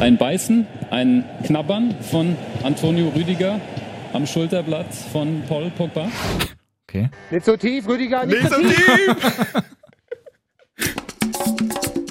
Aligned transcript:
Ein 0.00 0.16
Beißen, 0.18 0.66
ein 0.90 1.24
Knabbern 1.44 1.94
von 2.10 2.36
Antonio 2.64 3.08
Rüdiger 3.10 3.60
am 4.12 4.26
Schulterblatt 4.26 4.92
von 5.12 5.42
Paul 5.48 5.70
Pogba. 5.70 6.10
Okay. 6.88 7.08
Nicht 7.30 7.44
so 7.46 7.56
tief, 7.56 7.86
Rüdiger, 7.88 8.26
nicht, 8.26 8.42
Nicht 8.42 8.52
so 8.52 8.60
so 8.62 8.68
tief. 8.68 8.76
tief! 8.76 9.62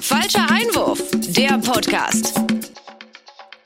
Falscher 0.00 0.50
Einwurf, 0.50 1.02
der 1.36 1.58
Podcast. 1.58 2.40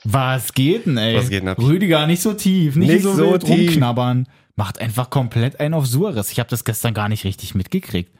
Was 0.03 0.53
geht 0.53 0.85
denn, 0.85 0.97
ey? 0.97 1.15
Was 1.17 1.29
geht 1.29 1.41
denn 1.41 1.49
ab? 1.49 1.59
Rüdiger, 1.59 2.05
nicht 2.07 2.21
so 2.21 2.33
tief, 2.33 2.75
nicht, 2.75 2.89
Nicht 2.91 3.03
so, 3.03 3.13
so 3.15 3.37
tief. 3.37 3.69
rumknabbern. 3.71 4.27
Macht 4.55 4.79
einfach 4.81 5.09
komplett 5.09 5.59
einen 5.59 5.73
auf 5.73 5.85
Suarez. 5.87 6.31
Ich 6.31 6.39
habe 6.39 6.49
das 6.49 6.63
gestern 6.65 6.93
gar 6.93 7.09
nicht 7.09 7.23
richtig 7.25 7.55
mitgekriegt. 7.55 8.11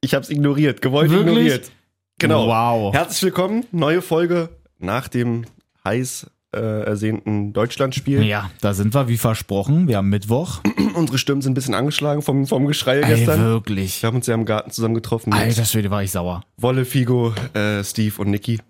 Ich 0.00 0.14
hab's 0.14 0.30
ignoriert, 0.30 0.80
gewollt 0.82 1.10
Wirklich? 1.10 1.28
ignoriert. 1.28 1.70
Genau. 2.18 2.46
Wow. 2.46 2.94
Herzlich 2.94 3.22
willkommen, 3.22 3.64
neue 3.72 4.00
Folge 4.02 4.50
nach 4.82 5.08
dem 5.08 5.44
heiß 5.84 6.26
äh, 6.54 6.82
ersehnten 6.84 7.52
Deutschlandspiel. 7.54 8.22
Ja, 8.24 8.50
da 8.60 8.74
sind 8.74 8.94
wir 8.94 9.08
wie 9.08 9.16
versprochen. 9.16 9.88
Wir 9.88 9.96
haben 9.96 10.10
Mittwoch. 10.10 10.60
Unsere 10.94 11.16
Stimmen 11.18 11.40
sind 11.40 11.52
ein 11.52 11.54
bisschen 11.54 11.74
angeschlagen 11.74 12.20
vom, 12.22 12.46
vom 12.46 12.66
Geschrei 12.66 13.00
Ey, 13.00 13.06
gestern. 13.16 13.40
wirklich. 13.42 14.02
Wir 14.02 14.08
haben 14.08 14.16
uns 14.16 14.26
ja 14.26 14.34
im 14.34 14.44
Garten 14.44 14.70
zusammen 14.70 14.94
getroffen 14.94 15.30
mit 15.30 15.38
Alter 15.38 15.64
Schwede, 15.64 15.90
war 15.90 16.02
ich 16.02 16.10
sauer. 16.10 16.42
Wolle, 16.58 16.84
Figo, 16.84 17.32
äh, 17.54 17.82
Steve 17.82 18.20
und 18.20 18.30
Niki. 18.30 18.60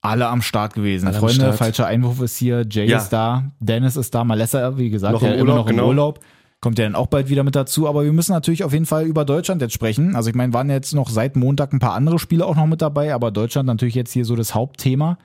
Alle 0.00 0.26
am 0.26 0.42
Start 0.42 0.74
gewesen. 0.74 1.06
Alle 1.06 1.18
Freunde, 1.18 1.34
Start. 1.36 1.56
falscher 1.56 1.86
Einwurf 1.86 2.20
ist 2.20 2.36
hier. 2.36 2.66
Jay 2.68 2.86
Ja. 2.86 2.98
ist 2.98 3.10
da. 3.10 3.52
Dennis 3.60 3.96
ist 3.96 4.14
da. 4.14 4.24
Malessa, 4.24 4.76
wie 4.76 4.90
gesagt, 4.90 5.12
Noch 5.14 5.22
im 5.22 5.28
immer 5.32 5.40
Urlaub, 5.40 5.56
noch 5.56 5.66
im 5.68 5.76
genau. 5.76 5.88
Urlaub. 5.88 6.20
Kommt 6.60 6.78
ja 6.78 6.84
dann 6.84 6.94
auch 6.94 7.06
bald 7.06 7.28
wieder 7.30 7.42
mit 7.44 7.54
dazu. 7.54 7.88
Aber 7.88 8.04
wir 8.04 8.12
müssen 8.12 8.32
natürlich 8.32 8.64
auf 8.64 8.72
jeden 8.72 8.86
Fall 8.86 9.04
über 9.04 9.24
Deutschland 9.24 9.62
jetzt 9.62 9.72
sprechen. 9.72 10.16
Also 10.16 10.28
ich 10.30 10.34
meine, 10.36 10.52
waren 10.52 10.68
jetzt 10.68 10.92
noch 10.94 11.08
seit 11.08 11.36
Montag 11.36 11.72
ein 11.72 11.78
paar 11.78 11.94
andere 11.94 12.18
Spiele 12.18 12.44
auch 12.44 12.56
noch 12.56 12.66
mit 12.66 12.82
dabei. 12.82 13.14
Aber 13.14 13.30
Deutschland 13.30 13.66
natürlich 13.66 13.94
jetzt 13.94 14.12
hier 14.12 14.24
so 14.26 14.34
das 14.36 14.54
Hauptthema. 14.54 15.16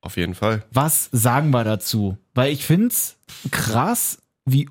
Auf 0.00 0.16
jeden 0.16 0.34
Fall. 0.34 0.64
Was 0.70 1.08
sagen 1.12 1.50
wir 1.50 1.64
dazu? 1.64 2.18
Weil 2.34 2.52
ich 2.52 2.64
find's 2.64 3.18
krass, 3.50 4.18
wie 4.44 4.68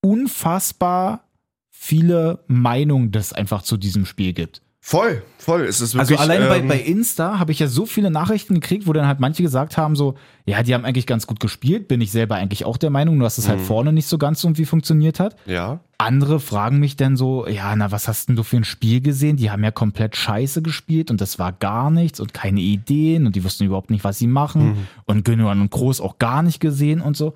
unfassbar 0.00 1.28
viele 1.70 2.44
Meinungen 2.46 3.10
das 3.10 3.32
einfach 3.32 3.62
zu 3.62 3.76
diesem 3.76 4.06
Spiel 4.06 4.32
gibt. 4.32 4.62
Voll, 4.84 5.22
voll. 5.38 5.62
Es 5.62 5.80
ist 5.80 5.94
Also 5.96 6.10
wirklich, 6.10 6.18
alleine 6.18 6.48
bei, 6.48 6.58
ähm, 6.58 6.66
bei 6.66 6.80
Insta 6.80 7.38
habe 7.38 7.52
ich 7.52 7.60
ja 7.60 7.68
so 7.68 7.86
viele 7.86 8.10
Nachrichten 8.10 8.54
gekriegt, 8.54 8.88
wo 8.88 8.92
dann 8.92 9.06
halt 9.06 9.20
manche 9.20 9.40
gesagt 9.44 9.76
haben, 9.76 9.94
so, 9.94 10.16
ja, 10.44 10.64
die 10.64 10.74
haben 10.74 10.84
eigentlich 10.84 11.06
ganz 11.06 11.28
gut 11.28 11.38
gespielt, 11.38 11.86
bin 11.86 12.00
ich 12.00 12.10
selber 12.10 12.34
eigentlich 12.34 12.64
auch 12.64 12.76
der 12.76 12.90
Meinung, 12.90 13.16
nur 13.16 13.26
dass 13.26 13.38
es 13.38 13.48
halt 13.48 13.60
Mhm. 13.60 13.64
vorne 13.64 13.92
nicht 13.92 14.08
so 14.08 14.18
ganz 14.18 14.42
irgendwie 14.42 14.64
funktioniert 14.64 15.20
hat. 15.20 15.36
Ja. 15.46 15.78
Andere 15.98 16.40
fragen 16.40 16.80
mich 16.80 16.96
dann 16.96 17.16
so, 17.16 17.46
ja, 17.46 17.76
na, 17.76 17.92
was 17.92 18.08
hast 18.08 18.28
denn 18.28 18.34
du 18.34 18.42
für 18.42 18.56
ein 18.56 18.64
Spiel 18.64 19.00
gesehen? 19.00 19.36
Die 19.36 19.52
haben 19.52 19.62
ja 19.62 19.70
komplett 19.70 20.16
scheiße 20.16 20.62
gespielt 20.62 21.12
und 21.12 21.20
das 21.20 21.38
war 21.38 21.52
gar 21.52 21.92
nichts 21.92 22.18
und 22.18 22.34
keine 22.34 22.60
Ideen 22.60 23.24
und 23.26 23.36
die 23.36 23.44
wussten 23.44 23.64
überhaupt 23.64 23.90
nicht, 23.90 24.02
was 24.02 24.18
sie 24.18 24.26
machen 24.26 24.70
Mhm. 24.70 24.86
und 25.04 25.24
Gündogan 25.24 25.60
und 25.60 25.70
Groß 25.70 26.00
auch 26.00 26.18
gar 26.18 26.42
nicht 26.42 26.58
gesehen 26.58 27.00
und 27.00 27.16
so. 27.16 27.34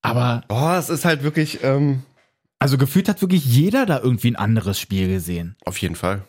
Aber, 0.00 0.42
Boah, 0.46 0.76
es 0.78 0.90
ist 0.90 1.04
halt 1.04 1.24
wirklich, 1.24 1.64
ähm, 1.64 2.04
also 2.60 2.78
gefühlt 2.78 3.08
hat 3.08 3.20
wirklich 3.20 3.44
jeder 3.44 3.84
da 3.84 3.98
irgendwie 3.98 4.28
ein 4.30 4.36
anderes 4.36 4.78
Spiel 4.78 5.08
gesehen. 5.08 5.56
auf 5.64 5.76
jeden 5.78 5.96
Fall. 5.96 6.22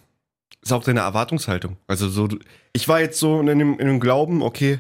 Ist 0.64 0.72
auch 0.72 0.84
deine 0.84 1.02
Erwartungshaltung. 1.02 1.78
Also 1.88 2.08
so, 2.08 2.30
ich 2.72 2.88
war 2.88 3.02
jetzt 3.02 3.20
so 3.20 3.40
in 3.42 3.48
dem, 3.48 3.80
in 3.80 3.86
dem 3.86 4.00
Glauben, 4.00 4.42
okay, 4.42 4.80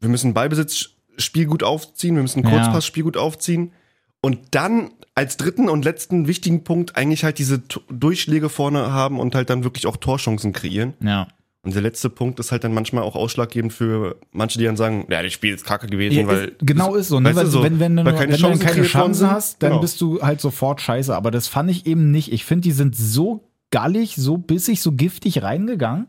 wir 0.00 0.10
müssen 0.10 0.34
Ballbesitzspiel 0.34 1.46
gut 1.46 1.62
aufziehen, 1.62 2.16
wir 2.16 2.22
müssen. 2.22 2.42
Kurzpassspiel 2.42 3.04
gut 3.04 3.16
aufziehen. 3.16 3.72
Und 4.20 4.38
dann 4.50 4.90
als 5.14 5.36
dritten 5.36 5.68
und 5.68 5.84
letzten 5.84 6.26
wichtigen 6.26 6.64
Punkt 6.64 6.96
eigentlich 6.96 7.24
halt 7.24 7.38
diese 7.38 7.66
T 7.66 7.80
Durchschläge 7.90 8.48
vorne 8.48 8.92
haben 8.92 9.18
und 9.18 9.34
halt 9.34 9.50
dann 9.50 9.64
wirklich 9.64 9.86
auch 9.86 9.96
Torchancen 9.96 10.52
kreieren. 10.52 10.94
Ja. 11.00 11.28
Und 11.64 11.74
der 11.74 11.82
letzte 11.82 12.10
Punkt 12.10 12.40
ist 12.40 12.50
halt 12.50 12.64
dann 12.64 12.74
manchmal 12.74 13.04
auch 13.04 13.14
ausschlaggebend 13.14 13.72
für 13.72 14.16
manche, 14.32 14.58
die 14.58 14.64
dann 14.64 14.76
sagen, 14.76 15.06
ja, 15.08 15.22
das 15.22 15.32
Spiel 15.32 15.54
ist 15.54 15.64
kacke 15.64 15.86
gewesen, 15.86 16.18
Ja, 16.18 16.26
weil 16.26 16.48
ist, 16.48 16.54
genau 16.60 16.94
ist 16.96 17.08
so, 17.08 17.20
ne? 17.20 17.34
Weil, 17.36 17.46
so, 17.46 17.62
wenn, 17.62 17.78
wenn, 17.78 17.96
du 17.96 18.04
keine 18.04 18.32
wenn 18.32 18.52
du 18.52 18.58
keine 18.58 18.82
Chancen 18.82 19.30
hast, 19.30 19.62
dann 19.62 19.70
Genau. 19.70 19.80
bist 19.80 20.00
du 20.00 20.20
halt 20.22 20.40
sofort 20.40 20.80
scheiße. 20.80 21.14
Aber 21.14 21.30
das 21.30 21.46
fand 21.46 21.70
ich 21.70 21.86
eben 21.86 22.10
nicht. 22.10 22.32
Ich 22.32 22.44
finde, 22.44 22.62
die 22.62 22.72
sind 22.72 22.96
so 22.96 23.48
gallig, 23.72 24.14
so 24.14 24.38
bissig, 24.38 24.80
so 24.80 24.92
giftig 24.92 25.42
reingegangen, 25.42 26.06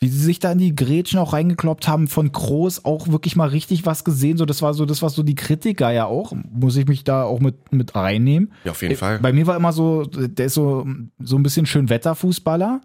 wie 0.00 0.06
sie 0.08 0.22
sich 0.22 0.38
da 0.38 0.52
in 0.52 0.58
die 0.58 0.76
Grätschen 0.76 1.18
auch 1.18 1.32
reingekloppt 1.32 1.88
haben. 1.88 2.06
Von 2.06 2.30
Groß 2.30 2.84
auch 2.84 3.08
wirklich 3.08 3.34
mal 3.34 3.48
richtig 3.48 3.84
was 3.84 4.04
gesehen. 4.04 4.36
So, 4.36 4.44
das 4.44 4.62
war 4.62 4.72
so 4.72 4.86
das, 4.86 5.02
was 5.02 5.14
so 5.14 5.24
die 5.24 5.34
Kritiker 5.34 5.90
ja 5.90 6.06
auch, 6.06 6.32
muss 6.52 6.76
ich 6.76 6.86
mich 6.86 7.02
da 7.02 7.24
auch 7.24 7.40
mit, 7.40 7.72
mit 7.72 7.96
reinnehmen. 7.96 8.52
Ja, 8.62 8.70
auf 8.70 8.82
jeden 8.82 8.94
Fall. 8.94 9.18
Bei 9.18 9.32
mir 9.32 9.48
war 9.48 9.56
immer 9.56 9.72
so, 9.72 10.04
der 10.04 10.46
ist 10.46 10.54
so, 10.54 10.86
so 11.18 11.36
ein 11.36 11.42
bisschen 11.42 11.66
schön 11.66 11.88
Wetterfußballer. 11.88 12.80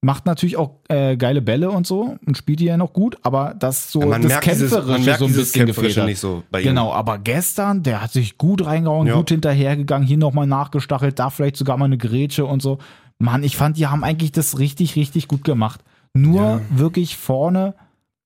Macht 0.00 0.26
natürlich 0.26 0.56
auch 0.56 0.76
äh, 0.88 1.16
geile 1.16 1.42
Bälle 1.42 1.70
und 1.72 1.84
so 1.84 2.16
und 2.24 2.36
spielt 2.36 2.60
die 2.60 2.66
ja 2.66 2.76
noch 2.76 2.92
gut, 2.92 3.16
aber 3.22 3.56
das 3.58 3.90
so 3.90 4.00
Ja, 4.00 4.06
man 4.06 4.22
das 4.22 4.28
merkt 4.28 4.46
dieses, 4.46 4.70
Kämpferische 4.70 4.92
man 4.92 5.04
merkt 5.04 5.18
so 5.18 5.24
ein 5.24 5.28
dieses 5.28 5.52
bisschen 5.52 5.66
gefehlt 5.66 6.04
nicht 6.04 6.20
so 6.20 6.44
bei 6.52 6.60
ihm. 6.60 6.68
Genau, 6.68 6.92
aber 6.92 7.18
gestern, 7.18 7.82
der 7.82 8.00
hat 8.00 8.12
sich 8.12 8.38
gut 8.38 8.64
reingehauen, 8.64 9.08
Ja. 9.08 9.16
gut 9.16 9.30
hinterhergegangen, 9.30 10.06
hier 10.06 10.18
nochmal 10.18 10.46
nachgestachelt, 10.46 11.18
da 11.18 11.30
vielleicht 11.30 11.56
sogar 11.56 11.76
mal 11.78 11.86
eine 11.86 11.98
Grätsche 11.98 12.46
und 12.46 12.62
so. 12.62 12.78
Mann, 13.18 13.42
ich 13.42 13.56
fand, 13.56 13.76
die 13.76 13.86
haben 13.86 14.04
eigentlich 14.04 14.32
das 14.32 14.58
richtig, 14.58 14.96
richtig 14.96 15.28
gut 15.28 15.44
gemacht. 15.44 15.82
Nur 16.14 16.42
Ja. 16.42 16.60
wirklich 16.70 17.16
vorne, 17.16 17.74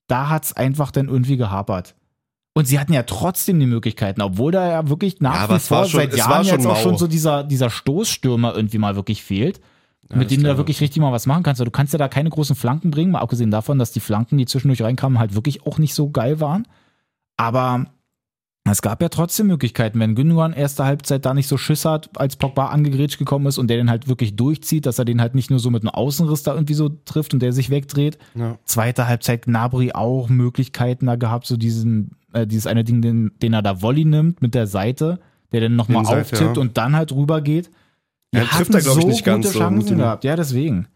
da 0.07 0.29
hat's 0.29 0.53
einfach 0.53 0.91
dann 0.91 1.09
irgendwie 1.09 1.37
gehapert. 1.37 1.95
Und 2.55 2.67
sie 2.67 2.79
hatten 2.79 2.93
ja 2.93 3.03
trotzdem 3.05 3.59
die 3.59 3.67
Möglichkeiten, 3.67 4.21
obwohl 4.21 4.53
da 4.53 4.69
ja 4.69 4.89
wirklich 4.91 5.21
nach 5.21 5.45
Ja, 5.45 5.51
wie 5.51 5.55
es 5.55 5.69
vor 5.69 5.87
schon- 5.87 6.01
seit 6.01 6.11
es 6.13 6.19
Jahren 6.19 6.45
jetzt 6.45 6.67
auch 6.67 6.77
schon 6.77 6.99
so 6.99 7.07
dieser, 7.07 7.45
dieser 7.45 7.71
Stoßstürmer 7.71 8.55
irgendwie 8.55 8.79
mal 8.79 8.95
wirklich 8.97 9.23
fehlt. 9.23 9.61
mit 10.15 10.25
das 10.25 10.29
dem 10.35 10.43
du 10.43 10.49
da 10.51 10.59
wirklich 10.59 10.79
richtig 10.83 11.01
mal 11.01 11.11
was 11.13 11.25
machen 11.25 11.43
kannst. 11.43 11.63
Du 11.63 11.71
kannst 11.71 11.95
ja 11.95 11.99
da 11.99 12.07
keine 12.09 12.29
großen 12.29 12.55
Flanken 12.55 12.91
bringen, 12.91 13.13
mal 13.13 13.21
abgesehen 13.21 13.51
davon, 13.51 13.79
dass 13.79 13.93
die 13.93 14.01
Flanken, 14.01 14.37
die 14.37 14.45
zwischendurch 14.45 14.83
reinkamen, 14.83 15.19
halt 15.19 15.35
wirklich 15.35 15.65
auch 15.67 15.79
nicht 15.79 15.95
so 15.95 16.11
geil 16.11 16.39
waren. 16.39 16.67
Aber 17.39 17.87
es 18.65 18.81
gab 18.81 19.03
ja 19.03 19.09
trotzdem 19.09 19.49
Möglichkeiten, 19.49 19.99
wenn 19.99 20.15
Gündogan 20.15 20.53
erste 20.53 20.85
Halbzeit 20.85 21.25
da 21.25 21.35
nicht 21.35 21.49
so 21.49 21.57
Schiss 21.57 21.85
hat, 21.85 22.11
als 22.17 22.37
Pogba 22.37 22.67
angegrätscht 22.69 23.19
gekommen 23.19 23.47
ist 23.47 23.59
und 23.59 23.69
der 23.69 23.77
den 23.77 23.91
halt 23.91 24.07
wirklich 24.07 24.37
durchzieht, 24.37 24.87
dass 24.87 25.01
er 25.01 25.05
den 25.05 25.21
halt 25.21 25.35
nicht 25.35 25.51
nur 25.51 25.59
so 25.59 25.71
mit 25.71 25.83
einem 25.83 25.91
Außenriss 25.91 26.45
da 26.45 26.55
irgendwie 26.55 26.75
so 26.75 26.89
trifft 26.89 27.35
und 27.35 27.41
der 27.41 27.53
sich 27.53 27.71
wegdreht. 27.71 28.19
Ja. 28.37 28.59
Zweite 28.65 29.09
Halbzeit 29.09 29.47
Gnabry 29.47 29.93
auch 29.93 30.29
Möglichkeiten 30.29 31.07
da 31.07 31.17
gehabt, 31.17 31.47
so 31.47 31.57
diesen, 31.57 32.13
äh, 32.33 32.47
dieses 32.47 32.69
eine 32.69 32.85
Ding, 32.85 33.03
den, 33.03 33.33
den 33.43 33.53
er 33.53 33.63
da 33.63 33.83
Volley 33.83 34.05
nimmt 34.05 34.43
mit 34.43 34.55
der 34.55 34.69
Seite, 34.69 35.19
der 35.51 35.63
dann 35.63 35.75
nochmal 35.75 36.07
auftippt 36.07 36.57
ja. 36.57 36.61
und 36.61 36.79
dann 36.79 36.95
halt 36.95 37.11
rübergeht. 37.11 37.69
Ja, 38.33 38.43
trifft 38.43 38.55
hatten 38.55 38.75
er, 38.75 38.81
glaub 38.81 38.97
ich, 38.97 39.03
so 39.03 39.09
nicht 39.09 39.25
ganz 39.25 39.53
so 39.53 39.59
Chancen 39.59 39.89
dem- 39.89 39.99
gehabt. 39.99 40.23
Ja, 40.23 40.37
deswegen. 40.37 40.87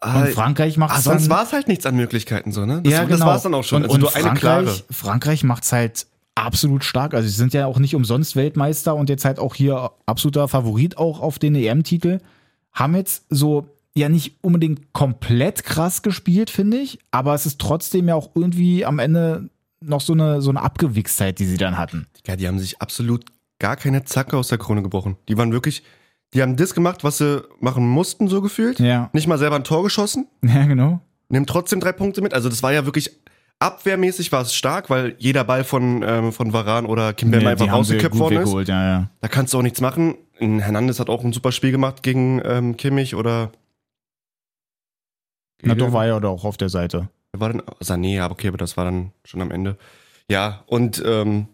Ah, 0.00 0.22
Und 0.22 0.30
Frankreich 0.30 0.78
macht 0.78 0.94
ah, 0.94 0.98
es 0.98 1.04
sonst 1.04 1.24
dann, 1.24 1.30
war 1.30 1.42
es 1.42 1.52
halt 1.52 1.68
nichts 1.68 1.84
an 1.84 1.94
Möglichkeiten 1.94 2.52
so, 2.52 2.64
ne? 2.64 2.80
Das, 2.82 2.90
ja, 2.90 3.04
genau. 3.04 3.18
das 3.18 3.26
war 3.26 3.36
es 3.36 3.42
dann 3.42 3.52
auch 3.52 3.64
schon. 3.64 3.82
Und, 3.82 3.90
also 3.90 3.94
und 3.94 4.00
nur 4.00 4.16
eine 4.16 4.38
klare. 4.38 4.64
Frankreich, 4.64 4.84
Frankreich 4.90 5.44
macht 5.44 5.64
es 5.64 5.72
halt 5.72 6.06
absolut 6.34 6.84
stark. 6.84 7.14
Also 7.14 7.28
sie 7.28 7.34
sind 7.34 7.52
ja 7.52 7.66
auch 7.66 7.78
nicht 7.78 7.94
umsonst 7.94 8.36
Weltmeister 8.36 8.94
und 8.94 9.08
jetzt 9.08 9.24
halt 9.24 9.38
auch 9.38 9.54
hier 9.54 9.90
absoluter 10.06 10.48
Favorit 10.48 10.98
auch 10.98 11.20
auf 11.20 11.38
den 11.38 11.54
EM-Titel. 11.54 12.20
Haben 12.72 12.94
jetzt 12.94 13.24
so 13.30 13.66
ja 13.94 14.08
nicht 14.08 14.36
unbedingt 14.42 14.92
komplett 14.92 15.64
krass 15.64 16.02
gespielt, 16.02 16.50
finde 16.50 16.78
ich, 16.78 16.98
aber 17.10 17.34
es 17.34 17.46
ist 17.46 17.60
trotzdem 17.60 18.08
ja 18.08 18.14
auch 18.14 18.30
irgendwie 18.34 18.84
am 18.84 18.98
Ende 18.98 19.50
noch 19.80 20.00
so 20.00 20.12
eine, 20.12 20.42
so 20.42 20.50
eine 20.50 20.62
Abgewichstheit, 20.62 21.38
die 21.38 21.46
sie 21.46 21.56
dann 21.56 21.78
hatten. 21.78 22.06
Ja, 22.26 22.36
die 22.36 22.46
haben 22.46 22.58
sich 22.58 22.80
absolut 22.80 23.24
gar 23.58 23.76
keine 23.76 24.04
Zacke 24.04 24.36
aus 24.36 24.48
der 24.48 24.58
Krone 24.58 24.82
gebrochen. 24.82 25.16
Die 25.28 25.36
waren 25.36 25.52
wirklich, 25.52 25.82
die 26.34 26.42
haben 26.42 26.56
das 26.56 26.74
gemacht, 26.74 27.02
was 27.02 27.18
sie 27.18 27.42
machen 27.60 27.86
mussten, 27.88 28.28
so 28.28 28.40
gefühlt. 28.40 28.78
Ja, 28.78 29.10
Nicht 29.12 29.26
mal 29.26 29.38
selber 29.38 29.56
ein 29.56 29.64
Tor 29.64 29.82
geschossen, 29.82 30.26
ja 30.44 30.66
genau. 30.66 31.00
nehmen 31.28 31.46
trotzdem 31.46 31.80
drei 31.80 31.92
Punkte 31.92 32.22
mit. 32.22 32.34
Also 32.34 32.48
das 32.48 32.62
war 32.62 32.72
ja 32.72 32.84
wirklich 32.84 33.10
abwehrmäßig 33.60 34.32
war 34.32 34.42
es 34.42 34.54
stark, 34.54 34.90
weil 34.90 35.14
jeder 35.18 35.44
Ball 35.44 35.62
von, 35.62 36.02
ähm, 36.02 36.32
von 36.32 36.52
Varan 36.52 36.86
oder 36.86 37.12
Kim 37.14 37.30
Bemba 37.30 37.44
Nee, 37.44 37.52
einfach 37.52 37.66
gut 38.10 38.18
worden 38.18 38.34
ist. 38.34 38.40
weggeholt, 38.40 38.68
ja, 38.68 38.88
ja. 38.88 39.10
Da 39.20 39.28
kannst 39.28 39.54
du 39.54 39.58
auch 39.58 39.62
nichts 39.62 39.80
machen. 39.80 40.16
Hernandez 40.38 40.98
hat 40.98 41.08
auch 41.10 41.22
ein 41.22 41.32
super 41.32 41.52
Spiel 41.52 41.70
gemacht 41.70 42.02
gegen 42.02 42.40
ähm, 42.44 42.76
Kimmich 42.76 43.14
oder 43.14 43.52
Na 45.62 45.74
doch, 45.74 45.92
war 45.92 46.06
ja 46.06 46.20
auch 46.22 46.44
auf 46.44 46.56
der 46.56 46.70
Seite. 46.70 47.10
War 47.32 47.50
denn? 47.50 47.62
Sané, 47.82 48.14
ja, 48.16 48.30
okay, 48.30 48.48
aber 48.48 48.56
das 48.56 48.76
war 48.76 48.86
dann 48.86 49.12
schon 49.24 49.42
am 49.42 49.50
Ende. 49.50 49.76
Ja, 50.28 50.64
und 50.66 51.02
ähm, 51.04 51.46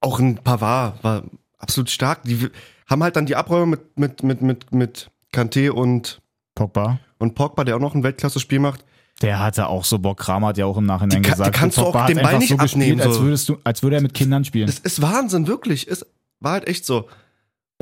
auch 0.00 0.20
ein 0.20 0.36
Pavard 0.36 1.02
war 1.02 1.24
absolut 1.58 1.90
stark. 1.90 2.22
Die 2.22 2.48
haben 2.86 3.02
halt 3.02 3.16
dann 3.16 3.26
die 3.26 3.36
Abräume 3.36 3.66
mit, 3.66 3.98
mit, 3.98 4.22
mit, 4.22 4.42
mit, 4.42 4.72
mit 4.72 5.10
Kanté 5.34 5.70
und, 5.70 6.22
Pogba. 6.54 7.00
und 7.18 7.34
Pogba, 7.34 7.64
der 7.64 7.76
auch 7.76 7.80
noch 7.80 7.94
ein 7.94 8.02
Weltklasse-Spiel 8.04 8.60
macht. 8.60 8.84
Der 9.22 9.38
hatte 9.38 9.68
auch 9.68 9.84
so 9.84 9.98
Bock. 9.98 10.18
Kramer 10.18 10.48
hat 10.48 10.58
ja 10.58 10.66
auch 10.66 10.76
im 10.76 10.84
Nachhinein 10.84 11.22
Die 11.22 11.30
gesagt, 11.30 11.54
kannst 11.54 11.78
du 11.78 11.82
auch 11.82 12.06
den 12.06 12.20
Ball 12.20 12.38
nicht 12.38 12.48
so 12.48 12.56
gespielt, 12.56 12.82
abnehmen, 12.82 13.00
als, 13.00 13.14
so. 13.16 13.22
würdest 13.22 13.48
du, 13.48 13.58
als 13.64 13.82
würde 13.82 13.96
er 13.96 14.02
mit 14.02 14.14
Kindern 14.14 14.44
spielen. 14.44 14.68
Es 14.68 14.80
ist 14.80 15.00
Wahnsinn, 15.00 15.46
wirklich. 15.46 15.88
Es 15.88 16.04
war 16.40 16.52
halt 16.52 16.68
echt 16.68 16.84
so. 16.84 17.08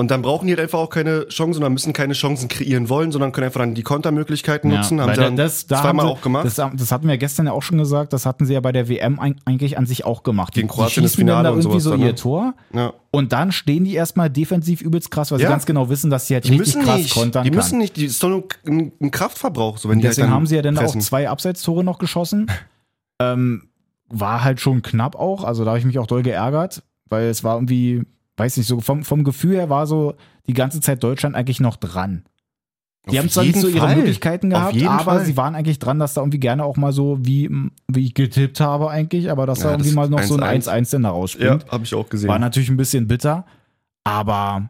Und 0.01 0.09
dann 0.09 0.23
brauchen 0.23 0.47
die 0.47 0.53
halt 0.53 0.59
einfach 0.61 0.79
auch 0.79 0.89
keine 0.89 1.27
Chancen, 1.27 1.53
sondern 1.53 1.73
müssen 1.73 1.93
keine 1.93 2.13
Chancen 2.13 2.47
kreieren 2.49 2.89
wollen, 2.89 3.11
sondern 3.11 3.31
können 3.31 3.45
einfach 3.45 3.59
dann 3.59 3.75
die 3.75 3.83
Kontermöglichkeiten 3.83 4.71
nutzen. 4.71 4.99
Haben 4.99 5.13
sie 5.13 5.21
dann 5.21 5.35
das, 5.35 5.67
da 5.67 5.79
zweimal 5.81 6.05
haben 6.07 6.13
sie, 6.15 6.19
auch 6.19 6.21
gemacht. 6.23 6.45
Das, 6.45 6.55
das 6.55 6.91
hatten 6.91 7.07
wir 7.07 7.17
gestern 7.19 7.45
ja 7.45 7.51
auch 7.51 7.61
schon 7.61 7.77
gesagt, 7.77 8.11
das 8.11 8.25
hatten 8.25 8.45
sie 8.47 8.53
ja 8.53 8.59
bei 8.61 8.71
der 8.71 8.89
WM 8.89 9.19
eigentlich 9.19 9.77
an 9.77 9.85
sich 9.85 10.03
auch 10.03 10.23
gemacht. 10.23 10.53
Gegen 10.55 10.67
Die- 10.67 10.73
Kroatien 10.73 10.95
die 10.95 11.01
das 11.03 11.11
schießen 11.11 11.27
dann 11.27 11.37
Finale 11.37 11.47
da 11.49 11.53
und 11.53 11.59
irgendwie 11.61 11.79
so 11.79 11.91
dann, 11.91 11.99
ihr 11.99 12.05
ne? 12.07 12.15
Tor 12.15 12.53
ja. 12.73 12.93
und 13.11 13.31
dann 13.31 13.51
stehen 13.51 13.83
die 13.85 13.93
erstmal 13.93 14.31
defensiv 14.31 14.81
übelst 14.81 15.11
krass, 15.11 15.29
weil 15.31 15.37
sie 15.37 15.43
Ja. 15.43 15.49
ganz 15.51 15.67
genau 15.67 15.87
wissen, 15.89 16.09
dass 16.09 16.25
sie 16.25 16.33
halt 16.33 16.45
Die 16.45 16.49
richtig 16.57 16.77
müssen 16.77 16.81
krass 16.83 16.97
nicht. 16.97 17.13
kontern 17.13 17.43
Die 17.43 17.51
kann. 17.51 17.57
müssen 17.57 17.77
nicht. 17.77 17.95
Die 17.95 18.05
ist 18.05 18.23
doch 18.23 18.29
nur 18.29 18.43
ein, 18.67 19.11
Kraftverbrauch. 19.11 19.77
So, 19.77 19.87
wenn 19.87 19.99
die 19.99 20.07
Deswegen 20.07 20.23
halt 20.23 20.29
dann 20.31 20.35
haben 20.35 20.47
sie 20.47 20.55
ja 20.55 20.63
dann 20.63 20.73
pressen. 20.75 20.99
auch 20.99 21.05
zwei 21.05 21.29
Abseitstore 21.29 21.83
noch 21.83 21.99
geschossen. 21.99 22.47
Ähm, 23.21 23.69
war 24.09 24.43
halt 24.43 24.59
schon 24.59 24.81
knapp 24.81 25.15
auch, 25.15 25.43
also 25.43 25.63
da 25.63 25.69
habe 25.71 25.79
ich 25.79 25.85
mich 25.85 25.99
auch 25.99 26.07
doll 26.07 26.23
geärgert, 26.23 26.81
weil 27.07 27.25
es 27.27 27.43
war 27.43 27.55
irgendwie, 27.55 28.01
weiß 28.37 28.57
nicht, 28.57 28.67
so 28.67 28.79
vom, 28.81 29.03
vom 29.03 29.23
Gefühl 29.23 29.55
her 29.55 29.69
war 29.69 29.87
so 29.87 30.15
die 30.47 30.53
ganze 30.53 30.79
Zeit 30.81 31.03
Deutschland 31.03 31.35
eigentlich 31.35 31.59
noch 31.59 31.75
dran. 31.77 32.23
Die 33.07 33.17
Auf 33.17 33.23
haben 33.23 33.29
zwar 33.29 33.43
nicht 33.45 33.57
so 33.59 33.67
ihre 33.67 33.79
Fall. 33.87 33.95
Möglichkeiten 33.95 34.51
gehabt, 34.51 34.79
aber 34.83 35.03
Fall. 35.03 35.25
sie 35.25 35.35
waren 35.35 35.55
eigentlich 35.55 35.79
dran, 35.79 35.97
dass 35.97 36.13
da 36.13 36.21
irgendwie 36.21 36.39
gerne 36.39 36.63
auch 36.63 36.77
mal 36.77 36.93
so, 36.93 37.17
wie, 37.21 37.49
wie 37.87 38.05
ich 38.05 38.13
getippt 38.13 38.59
habe 38.59 38.91
eigentlich, 38.91 39.31
aber 39.31 39.47
dass 39.47 39.59
da 39.59 39.65
Ja, 39.65 39.71
irgendwie 39.71 39.89
das 39.89 39.95
mal 39.95 40.09
noch 40.09 40.21
so 40.21 40.37
ein 40.37 40.61
1-1. 40.61 40.67
1-1 40.69 40.91
denn 40.91 41.03
da 41.03 41.09
rausspringt. 41.09 41.65
habe 41.71 41.83
ich 41.83 41.95
auch 41.95 42.07
gesehen. 42.09 42.29
War 42.29 42.37
natürlich 42.37 42.69
ein 42.69 42.77
bisschen 42.77 43.07
bitter, 43.07 43.45
aber 44.03 44.69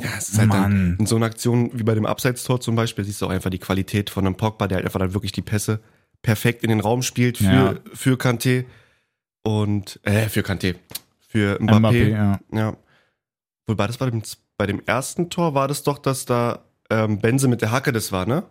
ja, 0.00 0.08
es 0.16 0.30
ist 0.30 0.38
halt 0.38 0.50
dann 0.54 0.96
in 0.98 1.04
so 1.04 1.16
einer 1.16 1.26
Aktion 1.26 1.70
wie 1.74 1.82
bei 1.82 1.94
dem 1.94 2.06
Abseitstor 2.06 2.58
zum 2.62 2.74
Beispiel, 2.74 3.04
siehst 3.04 3.20
du 3.20 3.26
auch 3.26 3.30
einfach 3.30 3.50
die 3.50 3.58
Qualität 3.58 4.08
von 4.08 4.24
einem 4.26 4.36
Pogba, 4.36 4.66
der 4.66 4.76
halt 4.76 4.86
einfach 4.86 4.98
dann 5.00 5.12
wirklich 5.12 5.32
die 5.32 5.42
Pässe 5.42 5.80
perfekt 6.22 6.62
in 6.64 6.70
den 6.70 6.80
Raum 6.80 7.02
spielt 7.02 7.36
für, 7.36 7.44
Ja. 7.44 7.74
für 7.92 8.14
Kanté 8.16 8.64
und, 9.42 10.00
äh, 10.04 10.28
für 10.30 10.40
Kanté, 10.40 10.76
für 11.30 11.58
Mbappé. 11.60 11.78
Mbappé, 11.80 12.08
ja. 12.10 12.40
Ja. 12.52 12.76
Wobei 13.68 13.86
das 13.86 13.98
bei 13.98 14.10
dem, 14.10 14.22
bei 14.58 14.66
dem 14.66 14.82
ersten 14.84 15.30
Tor 15.30 15.54
war 15.54 15.68
das 15.68 15.84
doch, 15.84 15.98
dass 15.98 16.24
da 16.24 16.64
ähm, 16.90 17.18
Benze 17.20 17.46
mit 17.46 17.62
der 17.62 17.70
Hacke 17.70 17.92
das 17.92 18.10
war, 18.10 18.26
ne? 18.26 18.42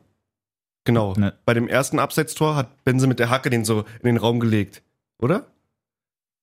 Genau. 0.86 1.14
Ne. 1.16 1.34
Bei 1.46 1.54
dem 1.54 1.68
ersten 1.68 2.00
Abseitstor 2.00 2.56
hat 2.56 2.84
Benze 2.86 3.06
mit 3.06 3.20
der 3.20 3.30
Hacke 3.30 3.50
den 3.50 3.66
so 3.66 3.82
in 4.02 4.06
den 4.06 4.18
Raum 4.18 4.40
gelegt. 4.40 4.82
Oder? 5.22 5.46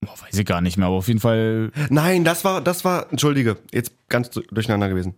Boah, 0.02 0.12
weiß 0.20 0.38
ich 0.38 0.44
gar 0.44 0.60
nicht 0.60 0.76
mehr, 0.76 0.88
aber 0.88 0.96
auf 0.96 1.08
jeden 1.08 1.20
Fall, 1.20 1.72
Nein, 1.88 2.22
das 2.22 2.44
war, 2.44 2.60
das 2.60 2.84
war, 2.84 3.10
entschuldige, 3.10 3.56
jetzt 3.72 3.92
ganz 4.08 4.28
du- 4.28 4.42
durcheinander 4.42 4.90
gewesen. 4.90 5.14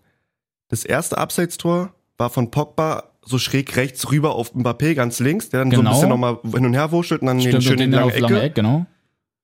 Das 0.68 0.84
erste 0.84 1.18
Abseitstor 1.18 1.92
war 2.16 2.30
von 2.30 2.52
Pogba 2.52 3.10
so 3.22 3.38
schräg 3.38 3.76
rechts 3.76 4.10
rüber 4.12 4.36
auf 4.36 4.54
Mbappé, 4.54 4.94
ganz 4.94 5.18
links, 5.18 5.48
der 5.50 5.60
dann 5.60 5.70
so 5.72 5.78
ein 5.78 5.80
Genau. 5.80 5.90
bisschen 5.94 6.08
nochmal 6.08 6.38
hin 6.44 6.64
und 6.64 6.74
her 6.74 6.92
wurschtelt 6.92 7.22
und 7.22 7.26
dann 7.26 7.38
den 7.38 7.48
stimmt, 7.48 7.64
schön 7.64 7.72
und 7.72 7.80
in 7.80 7.90
den 7.90 7.90
die 7.90 7.96
lange 7.96 8.12
Ecke. 8.12 8.20
lange 8.22 8.40
Eck, 8.42 8.54
genau. 8.54 8.86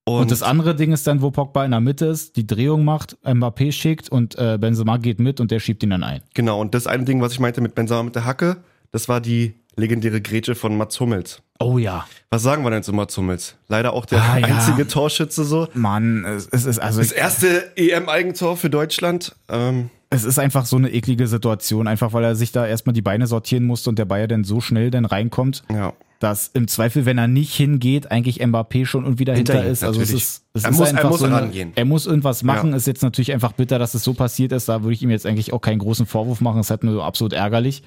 Und, 0.07 0.31
das 0.31 0.43
andere 0.43 0.75
Ding 0.75 0.93
ist 0.93 1.07
dann, 1.07 1.23
wo 1.23 1.31
Pogba 1.31 1.65
in 1.65 1.71
der 1.71 1.81
Mitte 1.81 2.05
ist, 2.07 2.37
die 2.37 2.47
Drehung 2.47 2.85
macht, 2.85 3.17
Mbappé 3.25 3.73
schickt 3.73 4.11
und 4.11 4.37
äh, 4.39 4.59
Benzema 4.61 4.99
geht 4.99 5.19
mit 5.19 5.41
und 5.41 5.51
der 5.51 5.61
schiebt 5.61 5.83
ihn 5.83 5.91
dann 5.91 6.03
ein. 6.05 6.21
Genau, 6.35 6.61
und 6.61 6.75
das 6.75 6.87
eine 6.87 7.05
Ding, 7.05 7.23
was 7.23 7.33
ich 7.33 7.41
meinte 7.41 7.61
mit 7.63 7.75
Benzema 7.75 8.03
mit 8.03 8.15
der 8.15 8.25
Hacke, 8.27 8.59
das 8.93 9.09
war 9.09 9.21
die 9.23 9.55
legendäre 9.77 10.21
Grätsche 10.21 10.55
von 10.55 10.77
Mats 10.77 11.01
Hummels. 11.01 11.41
Oh 11.59 11.79
ja. 11.79 12.07
Was 12.31 12.43
sagen 12.43 12.63
wir 12.65 12.71
denn 12.71 12.83
zu 12.83 12.93
Mats 12.93 13.17
Hummels? 13.17 13.57
Leider 13.69 13.93
auch 13.95 14.05
der 14.07 14.23
Ah, 14.23 14.39
ja. 14.39 14.47
einzige 14.47 14.87
Torschütze 14.87 15.45
so. 15.45 15.69
Mann, 15.73 16.25
es, 16.27 16.49
es 16.51 16.67
ist 16.67 16.79
also 16.79 17.01
Das 17.01 17.11
erste 17.11 17.73
EM-Eigentor 17.77 18.57
für 18.57 18.69
Deutschland. 18.71 19.35
Ähm, 19.49 19.89
es 20.15 20.25
ist 20.25 20.39
einfach 20.39 20.67
so 20.67 20.77
eine 20.77 20.91
eklige 20.91 21.27
Situation, 21.27 21.87
einfach 21.87 22.13
weil 22.13 22.25
er 22.25 22.35
sich 22.37 22.53
da 22.53 22.67
erstmal 22.67 22.93
die 22.95 23.03
Beine 23.03 23.27
sortieren 23.27 23.65
musste 23.65 23.91
und 23.91 23.99
der 23.99 24.05
Bayer 24.05 24.29
dann 24.29 24.45
so 24.45 24.61
schnell 24.61 24.91
dann 24.91 25.05
reinkommt, 25.05 25.63
ja. 25.73 25.93
dass 26.21 26.49
im 26.49 26.69
Zweifel, 26.69 27.05
wenn 27.07 27.19
er 27.19 27.29
nicht 27.29 27.55
hingeht, 27.55 28.11
eigentlich 28.11 28.41
Mbappé 28.43 28.87
schon 28.87 29.05
irgendwie 29.05 29.25
dahinter 29.25 29.55
Hinter 29.55 29.69
ist. 29.69 29.85
Also 29.85 30.01
es 30.01 30.11
ist, 30.13 30.45
es 30.55 30.65
Er 30.65 30.71
ist 30.71 30.79
muss- 30.79 30.89
er 30.89 30.97
einfach 30.97 31.11
muss 31.11 31.21
so 31.21 31.27
eine, 31.27 31.37
rangehen. 31.37 31.73
Er 31.75 31.85
muss 31.85 32.07
irgendwas 32.07 32.43
machen. 32.43 32.71
Ja. 32.71 32.77
Ist 32.77 32.87
jetzt 32.87 33.03
natürlich 33.03 33.33
einfach 33.33 33.53
bitter, 33.53 33.79
dass 33.79 33.95
es 33.95 34.05
so 34.05 34.15
passiert 34.15 34.53
ist. 34.53 34.69
Da 34.69 34.83
würde 34.83 34.95
ich 34.95 35.03
ihm 35.03 35.11
jetzt 35.11 35.27
eigentlich 35.27 35.53
auch 35.53 35.61
keinen 35.61 35.79
großen 35.81 36.07
Vorwurf 36.07 36.41
machen. 36.41 36.61
Es 36.61 36.67
ist 36.67 36.71
halt 36.71 36.85
nur 36.85 37.05
absolut 37.05 37.33
ärgerlich. 37.33 37.83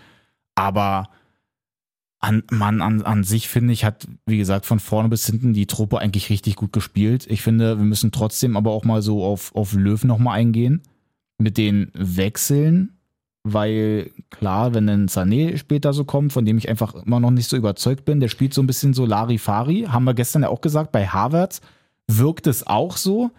Aber 0.55 1.09
an, 2.19 2.43
man, 2.51 2.81
an, 2.81 3.03
an 3.03 3.23
sich 3.23 3.47
finde 3.47 3.73
ich, 3.73 3.85
hat, 3.85 4.07
wie 4.25 4.37
gesagt, 4.39 4.65
von 4.65 4.79
vorne 4.79 5.07
bis 5.09 5.25
hinten 5.27 5.53
die 5.53 5.67
Truppe 5.67 5.99
eigentlich 5.99 6.29
richtig 6.31 6.55
gut 6.55 6.73
gespielt. 6.73 7.27
Ich 7.29 7.41
finde, 7.43 7.77
wir 7.77 7.85
müssen 7.85 8.11
trotzdem 8.11 8.57
aber 8.57 8.71
auch 8.71 8.83
mal 8.85 9.01
so 9.03 9.23
auf, 9.23 9.53
auf 9.55 9.73
Löw 9.73 10.03
nochmal 10.03 10.39
eingehen. 10.39 10.81
Mit 11.37 11.57
den 11.57 11.91
Wechseln, 11.93 12.97
weil 13.43 14.11
klar, 14.29 14.73
wenn 14.73 14.89
ein 14.89 15.07
Sané 15.07 15.57
später 15.57 15.93
so 15.93 16.03
kommt, 16.03 16.33
von 16.33 16.45
dem 16.45 16.57
ich 16.57 16.67
einfach 16.69 16.95
immer 16.95 17.19
noch 17.19 17.31
nicht 17.31 17.47
so 17.49 17.55
überzeugt 17.55 18.05
bin, 18.05 18.19
der 18.19 18.27
spielt 18.27 18.53
so 18.53 18.61
ein 18.61 18.67
bisschen 18.67 18.93
so 18.93 19.05
Larifari, 19.05 19.85
haben 19.89 20.03
wir 20.05 20.13
gestern 20.13 20.41
ja 20.43 20.49
auch 20.49 20.61
gesagt, 20.61 20.91
bei 20.91 21.07
Havertz 21.07 21.61
wirkt 22.07 22.47
es 22.47 22.65
auch 22.65 22.97
so, 22.97 23.31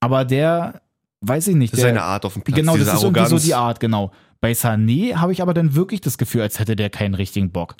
aber 0.00 0.24
der, 0.24 0.82
weiß 1.20 1.48
ich 1.48 1.56
nicht, 1.56 1.72
Das 1.72 1.78
ist 1.78 1.84
der, 1.84 1.90
seine 1.90 2.02
Art 2.02 2.24
auf 2.24 2.34
dem 2.34 2.42
Platz. 2.42 2.56
Genau, 2.56 2.76
das 2.76 2.88
ist 2.88 3.02
irgendwie 3.02 3.20
so 3.20 3.24
Arroganz. 3.26 3.42
die 3.44 3.54
Art, 3.54 3.80
genau. 3.80 4.10
Bei 4.40 4.52
Sané 4.52 5.14
habe 5.16 5.32
ich 5.32 5.40
aber 5.40 5.54
dann 5.54 5.74
wirklich 5.74 6.00
das 6.02 6.18
Gefühl, 6.18 6.42
als 6.42 6.58
hätte 6.58 6.76
der 6.76 6.90
keinen 6.90 7.14
richtigen 7.14 7.50
Bock. 7.50 7.76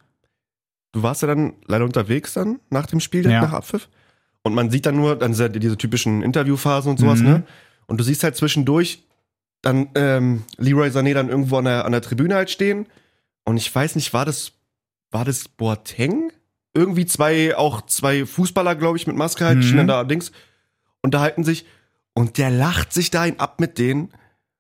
Du 0.93 1.03
warst 1.03 1.21
ja 1.23 1.29
dann 1.29 1.55
leider 1.67 1.85
unterwegs 1.85 2.35
dann 2.35 2.61
nach 2.71 2.87
dem 2.87 3.01
Spiel, 3.01 3.29
Ja. 3.29 3.43
nach 3.43 3.53
Abpfiff. 3.53 3.89
Und 4.43 4.55
man 4.55 4.71
sieht 4.71 4.87
dann 4.87 4.97
nur 4.97 5.17
dann 5.17 5.33
diese, 5.33 5.51
diese 5.51 5.77
typischen 5.77 6.23
Interviewphasen 6.23 6.91
und 6.93 6.99
sowas, 7.01 7.19
Mhm. 7.21 7.27
ne? 7.27 7.43
Und 7.87 7.99
du 7.99 8.05
siehst 8.05 8.23
halt 8.23 8.37
zwischendurch 8.37 9.03
dann 9.65 9.89
ähm, 9.95 10.45
Leroy 10.57 10.89
Sané 10.89 11.15
dann 11.15 11.29
irgendwo 11.29 11.57
an 11.59 11.65
der, 11.65 11.85
an 11.85 11.93
der 11.93 12.03
Tribüne 12.03 12.35
halt 12.35 12.51
stehen. 12.51 12.87
Und 13.45 13.57
ich 13.57 13.75
weiß 13.75 13.95
nicht, 13.97 14.13
war 14.15 14.25
das, 14.25 14.53
war 15.11 15.25
das 15.25 15.49
Boateng? 15.49 16.33
Irgendwie 16.75 17.07
zwei, 17.07 17.57
auch 17.57 17.83
zwei 17.83 18.27
Fußballer, 18.27 18.75
glaube 18.75 18.99
ich, 18.99 19.07
mit 19.07 19.17
Maske 19.17 19.45
halt, 19.45 19.59
Mhm. 19.59 19.63
stehen 19.63 19.87
da 19.87 20.05
Dings, 20.05 20.33
unterhalten 21.03 21.45
sich. 21.45 21.67
Und 22.15 22.39
der 22.39 22.51
lacht 22.51 22.93
sich 22.93 23.11
da 23.11 23.27
ihn 23.27 23.39
ab 23.39 23.61
mit 23.61 23.79
denen, 23.79 24.13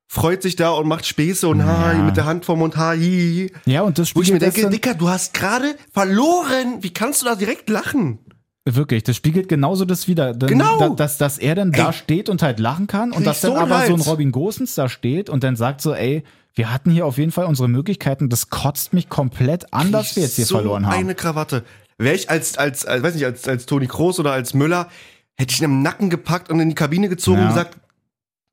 freut 0.06 0.42
sich 0.42 0.54
da 0.56 0.70
und 0.70 0.86
macht 0.86 1.06
Späße 1.06 1.48
und 1.48 1.64
ha, 1.64 1.92
Ja. 1.92 2.02
mit 2.04 2.16
der 2.16 2.24
Hand 2.26 2.44
vorm 2.44 2.60
Mund, 2.60 2.76
ha, 2.76 2.90
hi, 2.90 3.48
hi. 3.66 3.70
Ja, 3.72 3.82
und 3.82 3.98
das 3.98 4.14
Wo 4.14 4.22
ich 4.22 4.30
mir 4.32 4.38
denke, 4.38 4.68
Dicker, 4.70 4.94
du 4.94 5.08
hast 5.08 5.34
gerade 5.34 5.76
verloren. 5.92 6.82
Wie 6.82 6.92
kannst 6.92 7.22
du 7.22 7.26
da 7.26 7.34
direkt 7.34 7.68
lachen? 7.68 8.18
Wirklich, 8.66 9.02
das 9.02 9.16
spiegelt 9.16 9.48
genauso 9.48 9.84
das 9.84 10.08
wieder. 10.08 10.32
Denn 10.32 10.48
Genau. 10.48 10.78
Da, 10.78 10.88
dass, 10.90 11.18
dass 11.18 11.36
er 11.38 11.54
dann 11.54 11.70
da 11.70 11.88
Ey. 11.88 11.92
steht 11.92 12.28
und 12.30 12.42
halt 12.42 12.58
lachen 12.58 12.86
kann 12.86 13.12
und 13.12 13.26
dass 13.26 13.42
dann 13.42 13.56
aber 13.56 13.86
so 13.86 13.94
ein. 13.94 14.00
Robin 14.00 14.32
Gosens 14.32 14.74
da 14.74 14.88
steht 14.88 15.28
und 15.28 15.44
dann 15.44 15.54
sagt 15.54 15.82
so, 15.82 15.92
ey, 15.94 16.24
wir 16.54 16.72
hatten 16.72 16.90
hier 16.90 17.04
auf 17.04 17.18
jeden 17.18 17.30
Fall 17.32 17.44
unsere 17.44 17.68
Möglichkeiten, 17.68 18.28
das 18.30 18.48
kotzt 18.48 18.94
mich 18.94 19.08
komplett 19.10 19.72
an, 19.74 19.92
dass 19.92 20.16
wir 20.16 20.22
jetzt 20.22 20.36
hier 20.36 20.46
so 20.46 20.54
verloren 20.56 20.86
haben. 20.86 20.94
eine 20.94 21.14
Krawatte. 21.14 21.62
Wäre 21.98 22.14
ich 22.14 22.30
als, 22.30 22.56
als, 22.56 22.86
als, 22.86 23.02
weiß 23.02 23.14
nicht, 23.14 23.26
als, 23.26 23.46
als 23.46 23.66
Toni 23.66 23.86
Kroos 23.86 24.18
oder 24.18 24.32
als 24.32 24.54
Müller, 24.54 24.88
hätte 25.36 25.52
ich 25.52 25.60
ihn 25.60 25.64
im 25.64 25.82
Nacken 25.82 26.08
gepackt 26.10 26.50
und 26.50 26.58
in 26.60 26.68
die 26.70 26.74
Kabine 26.74 27.08
gezogen 27.10 27.38
Ja. 27.38 27.42
und 27.44 27.48
gesagt, 27.50 27.76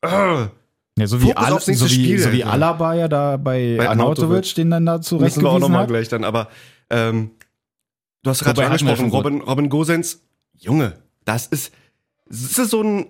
"Ugh, 0.06 0.50
Ja, 1.00 1.08
so 1.08 1.22
wie, 1.22 1.34
Al 1.36 1.58
so 1.62 1.68
wie, 1.90 2.18
so 2.18 2.31
wie. 2.34 2.44
Alaba 2.44 2.96
ja 2.96 3.08
da 3.08 3.38
bei, 3.38 3.75
Bei 3.78 3.88
Arnautovic, 3.88 4.56
den 4.56 4.72
dann 4.72 4.86
da 4.86 4.98
müssen 4.98 5.12
wir 5.12 5.18
auch 5.18 5.19
zurechtgewiesen 5.31 5.60
nochmal 5.62 5.88
gleich 5.88 6.10
dann, 6.10 6.24
aber 6.25 6.50
ähm, 6.90 7.31
du 8.23 8.29
hast 8.29 8.44
gerade 8.44 8.65
angesprochen, 8.65 9.09
Robin, 9.09 9.41
Robin 9.41 9.69
Gosens, 9.69 10.21
Junge, 10.57 10.94
das 11.25 11.47
ist, 11.47 11.73
das 12.27 12.57
ist 12.57 12.69
so 12.71 12.81
ein, 12.81 13.07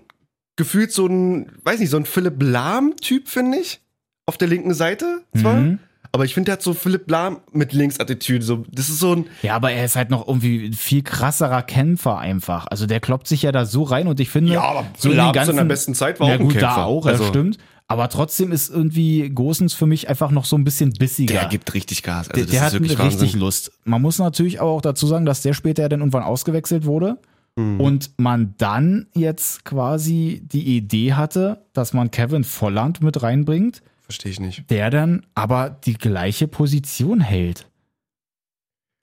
gefühlt 0.55 0.91
so 0.91 1.05
ein, 1.07 1.51
weiß 1.63 1.79
nicht, 1.79 1.89
so 1.89 1.97
ein 1.97 2.05
Philipp 2.05 2.41
Lahm-Typ, 2.41 3.27
finde 3.27 3.57
ich, 3.59 3.79
auf 4.25 4.37
der 4.37 4.47
linken 4.47 4.73
Seite 4.73 5.21
zwar, 5.37 5.55
Mhm. 5.55 5.79
aber 6.11 6.25
ich 6.25 6.33
finde, 6.33 6.45
der 6.45 6.53
hat 6.53 6.61
so 6.61 6.73
Philipp 6.73 7.09
Lahm 7.09 7.39
mit 7.51 7.73
Linksattitüde, 7.73 8.43
so, 8.45 8.63
das 8.71 8.89
ist 8.89 8.99
so 8.99 9.13
ein, 9.15 9.25
Ja, 9.41 9.55
aber 9.55 9.71
er 9.71 9.83
ist 9.85 9.95
halt 9.95 10.09
noch 10.09 10.27
irgendwie 10.27 10.67
ein 10.67 10.73
viel 10.73 11.01
krasserer 11.03 11.63
Kämpfer 11.63 12.17
einfach. 12.17 12.67
Also 12.67 12.85
der 12.85 12.99
kloppt 12.99 13.27
sich 13.27 13.41
ja 13.43 13.51
da 13.51 13.65
so 13.65 13.83
rein 13.83 14.07
und 14.07 14.19
ich 14.19 14.29
finde, 14.29 14.53
Ja, 14.53 14.62
aber 14.62 14.86
so 14.97 15.09
in 15.12 15.17
Lahm 15.17 15.27
die 15.27 15.31
zu 15.33 15.39
ganzen, 15.39 15.55
seiner 15.55 15.67
besten 15.67 15.95
Zeit 15.95 16.19
war 16.19 16.27
ja, 16.29 16.36
auch 16.36 16.39
ein 16.39 16.45
gut, 16.45 16.53
Kämpfer. 16.53 16.67
da 16.75 16.83
auch, 16.86 17.05
Also- 17.05 17.24
das 17.24 17.27
stimmt. 17.29 17.57
Aber 17.91 18.07
trotzdem 18.10 18.51
ist 18.51 18.69
irgendwie 18.69 19.29
Gosens 19.29 19.74
für 19.74 19.86
mich 19.86 20.07
einfach 20.10 20.31
noch 20.31 20.45
so 20.45 20.55
ein 20.57 20.63
bisschen 20.63 20.91
bissiger. 20.93 21.33
Der 21.33 21.45
gibt 21.50 21.74
richtig 21.74 22.03
Gas. 22.03 22.29
Also 22.29 22.36
der, 22.36 22.43
das 22.45 22.51
der 22.51 22.60
ist 22.60 22.65
hat 22.65 22.74
wirklich 22.74 23.00
richtig 23.00 23.21
Wahnsinn. 23.21 23.39
Lust. 23.41 23.71
Man 23.83 24.01
muss 24.01 24.17
natürlich 24.17 24.62
aber 24.62 24.69
auch 24.71 24.81
dazu 24.81 25.07
sagen, 25.07 25.25
dass 25.25 25.41
der 25.41 25.53
später 25.53 25.81
ja 25.83 25.89
dann 25.89 26.00
irgendwann 26.00 26.24
ausgewechselt 26.24 26.86
wurde 26.86 27.17
Mhm. 27.57 27.81
und 27.81 28.12
man 28.17 28.53
dann 28.60 29.07
jetzt 29.13 29.65
quasi 29.65 30.41
die 30.45 30.77
Idee 30.77 31.15
hatte, 31.15 31.65
dass 31.74 31.91
man 31.91 32.10
Kevin 32.10 32.45
Volland 32.45 33.03
mit 33.03 33.21
reinbringt, 33.24 33.81
Verstehe 34.03 34.31
ich 34.31 34.39
nicht. 34.39 34.69
der 34.69 34.89
dann 34.89 35.25
aber 35.36 35.69
die 35.69 35.95
gleiche 35.95 36.48
Position 36.48 37.19
hält. 37.19 37.67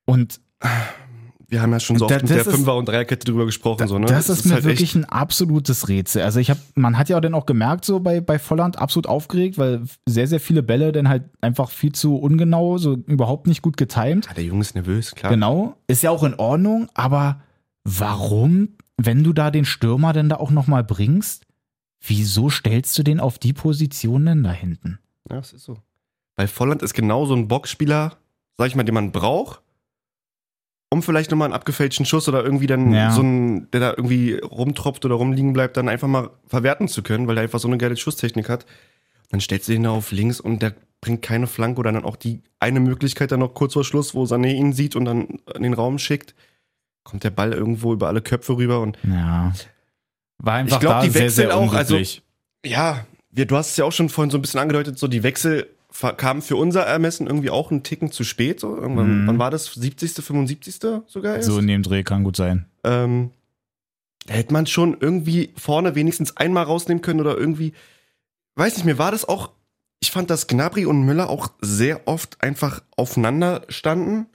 Und 0.06 0.40
Wir 1.50 1.62
haben 1.62 1.72
ja 1.72 1.80
schon 1.80 1.96
so 1.96 2.06
Da- 2.06 2.16
oft 2.16 2.22
mit 2.24 2.30
das 2.30 2.44
der 2.44 2.46
ist- 2.46 2.54
Fünfer- 2.58 2.76
und 2.76 2.88
Dreierkette 2.88 3.24
drüber 3.24 3.46
gesprochen. 3.46 3.88
so, 3.88 3.98
ne? 3.98 4.04
Das 4.06 4.28
ist, 4.28 4.44
mir 4.44 4.52
halt 4.54 4.64
wirklich 4.64 4.82
echt- 4.90 4.96
ein 4.96 5.04
absolutes 5.06 5.88
Rätsel. 5.88 6.20
Also 6.22 6.40
ich 6.40 6.50
habe, 6.50 6.60
man 6.74 6.98
hat 6.98 7.08
ja 7.08 7.18
dann 7.22 7.32
auch 7.32 7.46
gemerkt, 7.46 7.86
so 7.86 8.00
bei, 8.00 8.20
bei 8.20 8.38
Volland 8.38 8.78
absolut 8.78 9.06
aufgeregt, 9.06 9.56
weil 9.56 9.82
sehr, 10.06 10.26
sehr 10.26 10.40
viele 10.40 10.62
Bälle 10.62 10.92
dann 10.92 11.08
halt 11.08 11.24
einfach 11.40 11.70
viel 11.70 11.92
zu 11.92 12.16
ungenau, 12.16 12.76
so 12.76 12.94
überhaupt 13.06 13.46
nicht 13.46 13.62
gut 13.62 13.78
getimed. 13.78 14.26
Ja, 14.26 14.34
der 14.34 14.44
Junge 14.44 14.60
ist 14.60 14.74
nervös, 14.74 15.14
klar. 15.14 15.32
Genau, 15.32 15.74
ist 15.86 16.02
ja 16.02 16.10
auch 16.10 16.22
in 16.22 16.34
Ordnung, 16.34 16.88
aber 16.92 17.40
warum, 17.84 18.76
wenn 18.96 19.24
du 19.24 19.32
da 19.32 19.50
den 19.50 19.64
Stürmer 19.64 20.12
denn 20.12 20.28
da 20.28 20.36
auch 20.36 20.50
nochmal 20.50 20.84
bringst, 20.84 21.44
wieso 22.00 22.50
stellst 22.50 22.96
du 22.98 23.02
den 23.02 23.20
auf 23.20 23.38
die 23.38 23.52
Position 23.54 24.26
denn 24.26 24.42
da 24.42 24.52
hinten? 24.52 24.98
Ja, 25.30 25.36
das 25.36 25.52
ist 25.52 25.64
so. 25.64 25.78
Weil 26.36 26.46
Volland 26.48 26.82
ist 26.82 26.94
genau 26.94 27.24
so 27.26 27.34
ein 27.34 27.48
Boxspieler, 27.48 28.16
sag 28.58 28.66
ich 28.68 28.76
mal, 28.76 28.84
den 28.84 28.94
man 28.94 29.12
braucht, 29.12 29.62
um 30.90 31.02
vielleicht 31.02 31.30
nochmal 31.30 31.46
einen 31.46 31.54
abgefälschten 31.54 32.06
Schuss 32.06 32.28
oder 32.28 32.42
irgendwie 32.42 32.66
dann 32.66 32.92
Ja. 32.92 33.10
so 33.10 33.22
ein, 33.22 33.70
der 33.72 33.80
da 33.80 33.90
irgendwie 33.90 34.34
rumtropft 34.34 35.04
oder 35.04 35.16
rumliegen 35.16 35.52
bleibt, 35.52 35.76
dann 35.76 35.88
einfach 35.88 36.08
mal 36.08 36.30
verwerten 36.46 36.88
zu 36.88 37.02
können, 37.02 37.26
weil 37.26 37.36
er 37.36 37.42
einfach 37.42 37.58
so 37.60 37.68
eine 37.68 37.78
geile 37.78 37.96
Schusstechnik 37.96 38.48
hat. 38.48 38.64
Dann 39.30 39.40
stellst 39.40 39.68
du 39.68 39.72
ihn 39.74 39.82
da 39.82 39.90
auf 39.90 40.10
links 40.12 40.40
und 40.40 40.62
der 40.62 40.74
bringt 41.00 41.20
keine 41.22 41.46
Flanke 41.46 41.80
oder 41.80 41.92
dann 41.92 42.04
auch 42.04 42.16
die 42.16 42.40
eine 42.58 42.80
Möglichkeit 42.80 43.30
dann 43.30 43.40
noch 43.40 43.54
kurz 43.54 43.74
vor 43.74 43.84
Schluss, 43.84 44.14
wo 44.14 44.24
Sané 44.24 44.54
ihn 44.54 44.72
sieht 44.72 44.96
und 44.96 45.04
dann 45.04 45.28
in 45.54 45.62
den 45.62 45.74
Raum 45.74 45.98
schickt, 45.98 46.34
kommt 47.04 47.22
der 47.24 47.30
Ball 47.30 47.52
irgendwo 47.52 47.92
über 47.92 48.08
alle 48.08 48.22
Köpfe 48.22 48.56
rüber 48.56 48.80
und 48.80 48.96
Ja. 49.06 49.52
War 50.38 50.54
einfach 50.54 50.80
glaub, 50.80 50.92
da 50.94 51.02
die 51.02 51.10
sehr, 51.10 51.30
sehr 51.30 51.56
auch, 51.56 51.74
also- 51.74 51.98
ja, 52.64 53.04
wir, 53.30 53.44
du 53.46 53.56
hast 53.56 53.70
es 53.72 53.76
ja 53.76 53.84
auch 53.84 53.92
schon 53.92 54.08
vorhin 54.08 54.30
so 54.30 54.38
ein 54.38 54.42
bisschen 54.42 54.60
angedeutet, 54.60 54.98
so 54.98 55.06
die 55.08 55.22
Wechsel 55.22 55.68
kam 56.16 56.42
für 56.42 56.56
unser 56.56 56.82
Ermessen 56.84 57.26
irgendwie 57.26 57.50
auch 57.50 57.70
einen 57.70 57.82
Ticken 57.82 58.12
zu 58.12 58.24
spät. 58.24 58.60
So. 58.60 58.76
Irgendwann, 58.76 59.22
Mhm. 59.22 59.26
Wann 59.26 59.38
war 59.38 59.50
das? 59.50 59.66
70., 59.72 60.24
75. 60.24 61.02
sogar 61.06 61.36
erst? 61.36 61.46
So 61.48 61.58
in 61.58 61.66
dem 61.66 61.82
Dreh 61.82 62.02
kann 62.02 62.24
gut 62.24 62.36
sein. 62.36 62.66
ähm, 62.84 63.30
da 64.26 64.34
hätte 64.34 64.52
man 64.52 64.66
schon 64.66 64.96
irgendwie 65.00 65.54
vorne 65.56 65.94
wenigstens 65.94 66.36
einmal 66.36 66.64
rausnehmen 66.64 67.00
können 67.00 67.20
oder 67.20 67.38
irgendwie, 67.38 67.72
weiß 68.56 68.76
nicht, 68.76 68.84
mir 68.84 68.98
war 68.98 69.10
das 69.10 69.26
auch, 69.26 69.50
ich 70.00 70.10
fand, 70.10 70.28
dass 70.28 70.46
Gnabry 70.46 70.84
und 70.84 71.02
Müller 71.06 71.30
auch 71.30 71.48
sehr 71.62 72.06
oft 72.06 72.36
einfach 72.42 72.82
aufeinander 72.96 73.62
standen. 73.70 74.26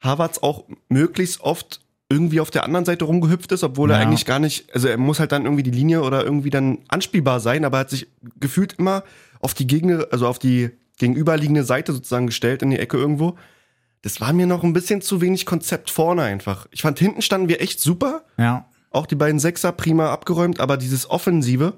Havertz 0.00 0.38
auch 0.38 0.64
möglichst 0.88 1.40
oft 1.40 1.80
irgendwie 2.08 2.38
auf 2.40 2.50
der 2.52 2.62
anderen 2.64 2.84
Seite 2.84 3.04
rumgehüpft 3.04 3.50
ist, 3.52 3.64
obwohl 3.64 3.90
er 3.90 4.00
Ja. 4.00 4.06
eigentlich 4.06 4.26
gar 4.26 4.38
nicht, 4.38 4.72
also 4.74 4.86
er 4.86 4.96
muss 4.98 5.18
halt 5.18 5.32
dann 5.32 5.44
irgendwie 5.44 5.62
die 5.64 5.70
Linie 5.70 6.02
oder 6.02 6.22
irgendwie 6.24 6.50
dann 6.50 6.78
anspielbar 6.88 7.40
sein, 7.40 7.64
aber 7.64 7.78
er 7.78 7.80
hat 7.80 7.90
sich 7.90 8.06
gefühlt 8.38 8.74
immer 8.74 9.02
auf 9.40 9.54
die 9.54 9.66
Gegner, 9.66 10.06
also 10.12 10.28
auf 10.28 10.38
die 10.38 10.70
gegenüberliegende 10.98 11.64
Seite 11.64 11.92
sozusagen 11.92 12.26
gestellt 12.26 12.62
in 12.62 12.70
die 12.70 12.78
Ecke 12.78 12.96
irgendwo. 12.96 13.36
Das 14.02 14.20
war 14.20 14.32
mir 14.32 14.46
noch 14.46 14.64
ein 14.64 14.72
bisschen 14.72 15.00
zu 15.00 15.20
wenig 15.20 15.46
Konzept 15.46 15.90
vorne 15.90 16.22
einfach. 16.22 16.66
Ich 16.70 16.82
fand, 16.82 16.98
hinten 16.98 17.22
standen 17.22 17.48
wir 17.48 17.60
echt 17.60 17.80
super. 17.80 18.24
Ja. 18.36 18.66
Auch 18.90 19.06
die 19.06 19.14
beiden 19.14 19.38
Sechser 19.38 19.72
prima 19.72 20.10
abgeräumt, 20.10 20.60
aber 20.60 20.76
dieses 20.76 21.08
Offensive, 21.08 21.74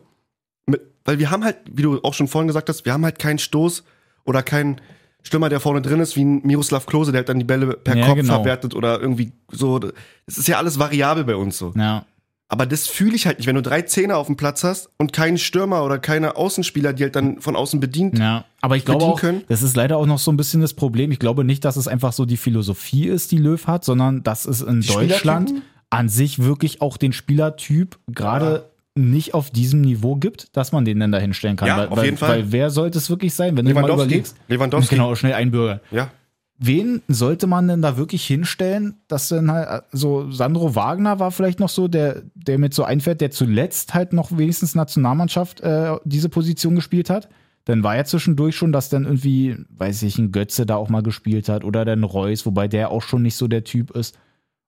mit, 0.66 0.80
weil 1.04 1.18
wir 1.18 1.30
haben 1.30 1.44
halt, 1.44 1.58
wie 1.70 1.82
du 1.82 2.00
auch 2.02 2.14
schon 2.14 2.28
vorhin 2.28 2.48
gesagt 2.48 2.68
hast, 2.68 2.84
wir 2.84 2.92
haben 2.92 3.04
halt 3.04 3.18
keinen 3.18 3.38
Stoß 3.38 3.84
oder 4.24 4.42
keinen 4.42 4.80
Stürmer, 5.22 5.48
der 5.48 5.60
vorne 5.60 5.80
drin 5.80 6.00
ist, 6.00 6.16
wie 6.16 6.24
ein 6.24 6.42
Miroslav 6.44 6.86
Klose, 6.86 7.12
der 7.12 7.20
halt 7.20 7.28
dann 7.28 7.38
die 7.38 7.44
Bälle 7.44 7.66
per 7.76 7.96
Ja, 7.96 8.06
Kopf 8.06 8.16
genau. 8.16 8.34
verwertet 8.34 8.74
oder 8.74 9.00
irgendwie 9.00 9.32
so. 9.50 9.78
Das 9.78 9.92
ist 10.26 10.48
ja 10.48 10.58
alles 10.58 10.78
variabel 10.78 11.24
bei 11.24 11.36
uns 11.36 11.56
so. 11.56 11.72
Ja. 11.76 12.04
Aber 12.48 12.66
das 12.66 12.86
fühle 12.86 13.16
ich 13.16 13.26
halt 13.26 13.38
nicht, 13.38 13.46
wenn 13.46 13.54
du 13.54 13.62
drei 13.62 13.82
Zehner 13.82 14.18
auf 14.18 14.26
dem 14.26 14.36
Platz 14.36 14.64
hast 14.64 14.90
und 14.98 15.12
keinen 15.12 15.38
Stürmer 15.38 15.84
oder 15.84 15.98
keine 15.98 16.36
Außenspieler, 16.36 16.92
die 16.92 17.04
halt 17.04 17.16
dann 17.16 17.40
von 17.40 17.56
außen 17.56 17.80
bedient. 17.80 18.18
Ja, 18.18 18.44
aber 18.60 18.76
ich 18.76 18.84
glaube 18.84 19.04
auch, 19.04 19.18
können. 19.20 19.42
das 19.48 19.62
ist 19.62 19.76
leider 19.76 19.96
auch 19.96 20.06
noch 20.06 20.18
so 20.18 20.30
ein 20.30 20.36
bisschen 20.36 20.60
das 20.60 20.74
Problem. 20.74 21.10
Ich 21.10 21.18
glaube 21.18 21.42
nicht, 21.44 21.64
dass 21.64 21.76
es 21.76 21.88
einfach 21.88 22.12
so 22.12 22.26
die 22.26 22.36
Philosophie 22.36 23.06
ist, 23.06 23.32
die 23.32 23.38
Löw 23.38 23.66
hat, 23.66 23.84
sondern 23.84 24.22
dass 24.22 24.44
es 24.44 24.60
in 24.60 24.82
Die 24.82 24.88
Deutschland 24.88 25.52
an 25.90 26.08
sich 26.08 26.42
wirklich 26.42 26.82
auch 26.82 26.96
den 26.96 27.12
Spielertyp 27.12 27.98
gerade 28.08 28.70
nicht 28.94 29.34
auf 29.34 29.50
diesem 29.50 29.80
Niveau 29.80 30.16
gibt, 30.16 30.56
dass 30.56 30.70
man 30.70 30.84
den 30.84 31.00
dann 31.00 31.12
da 31.12 31.18
hinstellen 31.18 31.56
kann. 31.56 31.68
Ja, 31.68 31.78
weil, 31.78 31.88
auf 31.88 31.96
weil, 31.96 32.04
jeden 32.04 32.16
Fall. 32.16 32.28
Weil 32.28 32.52
wer 32.52 32.70
sollte 32.70 32.98
es 32.98 33.10
wirklich 33.10 33.34
sein, 33.34 33.56
wenn 33.56 33.64
du 33.64 33.74
mal 33.74 33.80
Lewandowski. 33.80 34.06
überlegst? 34.06 34.36
Lewandowski. 34.48 34.94
Genau, 34.94 35.14
schnell 35.14 35.34
einbürgern. 35.34 35.80
Ja. 35.90 36.10
Wen 36.56 37.02
sollte 37.08 37.48
man 37.48 37.66
denn 37.66 37.82
da 37.82 37.96
wirklich 37.96 38.24
hinstellen, 38.24 38.96
dass 39.08 39.28
dann 39.28 39.50
halt, 39.50 39.84
so 39.90 40.30
Sandro 40.30 40.76
Wagner 40.76 41.18
war 41.18 41.32
vielleicht 41.32 41.58
noch 41.58 41.68
so, 41.68 41.88
der, 41.88 42.22
der 42.34 42.58
mit 42.58 42.74
so 42.74 42.84
einfällt, 42.84 43.20
der 43.20 43.32
zuletzt 43.32 43.92
halt 43.92 44.12
noch 44.12 44.36
wenigstens 44.38 44.76
Nationalmannschaft 44.76 45.60
äh, 45.62 45.96
diese 46.04 46.28
Position 46.28 46.76
gespielt 46.76 47.10
hat. 47.10 47.28
Dann 47.64 47.82
war 47.82 47.96
ja 47.96 48.04
zwischendurch 48.04 48.56
schon, 48.56 48.72
dass 48.72 48.88
dann 48.88 49.04
irgendwie, 49.04 49.56
weiß 49.70 50.02
ich, 50.02 50.18
ein 50.18 50.30
Götze 50.30 50.64
da 50.64 50.76
auch 50.76 50.88
mal 50.88 51.02
gespielt 51.02 51.48
hat 51.48 51.64
oder 51.64 51.84
dann 51.84 52.04
Reus, 52.04 52.46
wobei 52.46 52.68
der 52.68 52.90
auch 52.90 53.02
schon 53.02 53.22
nicht 53.22 53.36
so 53.36 53.48
der 53.48 53.64
Typ 53.64 53.90
ist. 53.90 54.16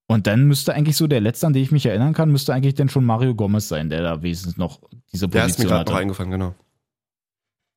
Und 0.09 0.27
dann 0.27 0.45
müsste 0.45 0.75
eigentlich 0.75 0.97
so 0.97 1.07
der 1.07 1.21
letzte, 1.21 1.47
an 1.47 1.53
den 1.53 1.63
ich 1.63 1.73
mich 1.73 1.87
erinnern 1.87 2.15
kann, 2.15 2.33
müsste 2.33 2.55
eigentlich 2.55 2.75
dann 2.75 2.89
schon 2.89 3.05
Mario 3.05 3.35
Gomez 3.35 3.69
sein, 3.69 3.91
der 3.91 4.03
da 4.03 4.23
wenigstens 4.23 4.57
noch 4.57 4.81
diese 5.13 5.29
Der 5.29 5.47
ist 5.47 5.59
mir 5.59 5.65
Position 5.65 5.69
gerade 5.69 5.91
noch 5.91 5.99
eingefallen, 5.99 6.31
genau. 6.31 6.55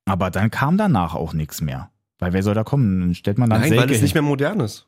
Aber 0.06 0.30
dann 0.30 0.50
kam 0.50 0.76
danach 0.76 1.14
auch 1.14 1.34
nichts 1.34 1.60
mehr. 1.60 1.90
Weil 2.20 2.32
wer 2.32 2.42
soll 2.42 2.54
da 2.54 2.62
kommen? 2.64 3.00
Dann 3.00 3.14
stellt 3.14 3.38
man 3.38 3.50
dann 3.50 3.60
Nein, 3.60 3.70
weil 3.72 3.78
Selke 3.80 3.94
es 3.94 4.02
nicht 4.02 4.12
hin. 4.12 4.22
mehr 4.22 4.28
modern 4.30 4.60
ist. 4.60 4.86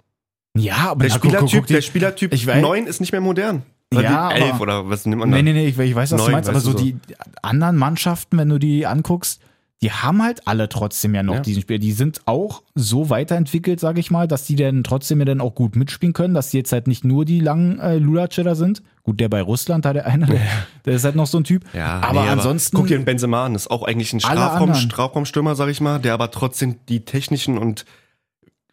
Ja, 0.57 0.77
aber 0.91 1.05
Der 1.07 1.11
na, 1.11 1.19
guck, 1.19 1.23
guck, 1.23 1.31
Spielertyp, 1.31 1.59
guck, 1.61 1.67
die- 1.67 1.73
der 1.75 1.81
Spielertyp 1.83 2.35
Ich 2.35 2.47
weiß- 2.47 2.61
9 2.61 2.87
ist 2.87 3.01
nicht 3.01 3.13
mehr 3.13 3.21
modern. 3.23 3.63
Oder 3.95 4.03
Ja, 4.03 4.29
die 4.29 4.35
11 4.43 4.51
aber- 4.55 4.61
oder 4.63 4.89
was 4.91 5.05
nimmt 5.07 5.21
man 5.21 5.31
da? 5.31 5.37
Nee, 5.39 5.43
nee, 5.43 5.53
nee, 5.53 5.67
ich, 5.67 5.79
ich 5.79 5.95
weiß, 5.95 6.13
was 6.13 6.19
Neun, 6.19 6.27
du 6.29 6.33
meinst, 6.33 6.49
aber 6.51 6.61
so 6.61 6.73
so. 6.73 6.79
die 6.79 6.97
anderen 7.43 7.77
Mannschaften, 7.77 8.39
wenn 8.39 8.49
du 8.49 8.59
die 8.59 8.87
anguckst, 8.87 9.41
die 9.83 9.91
haben 9.91 10.23
halt 10.23 10.47
alle 10.47 10.69
trotzdem 10.69 11.15
ja 11.15 11.23
noch 11.25 11.35
Ja. 11.35 11.41
diesen 11.41 11.63
Spieler. 11.63 11.79
Die 11.81 11.93
sind 11.93 12.21
auch 12.27 12.63
so 12.75 13.11
weiterentwickelt, 13.11 13.81
sage 13.81 13.99
ich 14.01 14.11
mal, 14.13 14.29
dass 14.29 14.45
die 14.45 14.55
dann 14.57 14.85
trotzdem 14.85 15.19
ja 15.19 15.25
dann 15.25 15.41
auch 15.41 15.55
gut 15.55 15.75
mitspielen 15.77 16.13
können, 16.13 16.35
dass 16.35 16.51
die 16.51 16.59
jetzt 16.59 16.73
halt 16.73 16.87
nicht 16.87 17.05
nur 17.05 17.25
die 17.25 17.41
langen 17.41 17.79
äh, 17.81 17.97
Lulatsche 17.99 18.45
da 18.45 18.55
sind. 18.55 18.83
Gut, 19.03 19.19
der 19.19 19.29
bei 19.29 19.43
Russland, 19.43 19.85
da 19.85 19.93
der 19.93 20.07
eine, 20.07 20.27
der, 20.27 20.41
der 20.85 20.95
ist 20.95 21.05
halt 21.05 21.17
noch 21.17 21.27
so 21.27 21.39
ein 21.39 21.45
Typ. 21.45 21.65
Ja, 21.75 22.01
aber 22.01 22.23
nee, 22.23 22.29
ansonsten. 22.29 22.77
guck 22.77 22.87
dir 22.87 22.97
den 22.97 23.05
Benzema 23.05 23.45
an, 23.45 23.55
ist 23.57 23.71
auch 23.71 23.83
eigentlich 23.83 24.13
ein 24.13 24.21
Strafraum. 24.21 24.73
Strafraumstürmer, 24.75 25.57
sag 25.57 25.69
ich 25.69 25.81
mal, 25.81 25.99
der 25.99 26.15
aber 26.15 26.31
trotzdem 26.31 26.77
die 26.89 27.05
technischen 27.05 27.59
und 27.59 27.85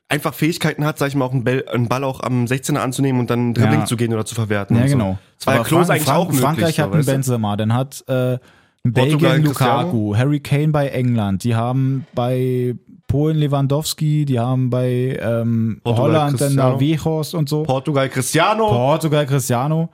einfach 0.07 0.33
Fähigkeiten 0.33 0.85
hat, 0.85 0.97
sag 0.97 1.07
ich 1.09 1.15
mal, 1.15 1.25
auch 1.25 1.31
einen 1.33 1.43
Ball, 1.43 1.65
einen 1.71 1.87
Ball 1.87 2.03
auch 2.03 2.21
am 2.21 2.45
16er 2.45 2.77
anzunehmen 2.77 3.19
und 3.19 3.29
dann 3.29 3.53
Dribbling 3.53 3.81
Ja. 3.81 3.85
zu 3.85 3.95
gehen 3.97 4.13
oder 4.13 4.25
zu 4.25 4.35
verwerten. 4.35 4.75
ja, 4.75 4.83
und 4.83 4.89
so. 4.89 4.95
genau. 4.97 5.19
Das 5.37 5.47
war 5.47 5.53
ja 5.55 5.59
Aber 5.61 5.69
Frank- 5.69 5.89
eigentlich 5.89 6.03
Frank- 6.03 6.17
auch 6.17 6.25
möglich. 6.25 6.41
Frankreich 6.41 6.75
so, 6.75 6.83
hat 6.83 6.93
einen? 6.93 7.05
Benzema, 7.05 7.57
dann 7.57 7.73
hat 7.73 8.03
äh, 8.07 8.37
Belgien. 8.83 9.43
Lukaku, 9.43 10.15
Harry 10.15 10.39
Kane 10.39 10.69
bei 10.69 10.88
England, 10.88 11.43
die 11.43 11.55
haben 11.55 12.05
bei 12.13 12.75
Polen 13.07 13.38
Lewandowski, 13.38 14.25
die 14.25 14.39
haben 14.39 14.69
bei 14.69 15.17
ähm, 15.21 15.81
Portugal 15.83 16.09
Holland 16.09 16.41
dann 16.41 16.48
Cristiano. 16.48 16.79
Wechhorst 16.79 17.36
und 17.36 17.50
so. 17.50 17.63
Portugal 17.63 18.07
Cristiano. 18.09 18.67
Portugal 18.67 19.25
Cristiano. 19.25 19.89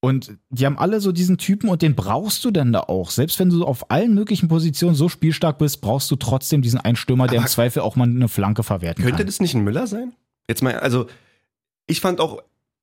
Und 0.00 0.36
die 0.50 0.66
haben 0.66 0.78
alle 0.78 1.00
so 1.00 1.12
diesen 1.12 1.38
Typen 1.38 1.68
und 1.68 1.82
den 1.82 1.94
brauchst 1.94 2.44
du 2.44 2.50
denn 2.50 2.72
da 2.72 2.80
auch. 2.80 3.10
Selbst 3.10 3.38
wenn 3.38 3.50
du 3.50 3.64
auf 3.64 3.90
allen 3.90 4.14
möglichen 4.14 4.48
Positionen 4.48 4.94
so 4.94 5.08
spielstark 5.08 5.58
bist, 5.58 5.80
brauchst 5.80 6.10
du 6.10 6.16
trotzdem 6.16 6.62
diesen 6.62 6.80
einen 6.80 6.96
Stürmer, 6.96 7.26
der 7.26 7.40
im 7.40 7.46
Zweifel 7.46 7.82
auch 7.82 7.96
mal 7.96 8.04
eine 8.04 8.28
Flanke 8.28 8.62
verwerten 8.62 9.02
Könnte 9.02 9.18
kann. 9.18 9.26
das 9.26 9.40
nicht 9.40 9.54
ein 9.54 9.64
Müller 9.64 9.86
sein? 9.86 10.12
Jetzt 10.48 10.62
mal, 10.62 10.78
also 10.78 11.06
ich 11.86 12.00
fand 12.00 12.20
auch 12.20 12.42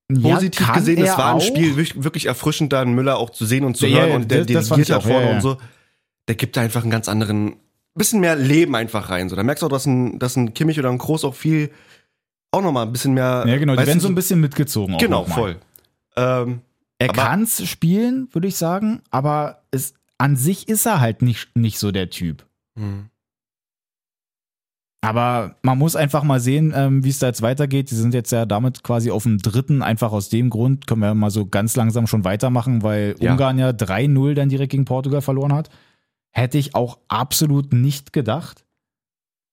positiv 0.10 0.66
kann 0.66 0.76
gesehen, 0.76 1.02
es 1.04 1.18
war 1.18 1.32
ein 1.32 1.38
auch. 1.38 1.42
Spiel 1.42 1.76
wirklich, 1.76 2.26
erfriert, 2.26 2.72
da 2.74 2.82
einen 2.82 2.94
Müller 2.94 3.18
auch 3.18 3.30
zu 3.30 3.46
sehen 3.46 3.64
und 3.64 3.78
zu 3.78 3.88
Ja, 3.88 4.00
hören 4.00 4.10
ja, 4.10 4.16
und 4.18 4.32
der 4.32 4.46
das- 4.46 4.68
dirigiert 4.68 4.92
auch, 4.98 5.04
vorne 5.04 5.22
ja, 5.26 5.30
ja. 5.30 5.36
und 5.36 5.42
so. 5.42 5.58
Der 6.28 6.36
gibt 6.36 6.56
da 6.58 6.62
einfach 6.62 6.82
einen 6.84 6.92
ganz 6.92 7.08
anderen, 7.10 7.56
bisschen 7.96 8.20
mehr 8.22 8.36
Leben 8.36 8.76
einfach 8.76 9.10
rein. 9.10 9.30
So, 9.30 9.36
da 9.36 9.44
merkst 9.44 9.62
du 9.62 9.66
auch, 9.68 9.72
dass 9.72 9.86
ein, 9.86 10.20
dass 10.20 10.36
ein 10.36 10.54
Kimmich 10.54 10.80
oder 10.80 10.90
ein 10.90 10.98
Groß 10.98 11.26
auch 11.26 11.36
viel, 11.36 11.70
auch 12.52 12.62
nochmal 12.62 12.86
ein 12.86 12.92
bisschen 12.92 13.14
mehr. 13.14 13.44
Ja, 13.48 13.58
genau, 13.58 13.76
die 13.76 13.86
werden 13.86 14.00
so 14.00 14.08
ein 14.08 14.16
bisschen 14.16 14.40
mitgezogen. 14.40 14.98
Genau, 14.98 15.26
voll. 15.26 15.58
Ähm, 16.16 16.62
Er 17.00 17.10
Aber- 17.10 17.22
kann's 17.24 17.68
spielen, 17.68 18.30
würde 18.32 18.48
ich 18.48 18.56
sagen, 18.56 19.02
aber 19.10 19.64
es, 19.72 19.94
an 20.18 20.38
sich 20.38 20.70
ist 20.70 20.86
er 20.86 21.02
halt 21.02 21.22
nicht, 21.22 21.56
nicht 21.58 21.78
so 21.80 21.92
der 21.92 22.10
Typ. 22.10 22.46
hm. 22.78 23.10
Aber 25.04 25.56
man 25.64 25.78
muss 25.78 25.98
einfach 25.98 26.24
mal 26.24 26.40
sehen, 26.40 26.74
ähm, 26.74 27.04
wie 27.04 27.10
es 27.10 27.20
da 27.20 27.28
jetzt 27.28 27.42
weitergeht. 27.42 27.92
Die 27.92 27.96
sind 27.96 28.14
jetzt 28.14 28.32
ja 28.32 28.46
damit 28.46 28.84
quasi 28.84 29.12
auf 29.12 29.24
dem 29.24 29.38
dritten, 29.38 29.82
einfach 29.82 30.14
aus 30.14 30.30
dem 30.30 30.50
Grund, 30.50 30.88
können 30.88 31.02
wir 31.02 31.14
mal 31.14 31.30
so 31.30 31.46
ganz 31.46 31.76
langsam 31.76 32.08
schon 32.08 32.24
weitermachen, 32.24 32.84
weil 32.84 33.16
Ja. 33.20 33.32
Ungarn 33.34 33.60
ja 33.60 33.72
3-0 33.74 34.34
dann 34.34 34.48
direkt 34.48 34.72
gegen 34.72 34.86
Portugal 34.86 35.22
verloren 35.22 35.52
hat. 35.54 35.70
Hätte 36.32 36.58
ich 36.58 36.74
auch 36.74 37.00
absolut 37.10 37.74
nicht 37.74 38.14
gedacht. 38.14 38.64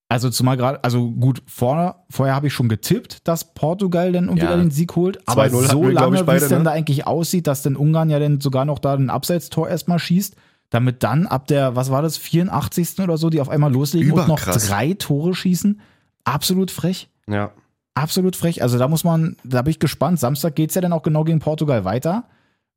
Also 0.08 0.30
zumal 0.30 0.56
gerade, 0.56 0.82
also 0.84 1.10
gut, 1.10 1.42
vor, 1.46 2.04
vorher 2.10 2.34
habe 2.36 2.46
ich 2.46 2.52
schon 2.52 2.68
getippt, 2.68 3.26
dass 3.26 3.52
Portugal 3.52 4.12
dann 4.12 4.24
irgendwie 4.26 4.44
Ja. 4.44 4.50
da 4.52 4.56
den 4.56 4.70
Sieg 4.70 4.94
holt. 4.94 5.18
Aber 5.26 5.42
2-0 5.44 5.56
hatten 5.64 5.68
so 5.68 5.82
wir, 5.82 5.92
lange, 5.92 6.26
wie 6.26 6.30
es 6.32 6.48
denn 6.48 6.58
ne? 6.58 6.64
da 6.64 6.70
eigentlich 6.70 7.06
aussieht, 7.08 7.48
dass 7.48 7.62
dann 7.62 7.74
Ungarn 7.74 8.08
ja 8.08 8.20
dann 8.20 8.40
sogar 8.40 8.64
noch 8.64 8.78
da 8.78 8.94
ein 8.94 9.10
Abseitstor 9.10 9.68
erstmal 9.68 9.98
schießt, 9.98 10.36
damit 10.70 11.02
dann 11.02 11.26
ab 11.26 11.46
der, 11.48 11.76
was 11.76 11.90
war 11.90 12.00
das, 12.00 12.16
84. 12.16 13.00
oder 13.00 13.18
so, 13.18 13.28
die 13.28 13.40
auf 13.40 13.48
einmal 13.48 13.72
loslegen 13.72 14.12
und 14.12 14.28
noch 14.28 14.42
Überkrass. 14.42 14.68
drei 14.68 14.94
Tore 14.94 15.34
schießen. 15.34 15.80
Absolut 16.24 16.70
frech. 16.70 17.08
Ja. 17.28 17.52
Absolut 17.94 18.36
frech. 18.36 18.62
Also 18.62 18.78
da 18.78 18.88
muss 18.88 19.04
man, 19.04 19.36
da 19.44 19.62
bin 19.62 19.72
ich 19.72 19.80
gespannt. 19.80 20.20
Samstag 20.20 20.54
geht's 20.54 20.76
ja 20.76 20.80
dann 20.80 20.92
auch 20.92 21.02
genau 21.02 21.24
gegen 21.24 21.40
Portugal 21.40 21.84
weiter. 21.84 22.28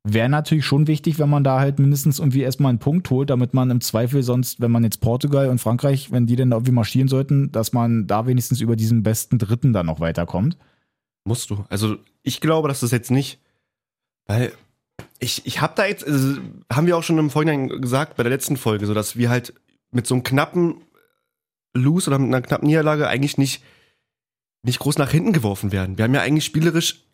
Wäre 0.06 0.28
natürlich 0.28 0.66
schon 0.66 0.86
wichtig, 0.86 1.18
wenn 1.18 1.30
man 1.30 1.44
da 1.44 1.60
halt 1.60 1.78
mindestens 1.78 2.18
irgendwie 2.18 2.42
erstmal 2.42 2.68
einen 2.70 2.78
Punkt 2.78 3.08
holt, 3.08 3.30
damit 3.30 3.54
man 3.54 3.70
im 3.70 3.80
Zweifel 3.80 4.22
sonst, 4.22 4.60
wenn 4.60 4.70
man 4.70 4.84
jetzt 4.84 5.00
Portugal 5.00 5.48
und 5.48 5.60
Frankreich, 5.60 6.10
wenn 6.12 6.26
die 6.26 6.36
dann 6.36 6.50
da 6.50 6.56
irgendwie 6.56 6.72
marschieren 6.72 7.08
sollten, 7.08 7.50
dass 7.52 7.72
man 7.72 8.06
da 8.06 8.26
wenigstens 8.26 8.60
über 8.60 8.76
diesen 8.76 9.02
besten 9.02 9.38
Dritten 9.38 9.72
dann 9.72 9.86
noch 9.86 10.00
weiterkommt. 10.00 10.58
Musst 11.24 11.48
du. 11.48 11.64
Also 11.70 11.96
ich 12.22 12.42
glaube, 12.42 12.68
dass 12.68 12.80
das 12.80 12.90
jetzt 12.90 13.10
nicht, 13.10 13.40
weil 14.26 14.52
ich, 15.18 15.46
ich 15.46 15.60
habe 15.60 15.74
da 15.76 15.86
jetzt, 15.86 16.06
also, 16.06 16.40
haben 16.72 16.86
wir 16.86 16.96
auch 16.96 17.02
schon 17.02 17.18
im 17.18 17.30
Vorhinein 17.30 17.68
gesagt, 17.68 18.16
bei 18.16 18.22
der 18.22 18.32
letzten 18.32 18.56
Folge, 18.56 18.86
so 18.86 18.94
dass 18.94 19.16
wir 19.16 19.30
halt 19.30 19.54
mit 19.90 20.06
so 20.06 20.14
einem 20.14 20.24
knappen 20.24 20.82
Lose 21.72 22.08
oder 22.08 22.18
mit 22.18 22.28
einer 22.28 22.42
knappen 22.42 22.66
Niederlage 22.66 23.08
eigentlich 23.08 23.38
nicht, 23.38 23.62
nicht 24.62 24.78
groß 24.78 24.98
nach 24.98 25.10
hinten 25.10 25.32
geworfen 25.32 25.72
werden. 25.72 25.98
Wir 25.98 26.04
haben 26.04 26.14
ja 26.14 26.22
eigentlich 26.22 26.44
spielerisch 26.44 27.04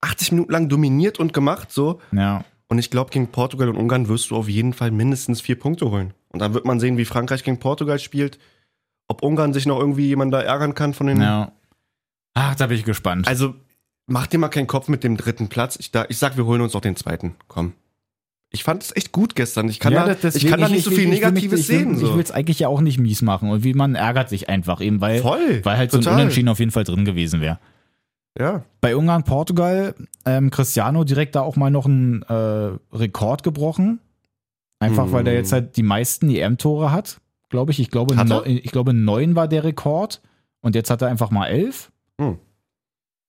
80 0.00 0.32
Minuten 0.32 0.52
lang 0.52 0.68
dominiert 0.68 1.18
und 1.18 1.32
gemacht, 1.32 1.72
so. 1.72 2.00
Ja. 2.12 2.44
Und 2.68 2.78
ich 2.78 2.90
glaube, 2.90 3.10
gegen 3.10 3.28
Portugal 3.28 3.68
und 3.68 3.76
Ungarn 3.76 4.08
wirst 4.08 4.30
du 4.30 4.36
auf 4.36 4.48
jeden 4.48 4.72
Fall 4.72 4.90
mindestens 4.90 5.40
vier 5.40 5.58
Punkte 5.58 5.90
holen. 5.90 6.14
Und 6.28 6.40
dann 6.40 6.54
wird 6.54 6.64
man 6.64 6.80
sehen, 6.80 6.96
wie 6.98 7.04
Frankreich 7.04 7.44
gegen 7.44 7.58
Portugal 7.58 7.98
spielt, 7.98 8.38
ob 9.08 9.22
Ungarn 9.22 9.52
sich 9.52 9.66
noch 9.66 9.78
irgendwie 9.78 10.06
jemand 10.06 10.32
da 10.32 10.40
ärgern 10.40 10.74
kann 10.74 10.94
von 10.94 11.06
den 11.06 11.20
Ja. 11.20 11.52
Ach, 12.34 12.54
da 12.56 12.66
bin 12.66 12.78
ich 12.78 12.84
gespannt. 12.84 13.28
also, 13.28 13.54
mach 14.06 14.26
dir 14.26 14.38
mal 14.38 14.48
keinen 14.48 14.66
Kopf 14.66 14.88
mit 14.88 15.04
dem 15.04 15.16
dritten 15.16 15.48
Platz. 15.48 15.76
Ich, 15.78 15.90
da, 15.90 16.06
ich 16.08 16.18
sag, 16.18 16.36
wir 16.36 16.44
holen 16.46 16.60
uns 16.60 16.74
auch 16.74 16.80
den 16.80 16.96
zweiten. 16.96 17.34
Komm. 17.48 17.72
Ich 18.50 18.62
fand 18.62 18.82
es 18.84 18.94
echt 18.94 19.10
gut 19.10 19.34
gestern. 19.34 19.68
Ich 19.68 19.80
kann 19.80 19.92
Ja, 19.92 20.06
da, 20.06 20.14
das- 20.14 20.36
ich 20.36 20.46
kann 20.46 20.60
da 20.60 20.68
nicht 20.68 20.84
so 20.84 20.90
will- 20.92 20.98
viel 20.98 21.08
Negatives 21.08 21.60
ich 21.60 21.66
sehen. 21.66 21.94
Ich 21.94 22.00
So. 22.00 22.14
will 22.14 22.22
es 22.22 22.30
eigentlich 22.30 22.60
ja 22.60 22.68
auch 22.68 22.80
nicht 22.80 22.98
mies 22.98 23.20
machen. 23.22 23.50
Und 23.50 23.64
wie 23.64 23.74
man 23.74 23.96
ärgert 23.96 24.28
sich 24.28 24.48
einfach 24.48 24.80
eben, 24.80 25.00
weil, 25.00 25.20
Voll. 25.20 25.60
weil 25.64 25.76
halt 25.76 25.90
so 25.90 25.98
ein 25.98 26.02
Total. 26.02 26.20
Unentschieden 26.20 26.48
auf 26.48 26.60
jeden 26.60 26.70
Fall 26.70 26.84
drin 26.84 27.04
gewesen 27.04 27.40
wäre. 27.40 27.58
Ja. 28.38 28.64
Bei 28.80 28.96
Ungarn, 28.96 29.24
Portugal, 29.24 29.94
ähm, 30.24 30.50
Cristiano 30.50 31.02
direkt 31.04 31.34
da 31.34 31.40
auch 31.42 31.56
mal 31.56 31.70
noch 31.70 31.86
einen 31.86 32.22
äh, 32.22 32.76
Rekord 32.92 33.42
gebrochen. 33.42 34.00
Einfach 34.80 35.06
Hm. 35.06 35.12
weil 35.12 35.24
der 35.24 35.34
jetzt 35.34 35.52
halt 35.52 35.76
die 35.76 35.82
meisten 35.82 36.28
EM-Tore 36.30 36.92
hat. 36.92 37.20
glaube 37.50 37.70
ich. 37.70 37.78
Ich 37.78 37.90
glaube, 37.90 38.16
Hat 38.16 38.28
er? 38.30 38.36
neu- 38.40 38.46
ich 38.46 38.72
glaube, 38.72 38.92
neun 38.92 39.36
war 39.36 39.46
der 39.46 39.62
Rekord 39.62 40.20
und 40.60 40.74
jetzt 40.74 40.90
hat 40.90 41.02
er 41.02 41.08
einfach 41.08 41.30
mal 41.30 41.46
elf. 41.46 41.92
Hm. 42.20 42.38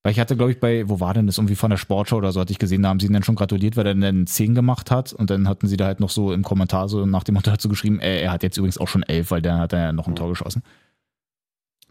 Weil 0.06 0.12
ich 0.12 0.20
hatte, 0.20 0.38
glaube 0.38 0.52
ich, 0.52 0.60
bei, 0.60 0.88
wo 0.88 1.00
war 1.00 1.16
denn 1.16 1.26
das? 1.26 1.40
Irgendwie 1.40 1.56
von 1.56 1.72
der 1.72 1.78
Sportschau 1.78 2.18
oder 2.18 2.32
so, 2.32 2.40
hatte 2.40 2.52
ich 2.52 2.60
gesehen, 2.60 2.84
da 2.84 2.90
haben 2.90 3.00
sie 3.00 3.08
ihn 3.08 3.14
dann 3.14 3.24
schon 3.24 3.34
gratuliert, 3.34 3.76
weil 3.76 3.88
er 3.88 3.96
dann 3.96 4.28
10 4.28 4.54
gemacht 4.54 4.92
hat. 4.92 5.14
Und 5.14 5.32
dann 5.32 5.50
hatten 5.50 5.68
sie 5.68 5.78
da 5.78 5.86
halt 5.88 6.00
noch 6.00 6.12
so 6.12 6.32
im 6.32 6.44
Kommentar 6.44 6.88
so 6.90 7.08
nach 7.08 7.24
dem 7.24 7.34
Motto 7.34 7.50
dazu 7.50 7.70
geschrieben, 7.70 8.00
äh, 8.00 8.22
er 8.22 8.32
hat 8.32 8.44
jetzt 8.44 8.56
übrigens 8.58 8.78
auch 8.78 8.88
schon 8.88 9.02
elf, 9.02 9.32
weil 9.32 9.42
der 9.42 9.58
hat 9.58 9.74
er 9.74 9.80
ja 9.80 9.94
noch 9.94 10.06
ein 10.06 10.12
Hm. 10.12 10.16
Tor 10.18 10.30
geschossen. 10.30 10.62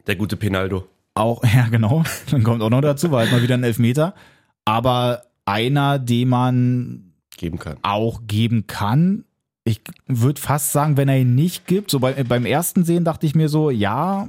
Der 0.06 0.14
gute 0.14 0.36
Penaldo. 0.36 0.86
Auch, 1.14 1.42
ja, 1.56 1.66
genau. 1.68 2.04
Dann 2.30 2.44
kommt 2.44 2.62
auch 2.62 2.70
noch 2.70 2.82
dazu, 2.82 3.10
war 3.10 3.22
halt 3.22 3.32
mal 3.32 3.42
wieder 3.42 3.56
ein 3.56 3.64
Elfmeter. 3.64 4.14
Aber 4.64 5.22
einer, 5.44 5.98
den 5.98 6.28
man 6.28 7.14
Geben 7.36 7.58
kann. 7.58 7.78
auch 7.82 8.20
geben 8.28 8.68
kann. 8.68 9.24
Ich 9.64 9.80
würde 10.06 10.40
fast 10.40 10.70
sagen, 10.70 10.96
wenn 10.96 11.08
er 11.08 11.18
ihn 11.18 11.34
nicht 11.34 11.66
gibt, 11.66 11.90
so 11.90 11.98
bei, 11.98 12.12
beim 12.22 12.46
ersten 12.46 12.84
Sehen 12.84 13.02
dachte 13.02 13.26
ich 13.26 13.34
mir 13.34 13.48
so, 13.48 13.70
ja, 13.70 14.28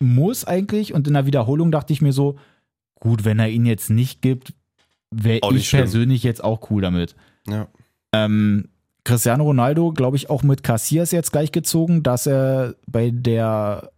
muss 0.00 0.44
eigentlich. 0.44 0.94
Und 0.94 1.06
in 1.06 1.14
der 1.14 1.26
Wiederholung 1.26 1.70
dachte 1.70 1.92
ich 1.92 2.02
mir 2.02 2.12
so, 2.12 2.36
gut, 3.00 3.24
wenn 3.24 3.38
er 3.38 3.48
ihn 3.48 3.66
jetzt 3.66 3.90
nicht 3.90 4.22
gibt, 4.22 4.54
wäre 5.10 5.40
ich 5.52 5.68
schlimm. 5.68 5.82
persönlich 5.82 6.22
jetzt 6.22 6.44
auch 6.44 6.70
cool 6.70 6.82
damit. 6.82 7.16
Ja. 7.48 7.66
Ähm, 8.12 8.68
Cristiano 9.04 9.44
Ronaldo, 9.44 9.92
glaube 9.92 10.16
ich, 10.16 10.30
auch 10.30 10.42
mit 10.42 10.62
Casillas 10.62 11.10
jetzt 11.10 11.32
gleichgezogen, 11.32 12.02
dass 12.02 12.26
er 12.26 12.76
bei 12.86 13.10
der, 13.10 13.90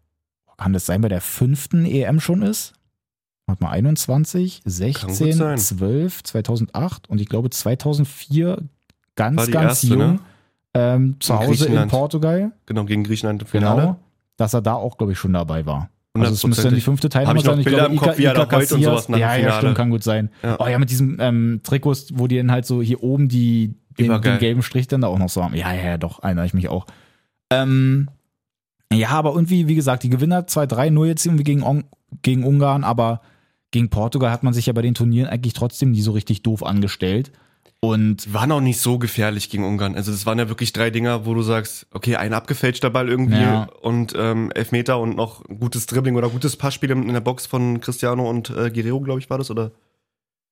kann 0.56 0.72
das 0.72 0.86
sein, 0.86 1.00
bei 1.00 1.08
der 1.08 1.20
fünften 1.20 1.84
EM 1.84 2.20
schon 2.20 2.42
ist? 2.42 2.74
Warte 3.46 3.64
mal, 3.64 3.70
21, 3.70 4.62
16, 4.64 5.32
sein. 5.32 5.58
12, 5.58 6.22
2008 6.22 7.10
und 7.10 7.20
ich 7.20 7.28
glaube 7.28 7.50
2004 7.50 8.48
War 8.48 8.58
ganz, 9.16 9.50
ganz 9.50 9.70
erste, 9.70 9.86
jung 9.88 9.98
ne? 9.98 10.18
ähm, 10.74 11.16
zu 11.18 11.38
Hause 11.38 11.66
in. 11.66 11.88
Portugal. 11.88 12.52
Genau, 12.66 12.84
gegen 12.84 13.02
Griechenland 13.02 13.42
im 13.42 13.48
Finale. 13.48 13.80
Genau. 13.80 14.00
Dass 14.36 14.54
er 14.54 14.62
da 14.62 14.74
auch, 14.74 14.96
glaube 14.96 15.12
ich, 15.12 15.18
schon 15.18 15.32
dabei 15.32 15.66
war. 15.66 15.90
Also 16.14 16.34
es 16.34 16.46
müsste 16.46 16.64
dann 16.64 16.74
die 16.74 16.80
fünfte 16.82 17.08
Teilnahme 17.08 17.40
sein. 17.40 17.58
Ich 17.60 17.64
Bilder 17.64 17.78
glaube, 17.88 17.94
im 17.94 17.98
Kopf, 18.00 18.18
er 18.18 18.34
da 18.34 18.50
heult 18.50 18.72
und 18.72 18.82
sowas 18.82 19.08
nach 19.08 19.18
Ja, 19.18 19.34
ja, 19.36 19.52
stimmt, 19.58 19.76
kann 19.76 19.90
gut 19.90 20.02
sein. 20.02 20.30
Ja. 20.42 20.56
Oh 20.60 20.66
ja, 20.66 20.78
mit 20.78 20.90
diesem 20.90 21.16
ähm, 21.20 21.60
Trikots, 21.62 22.08
wo 22.14 22.26
die 22.26 22.36
dann 22.36 22.50
halt 22.52 22.66
so 22.66 22.82
hier 22.82 23.02
oben 23.02 23.28
die, 23.28 23.74
den, 23.98 24.20
den 24.20 24.38
gelben 24.38 24.62
Strich 24.62 24.88
dann 24.88 25.00
da 25.00 25.08
auch 25.08 25.18
noch 25.18 25.30
so 25.30 25.42
haben. 25.42 25.54
Ja, 25.54 25.72
ja, 25.72 25.82
ja, 25.84 25.98
doch, 25.98 26.22
erinnere 26.22 26.44
ich 26.44 26.52
mich 26.52 26.68
auch. 26.68 26.86
Ähm, 27.50 28.10
ja, 28.92 29.08
aber 29.08 29.32
irgendwie, 29.34 29.68
wie 29.68 29.74
gesagt, 29.74 30.02
die 30.02 30.10
Gewinner 30.10 30.42
2-3-0 30.46 31.06
jetzt 31.06 31.24
irgendwie 31.24 31.44
gegen, 31.44 31.62
On- 31.62 31.84
gegen 32.20 32.44
Ungarn, 32.44 32.84
aber 32.84 33.22
gegen 33.70 33.88
Portugal 33.88 34.30
hat 34.30 34.42
man 34.42 34.52
sich 34.52 34.66
ja 34.66 34.74
bei 34.74 34.82
den 34.82 34.92
Turnieren 34.92 35.30
eigentlich 35.30 35.54
trotzdem 35.54 35.92
nie 35.92 36.02
so 36.02 36.12
richtig 36.12 36.42
doof 36.42 36.62
angestellt. 36.62 37.32
Und 37.84 38.32
waren 38.32 38.52
auch 38.52 38.60
nicht 38.60 38.78
so 38.78 38.96
gefährlich 39.00 39.50
gegen 39.50 39.64
Ungarn. 39.64 39.96
Also 39.96 40.12
das 40.12 40.24
waren 40.24 40.38
ja 40.38 40.48
wirklich 40.48 40.72
drei 40.72 40.90
Dinger, 40.90 41.26
wo 41.26 41.34
du 41.34 41.42
sagst, 41.42 41.88
okay, 41.90 42.14
ein 42.14 42.32
abgefälschter 42.32 42.90
Ball 42.90 43.08
irgendwie 43.08 43.40
Ja. 43.40 43.68
und 43.80 44.14
ähm, 44.16 44.52
Elfmeter 44.54 45.00
und 45.00 45.16
noch 45.16 45.42
gutes 45.44 45.86
Dribbling 45.86 46.14
oder 46.14 46.28
gutes 46.28 46.56
Passspiel 46.56 46.92
in 46.92 47.12
der 47.12 47.20
Box 47.20 47.46
von 47.46 47.80
Cristiano 47.80 48.30
und 48.30 48.50
äh, 48.50 48.70
Guerrero, 48.70 49.00
glaube 49.00 49.18
ich, 49.18 49.28
war 49.30 49.38
das, 49.38 49.50
oder 49.50 49.72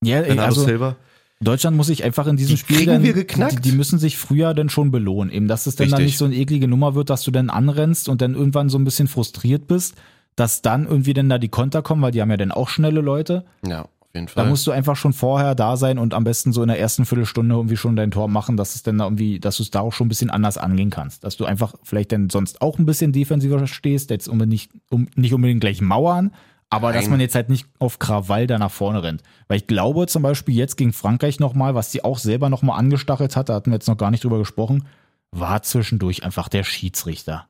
ja, 0.02 0.22
Bernardo 0.22 0.42
also 0.42 0.64
Silva. 0.64 0.96
Deutschland 1.40 1.76
muss 1.76 1.86
sich 1.86 2.02
einfach 2.02 2.26
in 2.26 2.36
diesem 2.36 2.50
Die 2.50 2.56
Spiel 2.58 2.84
dann, 2.84 3.04
wir 3.04 3.12
geknackt. 3.12 3.64
Die, 3.64 3.70
die 3.70 3.76
müssen 3.76 4.00
sich 4.00 4.18
früher 4.18 4.52
dann 4.52 4.68
schon 4.68 4.90
belohnen, 4.90 5.32
eben, 5.32 5.46
dass 5.46 5.66
es 5.66 5.76
dann, 5.76 5.88
dann 5.88 6.02
nicht 6.02 6.18
so 6.18 6.24
eine 6.24 6.34
eklige 6.34 6.66
Nummer 6.66 6.96
wird, 6.96 7.10
dass 7.10 7.22
du 7.22 7.30
dann 7.30 7.48
anrennst 7.48 8.08
und 8.08 8.20
dann 8.22 8.34
irgendwann 8.34 8.68
so 8.68 8.76
ein 8.78 8.84
bisschen 8.84 9.06
frustriert 9.06 9.68
bist, 9.68 9.94
dass 10.34 10.62
dann 10.62 10.84
irgendwie 10.86 11.14
dann 11.14 11.28
da 11.28 11.38
die 11.38 11.48
Konter 11.48 11.80
kommen, 11.82 12.02
weil 12.02 12.10
die 12.10 12.20
haben 12.20 12.30
ja 12.30 12.36
dann 12.36 12.50
auch 12.50 12.68
schnelle 12.68 13.00
Leute. 13.00 13.44
Ja, 13.64 13.86
auf 14.10 14.14
jeden 14.14 14.26
Da 14.26 14.32
Fall. 14.32 14.46
musst 14.48 14.66
du 14.66 14.70
einfach 14.72 14.96
schon 14.96 15.12
vorher 15.12 15.54
da 15.54 15.76
sein 15.76 15.98
und 15.98 16.14
am 16.14 16.24
besten 16.24 16.52
so 16.52 16.62
in 16.62 16.68
der 16.68 16.78
ersten 16.78 17.04
Viertelstunde 17.06 17.54
irgendwie 17.54 17.76
schon 17.76 17.96
dein 17.96 18.10
Tor 18.10 18.28
machen, 18.28 18.56
dass 18.56 18.74
es 18.74 18.82
dann 18.82 18.98
da 18.98 19.04
irgendwie, 19.04 19.40
dass 19.40 19.56
du 19.56 19.62
es 19.62 19.70
da 19.70 19.80
auch 19.80 19.92
schon 19.92 20.06
ein 20.06 20.08
bisschen 20.08 20.30
anders 20.30 20.58
angehen 20.58 20.90
kannst. 20.90 21.24
Dass 21.24 21.36
du 21.36 21.44
einfach 21.44 21.74
vielleicht 21.82 22.12
dann 22.12 22.28
sonst 22.30 22.60
auch 22.60 22.78
ein 22.78 22.86
bisschen 22.86 23.12
defensiver 23.12 23.66
stehst, 23.66 24.10
jetzt 24.10 24.28
unbedingt 24.28 24.50
nicht, 24.50 24.70
um, 24.90 25.08
nicht 25.14 25.32
unbedingt 25.34 25.60
gleich 25.60 25.80
mauern, 25.80 26.32
aber 26.70 26.92
dass 26.92 27.04
Nein. 27.04 27.12
man 27.12 27.20
jetzt 27.20 27.34
halt 27.34 27.48
nicht 27.48 27.66
auf 27.78 27.98
Krawall 27.98 28.46
da 28.46 28.58
nach 28.58 28.70
vorne 28.70 29.02
rennt. 29.02 29.22
Weil 29.48 29.58
ich 29.58 29.66
glaube 29.66 30.06
zum 30.06 30.22
Beispiel 30.22 30.54
jetzt 30.54 30.76
gegen 30.76 30.92
Frankreich 30.92 31.40
nochmal, 31.40 31.74
was 31.74 31.90
die 31.90 32.04
auch 32.04 32.18
selber 32.18 32.48
nochmal 32.48 32.78
angestachelt 32.78 33.34
hat, 33.36 33.48
da 33.48 33.54
hatten 33.54 33.70
wir 33.70 33.74
jetzt 33.76 33.88
noch 33.88 33.96
gar 33.96 34.10
nicht 34.10 34.22
drüber 34.24 34.38
gesprochen, 34.38 34.86
war 35.32 35.62
zwischendurch 35.62 36.24
einfach 36.24 36.48
der 36.48 36.64
Schiedsrichter. 36.64 37.46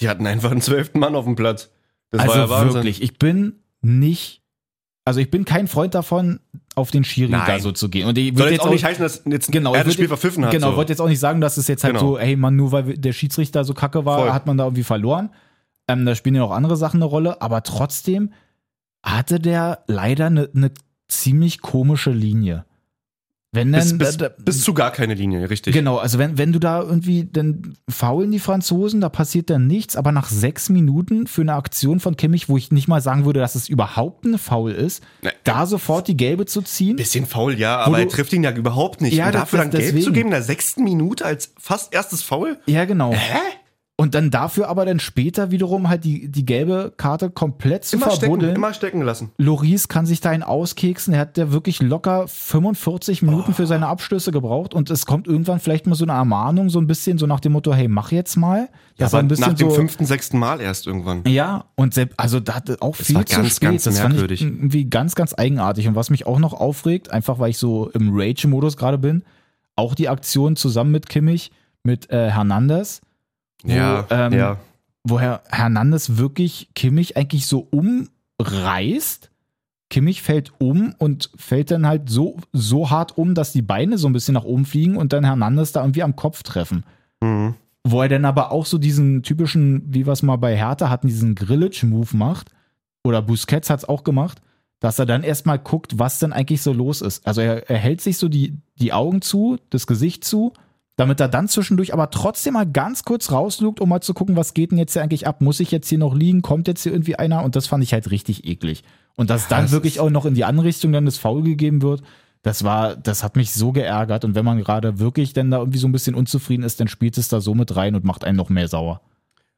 die 0.00 0.08
hatten 0.08 0.26
einfach 0.26 0.50
einen 0.50 0.60
zwölften 0.62 0.98
Mann 0.98 1.14
auf 1.14 1.24
dem 1.24 1.36
Platz. 1.36 1.70
Das 2.10 2.22
also 2.22 2.48
war 2.50 2.66
ja 2.66 2.74
wirklich, 2.74 3.02
ich 3.02 3.18
bin 3.18 3.60
nicht, 3.82 4.39
also 5.04 5.20
ich 5.20 5.30
bin 5.30 5.44
kein 5.44 5.66
Freund 5.66 5.94
davon, 5.94 6.40
auf 6.74 6.90
den 6.90 7.04
Schiri 7.04 7.30
Nein. 7.30 7.42
da 7.46 7.58
so 7.58 7.72
zu 7.72 7.88
gehen. 7.88 8.06
Und 8.06 8.16
ich 8.16 8.36
würde 8.36 8.52
jetzt 8.52 8.60
auch 8.60 8.70
nicht 8.70 8.84
heißen, 8.84 9.02
dass 9.02 9.22
jetzt 9.26 9.50
Genau, 9.50 9.74
er 9.74 9.84
das 9.84 9.94
Spiel 9.94 10.08
verpfiffen 10.08 10.44
hat. 10.44 10.52
Genau, 10.52 10.70
so. 10.70 10.76
wollte 10.76 10.92
jetzt 10.92 11.00
auch 11.00 11.08
nicht 11.08 11.18
sagen, 11.18 11.40
dass 11.40 11.56
es 11.56 11.68
jetzt 11.68 11.84
halt 11.84 11.94
Genau. 11.94 12.12
so, 12.12 12.18
hey 12.18 12.36
man, 12.36 12.56
nur 12.56 12.72
weil 12.72 12.96
der 12.96 13.12
Schiedsrichter 13.12 13.64
so 13.64 13.74
kacke 13.74 14.04
war, 14.04 14.20
Voll. 14.20 14.32
hat 14.32 14.46
man 14.46 14.56
da 14.56 14.64
irgendwie 14.64 14.84
verloren. 14.84 15.30
Ähm, 15.88 16.06
da 16.06 16.14
spielen 16.14 16.36
ja 16.36 16.44
auch 16.44 16.52
andere 16.52 16.76
Sachen 16.76 16.98
eine 16.98 17.06
Rolle, 17.06 17.42
aber 17.42 17.62
trotzdem 17.62 18.32
hatte 19.02 19.40
der 19.40 19.84
leider 19.86 20.26
eine 20.26 20.48
ne 20.52 20.70
ziemlich 21.08 21.60
komische 21.60 22.10
Linie. 22.12 22.64
Wenn 23.52 23.72
bis, 23.72 23.88
dann, 23.88 23.98
bis, 23.98 24.16
da, 24.16 24.28
bis 24.28 24.62
zu 24.62 24.74
gar 24.74 24.92
keine 24.92 25.14
Linie, 25.14 25.50
richtig. 25.50 25.74
genau, 25.74 25.96
also 25.96 26.18
wenn, 26.18 26.38
wenn 26.38 26.52
du 26.52 26.60
da 26.60 26.80
irgendwie, 26.82 27.24
dann 27.24 27.76
faulen 27.88 28.30
die 28.30 28.38
Franzosen, 28.38 29.00
da 29.00 29.08
passiert 29.08 29.50
dann 29.50 29.66
nichts, 29.66 29.96
aber 29.96 30.12
nach 30.12 30.28
sechs 30.28 30.68
Minuten 30.68 31.26
für 31.26 31.40
eine 31.40 31.54
Aktion 31.54 31.98
von 31.98 32.16
Kimmich, 32.16 32.48
wo 32.48 32.56
ich 32.56 32.70
nicht 32.70 32.86
mal 32.86 33.00
sagen 33.00 33.24
würde, 33.24 33.40
dass 33.40 33.56
es 33.56 33.68
überhaupt 33.68 34.24
ein 34.24 34.38
Foul 34.38 34.70
ist, 34.70 35.02
Ne, 35.22 35.32
da 35.42 35.66
sofort 35.66 36.06
die 36.06 36.16
gelbe 36.16 36.46
zu 36.46 36.62
ziehen. 36.62 36.94
Bisschen 36.94 37.26
faul, 37.26 37.58
ja, 37.58 37.78
aber 37.78 37.96
du- 37.96 38.02
er 38.04 38.08
trifft 38.08 38.32
ihn 38.32 38.44
ja 38.44 38.52
überhaupt 38.52 39.00
nicht. 39.00 39.14
Ja, 39.14 39.26
und 39.26 39.34
dafür 39.34 39.58
das- 39.58 39.70
dann 39.70 39.80
gelb 39.80 39.86
zu 39.90 39.94
deswegen. 39.96 40.14
geben 40.14 40.28
in 40.28 40.32
der 40.34 40.42
sechsten 40.42 40.84
Minute 40.84 41.24
als 41.24 41.52
fast 41.58 41.92
erstes 41.92 42.22
Foul? 42.22 42.56
Ja, 42.66 42.84
genau. 42.84 43.12
Hä? 43.12 43.38
Und 44.00 44.14
dann 44.14 44.30
dafür 44.30 44.68
aber 44.68 44.86
dann 44.86 44.98
später 44.98 45.50
wiederum 45.50 45.90
halt 45.90 46.04
die, 46.04 46.30
die 46.30 46.46
gelbe 46.46 46.90
Karte 46.96 47.28
komplett 47.28 47.84
zu 47.84 47.96
Immer 47.96 48.06
stecken, 48.06 48.20
verbuddeln. 48.20 48.56
immer 48.56 48.72
stecken 48.72 49.02
lassen. 49.02 49.30
Loris 49.36 49.88
kann 49.88 50.06
sich 50.06 50.22
da 50.22 50.30
einen 50.30 50.42
auskeksen. 50.42 51.12
Er 51.12 51.20
hat 51.20 51.36
ja 51.36 51.52
wirklich 51.52 51.82
locker 51.82 52.26
45 52.26 53.20
Minuten 53.20 53.52
für 53.52 53.66
seine 53.66 53.88
Abstöße 53.88 54.32
gebraucht 54.32 54.72
und 54.72 54.88
es 54.88 55.04
kommt 55.04 55.26
irgendwann 55.26 55.60
vielleicht 55.60 55.86
mal 55.86 55.96
so 55.96 56.06
eine 56.06 56.14
Ermahnung, 56.14 56.70
so 56.70 56.80
ein 56.80 56.86
bisschen 56.86 57.18
so 57.18 57.26
nach 57.26 57.40
dem 57.40 57.52
Motto, 57.52 57.74
hey, 57.74 57.88
mach 57.88 58.10
jetzt 58.10 58.36
mal. 58.36 58.70
Ja, 58.96 59.04
er 59.04 59.06
aber 59.08 59.18
ein 59.18 59.28
bisschen 59.28 59.48
nach 59.48 59.52
dem 59.52 59.68
so, 59.68 59.74
fünften, 59.74 60.06
sechsten 60.06 60.38
Mal 60.38 60.62
erst 60.62 60.86
irgendwann. 60.86 61.22
Ja, 61.26 61.66
und 61.74 61.92
selbst, 61.92 62.18
also 62.18 62.40
da 62.40 62.54
hatte 62.54 62.78
auch 62.80 62.96
viel 62.96 63.16
war 63.16 63.26
zu 63.26 63.36
ganz, 63.36 63.56
spät. 63.56 63.68
ganz 63.68 63.84
das 63.84 63.98
fand 63.98 64.14
ich 64.14 64.20
merkwürdig. 64.20 64.40
irgendwie 64.40 64.88
ganz, 64.88 65.14
ganz 65.14 65.34
eigenartig. 65.36 65.86
Und 65.88 65.94
was 65.94 66.08
mich 66.08 66.26
auch 66.26 66.38
noch 66.38 66.54
aufregt, 66.54 67.10
einfach 67.10 67.38
weil 67.38 67.50
ich 67.50 67.58
so 67.58 67.90
im 67.90 68.18
Rage-Modus 68.18 68.78
gerade 68.78 68.96
bin, 68.96 69.24
auch 69.76 69.94
die 69.94 70.08
Aktion 70.08 70.56
zusammen 70.56 70.90
mit 70.90 71.10
Kimmich, 71.10 71.52
mit 71.82 72.08
äh, 72.08 72.30
Hernandez, 72.30 73.02
wo, 73.62 73.72
Ja, 73.72 74.06
ähm, 74.10 74.32
ja. 74.32 74.56
woher 75.04 75.42
Hernandez 75.48 76.16
wirklich 76.16 76.70
Kimmich 76.74 77.16
eigentlich 77.16 77.46
so 77.46 77.68
umreißt. 77.70 79.30
Kimmich 79.90 80.22
fällt 80.22 80.52
um 80.58 80.94
und 80.98 81.30
fällt 81.36 81.72
dann 81.72 81.86
halt 81.86 82.08
so, 82.08 82.36
so 82.52 82.90
hart 82.90 83.18
um, 83.18 83.34
dass 83.34 83.52
die 83.52 83.62
Beine 83.62 83.98
so 83.98 84.08
ein 84.08 84.12
bisschen 84.12 84.34
nach 84.34 84.44
oben 84.44 84.64
fliegen 84.64 84.96
und 84.96 85.12
dann 85.12 85.24
Hernandez 85.24 85.72
da 85.72 85.80
irgendwie 85.80 86.04
am 86.04 86.14
Kopf 86.14 86.42
treffen. 86.44 86.84
Mhm. 87.20 87.54
Wo 87.82 88.02
er 88.02 88.08
dann 88.08 88.24
aber 88.24 88.52
auch 88.52 88.66
so 88.66 88.78
diesen 88.78 89.22
typischen, 89.22 89.82
wie 89.92 90.06
wir 90.06 90.12
es 90.12 90.22
mal 90.22 90.36
bei 90.36 90.56
Hertha 90.56 90.90
hatten, 90.90 91.08
diesen 91.08 91.34
Grillage-Move 91.34 92.16
macht. 92.16 92.52
Oder 93.02 93.22
Busquets 93.22 93.68
hat 93.70 93.80
es 93.80 93.88
auch 93.88 94.04
gemacht, 94.04 94.40
dass 94.78 94.98
er 94.98 95.06
dann 95.06 95.22
erstmal 95.22 95.58
guckt, 95.58 95.98
was 95.98 96.18
denn 96.18 96.32
eigentlich 96.32 96.62
so 96.62 96.72
los 96.72 97.00
ist. 97.00 97.26
Also 97.26 97.40
er, 97.40 97.68
er 97.68 97.78
hält 97.78 98.00
sich 98.00 98.16
so 98.18 98.28
die, 98.28 98.58
die 98.78 98.92
Augen 98.92 99.22
zu, 99.22 99.58
das 99.70 99.86
Gesicht 99.86 100.24
zu, 100.24 100.52
damit 100.96 101.20
er 101.20 101.28
dann 101.28 101.48
zwischendurch 101.48 101.92
aber 101.94 102.10
trotzdem 102.10 102.54
mal 102.54 102.66
ganz 102.66 103.04
kurz 103.04 103.32
rauslugt, 103.32 103.80
um 103.80 103.88
mal 103.88 104.00
zu 104.00 104.14
gucken, 104.14 104.36
was 104.36 104.54
geht 104.54 104.70
denn 104.70 104.78
jetzt 104.78 104.92
hier 104.92 105.02
eigentlich 105.02 105.26
ab? 105.26 105.40
Muss 105.40 105.60
ich 105.60 105.70
jetzt 105.70 105.88
hier 105.88 105.98
noch 105.98 106.14
liegen? 106.14 106.42
Kommt 106.42 106.68
jetzt 106.68 106.82
hier 106.82 106.92
irgendwie 106.92 107.16
einer? 107.16 107.42
Und 107.42 107.56
das 107.56 107.66
fand 107.66 107.82
ich 107.82 107.92
halt 107.92 108.10
richtig 108.10 108.44
eklig. 108.44 108.82
Und 109.16 109.30
dass 109.30 109.48
dann 109.48 109.62
das 109.62 109.72
wirklich 109.72 110.00
auch 110.00 110.10
noch 110.10 110.26
in 110.26 110.34
die 110.34 110.44
andere 110.44 110.66
Richtung 110.66 110.92
dann 110.92 111.06
das 111.06 111.18
Foul 111.18 111.42
gegeben 111.42 111.82
wird, 111.82 112.02
das 112.42 112.64
war, 112.64 112.96
das 112.96 113.22
hat 113.22 113.36
mich 113.36 113.52
so 113.52 113.72
geärgert. 113.72 114.24
Und 114.24 114.34
wenn 114.34 114.44
man 114.44 114.58
gerade 114.58 114.98
wirklich 114.98 115.32
dann 115.32 115.50
da 115.50 115.58
irgendwie 115.58 115.78
so 115.78 115.88
ein 115.88 115.92
bisschen 115.92 116.14
unzufrieden 116.14 116.62
ist, 116.62 116.80
dann 116.80 116.88
spielt 116.88 117.18
es 117.18 117.28
da 117.28 117.40
so 117.40 117.54
mit 117.54 117.76
rein 117.76 117.94
und 117.94 118.04
macht 118.04 118.24
einen 118.24 118.36
noch 118.36 118.48
mehr 118.48 118.68
sauer. 118.68 119.02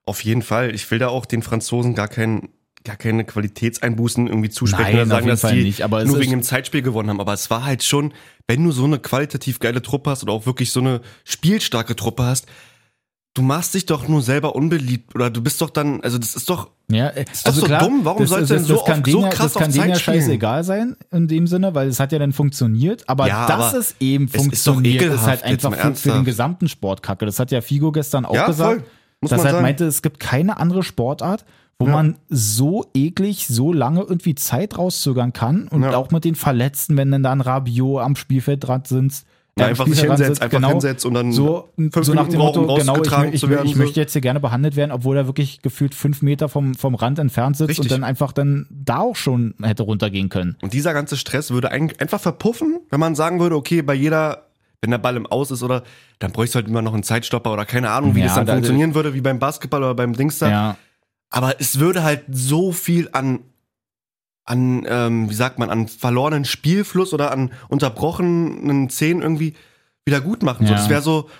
Auf 0.04 0.24
jeden 0.24 0.42
Fall. 0.42 0.74
Ich 0.74 0.90
will 0.90 0.98
da 0.98 1.08
auch 1.08 1.26
den 1.26 1.42
Franzosen 1.42 1.94
gar 1.94 2.08
keinen 2.08 2.48
gar 2.84 2.96
keine 2.96 3.24
Qualitätseinbußen 3.24 4.26
irgendwie 4.26 4.50
zusprechen 4.50 4.82
Nein, 4.84 4.94
oder 4.94 5.02
auf 5.04 5.08
sagen, 5.08 5.26
dass 5.28 5.40
die 5.42 5.62
nicht, 5.62 5.82
aber 5.82 6.04
nur 6.04 6.16
ist- 6.16 6.20
wegen 6.22 6.32
dem 6.32 6.42
Zeitspiel 6.42 6.82
gewonnen 6.82 7.10
haben. 7.10 7.20
Aber 7.20 7.32
es 7.32 7.48
war 7.50 7.64
halt 7.64 7.82
schon, 7.84 8.12
wenn 8.48 8.62
du 8.64 8.72
so 8.72 8.84
eine 8.84 8.98
qualitativ 8.98 9.58
geile 9.60 9.82
Truppe 9.82 10.10
hast 10.10 10.22
oder 10.22 10.32
auch 10.32 10.46
wirklich 10.46 10.72
so 10.72 10.80
eine 10.80 11.00
spielstarke 11.24 11.94
Truppe 11.96 12.24
hast, 12.24 12.46
du 13.34 13.42
machst 13.42 13.72
dich 13.74 13.86
doch 13.86 14.08
nur 14.08 14.20
selber 14.20 14.54
unbeliebt 14.54 15.14
oder 15.14 15.30
du 15.30 15.40
bist 15.42 15.60
doch 15.62 15.70
dann, 15.70 16.02
also 16.02 16.18
das 16.18 16.34
ist 16.34 16.50
doch, 16.50 16.68
Ja, 16.90 17.08
äh, 17.08 17.24
ist 17.32 17.46
doch 17.48 17.54
so 17.54 17.66
dumm. 17.66 18.00
Warum 18.04 18.26
sollst 18.26 18.50
du 18.50 18.54
denn 18.56 18.64
so 18.64 18.82
denen 18.84 19.04
so 19.06 19.20
krass 19.22 19.38
Das 19.38 19.54
kann 19.54 19.68
auf 19.68 19.74
denen 19.74 19.88
ja 19.88 19.94
scheißegal 19.98 20.64
sein, 20.64 20.96
in 21.10 21.28
dem 21.28 21.46
Sinne, 21.46 21.74
weil 21.74 21.88
es 21.88 21.98
hat 21.98 22.12
ja 22.12 22.18
dann 22.18 22.32
funktioniert. 22.32 23.08
Aber 23.08 23.26
Ja, 23.28 23.46
dass 23.46 23.70
aber 23.70 23.78
es 23.78 23.94
eben 24.00 24.24
es 24.26 24.32
ist 24.34 24.36
funktioniert, 24.42 24.96
ist, 24.96 25.02
ekelhaft, 25.06 25.26
halt 25.26 25.42
einfach 25.44 25.74
für, 25.74 25.94
für 25.94 26.10
den 26.12 26.24
gesamten 26.24 26.68
Sport 26.68 27.02
kacke. 27.02 27.24
Das 27.24 27.38
hat 27.38 27.50
ja 27.52 27.62
Figo 27.62 27.90
gestern 27.92 28.26
auch 28.26 28.34
Ja, 28.34 28.46
gesagt. 28.46 28.80
voll. 28.80 28.84
Muss 29.22 29.30
dass 29.30 29.38
man 29.38 29.38
er 29.38 29.44
halt 29.44 29.52
sagen. 29.54 29.62
meinte, 29.62 29.84
es 29.86 30.02
gibt 30.02 30.18
keine 30.20 30.56
andere 30.58 30.82
Sportart, 30.82 31.44
wo 31.78 31.86
Ja. 31.86 31.92
man 31.92 32.16
so 32.28 32.84
eklig, 32.94 33.46
so 33.48 33.72
lange 33.72 34.00
irgendwie 34.02 34.34
Zeit 34.34 34.78
rauszögern 34.78 35.32
kann. 35.32 35.68
Und 35.68 35.82
Ja. 35.82 35.96
auch 35.96 36.10
mit 36.10 36.24
den 36.24 36.34
Verletzten, 36.36 36.96
wenn 36.96 37.10
dann 37.10 37.22
da 37.22 37.32
ein 37.32 37.40
Rabiot 37.40 38.02
am 38.02 38.14
Spielfeldrand 38.16 38.86
sitzt, 38.86 39.26
Ja, 39.58 39.64
beim 39.64 39.70
einfach 39.70 39.86
sich 39.86 40.00
hinsetzt, 40.00 40.40
einfach 40.40 40.56
genau, 40.56 40.70
hinsetzt 40.70 41.04
und 41.04 41.12
dann 41.12 41.30
so, 41.32 41.68
fünf 41.76 41.92
so 42.06 42.14
nach 42.14 42.26
dem 42.28 42.38
brauchen, 42.38 42.62
Motto, 42.62 42.72
um 42.72 42.78
genau, 42.78 42.92
ich, 42.94 42.98
rausgetragen 43.00 43.32
ich, 43.34 43.40
zu 43.40 43.46
ich, 43.46 43.50
werden, 43.52 43.66
ich 43.66 43.72
so. 43.74 43.78
möchte 43.80 44.00
jetzt 44.00 44.12
hier 44.12 44.22
gerne 44.22 44.40
behandelt 44.40 44.76
werden, 44.76 44.92
obwohl 44.92 45.14
er 45.16 45.26
wirklich 45.26 45.60
gefühlt 45.60 45.94
fünf 45.94 46.22
Meter 46.22 46.48
vom, 46.48 46.74
vom 46.74 46.94
Rand 46.94 47.18
entfernt 47.18 47.56
sitzt 47.58 47.68
Richtig. 47.70 47.84
und 47.86 47.90
dann 47.92 48.02
einfach 48.04 48.32
dann 48.32 48.66
da 48.70 48.98
auch 49.00 49.16
schon 49.16 49.54
hätte 49.60 49.82
runtergehen 49.82 50.30
können. 50.30 50.56
Und 50.62 50.72
dieser 50.72 50.94
ganze 50.94 51.16
Stress 51.18 51.50
würde 51.50 51.70
ein, 51.70 51.92
einfach 51.98 52.20
verpuffen, 52.20 52.78
wenn 52.90 53.00
man 53.00 53.14
sagen 53.14 53.40
würde, 53.40 53.56
okay, 53.56 53.82
bei 53.82 53.92
jeder, 53.94 54.46
wenn 54.80 54.90
der 54.90 54.96
Ball 54.98 55.16
im 55.16 55.26
Aus 55.26 55.50
ist 55.50 55.62
oder 55.62 55.82
dann 56.18 56.32
bräuchst 56.32 56.54
du 56.54 56.56
halt 56.60 56.68
immer 56.68 56.80
noch 56.80 56.94
einen 56.94 57.02
Zeitstopper 57.02 57.52
oder 57.52 57.66
keine 57.66 57.90
Ahnung, 57.90 58.14
wie 58.14 58.20
Ja, 58.20 58.26
das 58.26 58.36
dann 58.36 58.46
da- 58.46 58.54
funktionieren 58.54 58.94
würde, 58.94 59.12
wie 59.12 59.20
beim 59.20 59.38
Basketball 59.38 59.82
oder 59.82 59.94
beim 59.94 60.14
Dings 60.14 60.38
da. 60.38 60.48
Ja, 60.48 60.76
Aber 61.34 61.58
es 61.60 61.78
würde 61.80 62.02
halt 62.02 62.24
so 62.30 62.72
viel 62.72 63.08
an, 63.12 63.40
an 64.44 64.84
ähm, 64.88 65.30
wie 65.30 65.34
sagt 65.34 65.58
man, 65.58 65.70
an 65.70 65.88
verlorenen 65.88 66.44
Spielfluss 66.44 67.12
oder 67.14 67.32
an 67.32 67.52
unterbrochenen 67.68 68.90
Szenen 68.90 69.22
irgendwie 69.22 69.54
wieder 70.04 70.20
gut 70.20 70.42
machen. 70.42 70.66
So, 70.66 70.72
Ja. 70.72 70.78
das 70.78 70.88
wäre 70.88 71.00
so, 71.02 71.30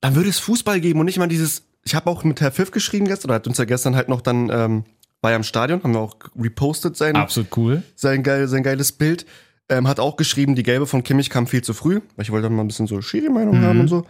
dann 0.00 0.14
würde 0.14 0.28
es 0.28 0.38
Fußball 0.38 0.80
geben 0.80 1.00
und 1.00 1.06
nicht 1.06 1.18
mal 1.18 1.26
dieses, 1.26 1.64
ich 1.84 1.94
habe 1.94 2.08
auch 2.08 2.22
mit 2.22 2.40
Herr 2.40 2.52
Pfiff 2.52 2.70
geschrieben 2.70 3.06
gestern, 3.06 3.30
oder 3.30 3.36
hat 3.36 3.46
uns 3.48 3.58
ja 3.58 3.64
gestern 3.64 3.96
halt 3.96 4.08
noch 4.08 4.20
dann, 4.20 4.50
ähm, 4.50 4.84
war 5.20 5.30
ja 5.32 5.36
im 5.36 5.42
Stadion, 5.42 5.82
haben 5.82 5.94
wir 5.94 6.00
auch 6.00 6.16
repostet 6.38 6.96
sein, 6.96 7.16
absolut 7.16 7.56
cool. 7.56 7.82
sein, 7.96 8.22
geil, 8.22 8.46
sein 8.46 8.62
geiles 8.62 8.92
Bild. 8.92 9.26
Ähm, 9.70 9.88
hat 9.88 9.98
auch 10.00 10.16
geschrieben, 10.16 10.54
die 10.54 10.62
gelbe 10.62 10.86
von 10.86 11.02
Kimmich 11.02 11.28
kam 11.28 11.46
viel 11.46 11.62
zu 11.62 11.74
früh, 11.74 12.00
weil 12.16 12.22
ich 12.22 12.30
wollte 12.30 12.44
dann 12.44 12.54
mal 12.56 12.62
ein 12.62 12.68
bisschen 12.68 12.86
so 12.86 13.02
Schiri-Meinung 13.02 13.58
Mhm. 13.60 13.64
haben 13.64 13.80
und 13.80 13.88
so. 13.88 14.06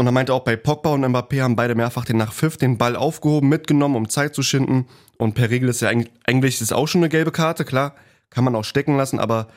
Und 0.00 0.06
er 0.06 0.12
meinte 0.12 0.32
auch, 0.32 0.44
bei 0.44 0.54
Pogba 0.54 0.90
und 0.90 1.04
Mbappé 1.04 1.42
haben 1.42 1.56
beide 1.56 1.74
mehrfach 1.74 2.04
den 2.04 2.18
nach 2.18 2.32
Pfiff 2.32 2.56
den 2.56 2.78
Ball 2.78 2.94
aufgehoben, 2.94 3.48
mitgenommen, 3.48 3.96
um 3.96 4.08
Zeit 4.08 4.32
zu 4.32 4.44
schinden. 4.44 4.86
Und 5.18 5.34
per 5.34 5.50
Regel 5.50 5.68
ist 5.68 5.80
ja 5.80 5.88
eigentlich, 5.88 6.12
eigentlich 6.24 6.60
ist 6.60 6.72
auch 6.72 6.86
schon 6.86 7.00
eine 7.00 7.08
gelbe 7.08 7.32
Karte, 7.32 7.64
klar, 7.64 7.96
kann 8.30 8.44
man 8.44 8.54
auch 8.54 8.62
stecken 8.64 8.96
lassen, 8.96 9.18
aber 9.18 9.48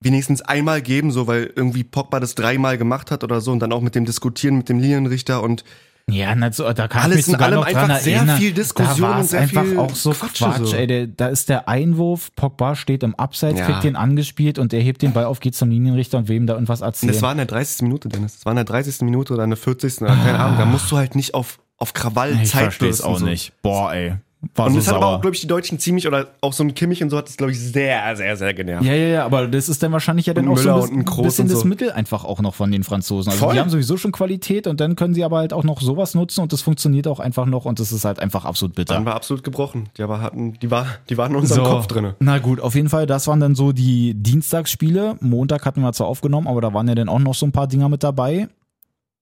wenigstens 0.00 0.42
einmal 0.42 0.80
geben, 0.80 1.10
so 1.10 1.26
weil 1.26 1.52
irgendwie 1.56 1.82
Pogba 1.82 2.20
das 2.20 2.36
dreimal 2.36 2.78
gemacht 2.78 3.10
hat 3.10 3.24
oder 3.24 3.40
so 3.40 3.50
und 3.50 3.58
dann 3.58 3.72
auch 3.72 3.80
mit 3.80 3.96
dem 3.96 4.04
Diskutieren 4.04 4.58
mit 4.58 4.68
dem 4.68 4.78
Linienrichter 4.78 5.42
und 5.42 5.64
Ja, 6.10 6.34
na, 6.34 6.52
so, 6.52 6.70
da 6.72 6.86
kann 6.86 7.04
Alles 7.04 7.20
ich 7.20 7.26
mich 7.26 7.28
in 7.28 7.32
sogar 7.32 7.46
allem 7.48 7.60
noch 7.60 7.66
dran 7.68 7.90
einfach 7.90 8.00
sehr 8.00 8.16
erinnern. 8.18 8.36
viel 8.38 8.52
Diskussion 8.52 9.10
da 9.10 9.18
und 9.20 9.24
sehr 9.24 9.40
einfach 9.40 9.62
viel 9.64 9.78
auch 9.78 9.94
so 9.94 10.10
Quatsche 10.10 10.44
Quatsch, 10.44 10.66
so. 10.66 10.76
ey. 10.76 10.86
Der, 10.86 11.06
da 11.06 11.28
ist 11.28 11.48
der 11.48 11.66
Einwurf, 11.66 12.30
Pogba 12.36 12.76
steht 12.76 13.02
im 13.02 13.14
Abseits, 13.14 13.58
Ja. 13.60 13.66
kriegt 13.66 13.84
den 13.84 13.96
angespielt 13.96 14.58
und 14.58 14.72
der 14.72 14.80
hebt 14.82 15.00
den 15.00 15.14
Ball 15.14 15.24
auf, 15.24 15.40
geht 15.40 15.54
zum 15.54 15.70
Linienrichter 15.70 16.18
und 16.18 16.28
wem 16.28 16.46
da 16.46 16.54
irgendwas 16.54 16.82
Und 16.82 16.88
erzählen. 16.88 17.12
das 17.14 17.22
war 17.22 17.32
in 17.32 17.38
der 17.38 17.46
30. 17.46 17.82
Minute, 17.82 18.08
Dennis. 18.10 18.34
Das 18.36 18.44
war 18.44 18.52
in 18.52 18.56
der 18.56 18.64
30. 18.66 19.00
Minute 19.00 19.32
oder 19.32 19.44
in 19.44 19.50
der 19.50 19.56
40. 19.56 20.02
oder 20.02 20.14
keine 20.14 20.38
Ahnung. 20.40 20.58
Da 20.58 20.66
musst 20.66 20.90
du 20.92 20.98
halt 20.98 21.14
nicht 21.14 21.32
auf, 21.32 21.58
auf 21.78 21.94
Krawall 21.94 22.32
ich 22.42 22.50
Zeit 22.50 22.64
verstehe 22.64 22.90
es 22.90 22.98
bürsten, 22.98 23.12
auch 23.14 23.18
so. 23.20 23.24
nicht. 23.24 23.52
Boah, 23.62 23.94
ey. 23.94 24.16
War 24.54 24.66
Und 24.66 24.72
so 24.72 24.78
das 24.78 24.88
hat 24.88 24.94
aber 24.94 25.06
sauer. 25.06 25.16
auch, 25.16 25.20
glaube 25.20 25.34
ich, 25.34 25.40
die 25.40 25.46
Deutschen 25.46 25.78
ziemlich, 25.78 26.06
oder 26.06 26.28
auch 26.40 26.52
so 26.52 26.62
ein 26.62 26.74
Kimmich 26.74 27.02
und 27.02 27.10
so 27.10 27.16
hat 27.16 27.28
das, 27.28 27.36
glaube 27.36 27.52
ich, 27.52 27.60
sehr, 27.60 28.16
sehr, 28.16 28.36
sehr 28.36 28.54
genervt. 28.54 28.84
Ja, 28.84 28.92
ja, 28.94 29.08
ja, 29.08 29.24
aber 29.24 29.46
das 29.46 29.68
ist 29.68 29.82
dann 29.82 29.92
wahrscheinlich 29.92 30.26
ja 30.26 30.34
dann 30.34 30.48
auch 30.48 30.58
so 30.58 30.70
ein 30.70 31.04
bisschen, 31.04 31.22
bisschen 31.24 31.44
und 31.44 31.52
das 31.52 31.60
so. 31.60 31.66
Mittel 31.66 31.92
einfach 31.92 32.24
auch 32.24 32.40
noch 32.40 32.54
von 32.54 32.70
den 32.70 32.84
Franzosen. 32.84 33.30
Also 33.32 33.44
Voll. 33.44 33.54
die 33.54 33.60
haben 33.60 33.70
sowieso 33.70 33.96
schon 33.96 34.12
Qualität 34.12 34.66
und 34.66 34.80
dann 34.80 34.96
können 34.96 35.14
sie 35.14 35.24
aber 35.24 35.38
halt 35.38 35.52
auch 35.52 35.64
noch 35.64 35.80
sowas 35.80 36.14
nutzen 36.14 36.40
und 36.40 36.52
das 36.52 36.62
funktioniert 36.62 37.06
auch 37.08 37.20
einfach 37.20 37.46
noch 37.46 37.64
und 37.64 37.80
das 37.80 37.92
ist 37.92 38.04
halt 38.04 38.18
einfach 38.20 38.44
absolut 38.44 38.74
bitter. 38.74 38.94
Dann 38.94 39.04
war 39.06 39.14
absolut 39.14 39.44
gebrochen. 39.44 39.88
Die, 39.96 40.02
aber 40.02 40.20
hatten, 40.20 40.54
die, 40.54 40.70
war, 40.70 40.86
die 41.08 41.16
waren 41.16 41.32
in 41.32 41.38
unserem 41.38 41.64
Kopf 41.64 41.86
drin. 41.86 42.14
Na 42.20 42.38
gut, 42.38 42.60
auf 42.60 42.74
jeden 42.74 42.88
Fall, 42.88 43.06
das 43.06 43.26
waren 43.26 43.40
dann 43.40 43.54
so 43.54 43.72
die 43.72 44.14
Dienstagsspiele. 44.14 45.16
Montag 45.20 45.64
hatten 45.66 45.80
wir 45.80 45.92
zwar 45.92 46.06
aufgenommen, 46.06 46.46
aber 46.46 46.60
da 46.60 46.72
waren 46.74 46.88
ja 46.88 46.94
dann 46.94 47.08
auch 47.08 47.18
noch 47.18 47.34
so 47.34 47.46
ein 47.46 47.52
paar 47.52 47.66
Dinger 47.66 47.88
mit 47.88 48.02
dabei. 48.02 48.48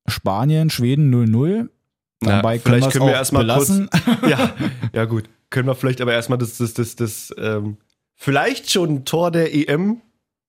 Spanien, 0.07 0.69
Schweden 0.71 1.15
0-0. 1.15 1.69
Dabei 2.29 2.59
vielleicht 2.59 2.91
können 2.91 3.07
wir 3.07 3.13
erstmal 3.13 3.47
kurz. 3.47 3.69
belassen. 3.69 3.91
Ja, 4.29 4.51
ja, 4.93 5.05
gut. 5.05 5.29
Können 5.51 5.69
wir 5.69 5.75
vielleicht 5.75 6.01
aber 6.01 6.13
erstmal 6.13 6.39
das, 6.39 6.59
das, 6.59 6.75
das, 6.75 6.97
das, 6.97 7.35
ähm, 7.39 7.77
vielleicht 8.15 8.71
schon 8.71 8.91
ein 8.91 9.05
Tor 9.05 9.31
der 9.31 9.55
EM. 9.55 10.01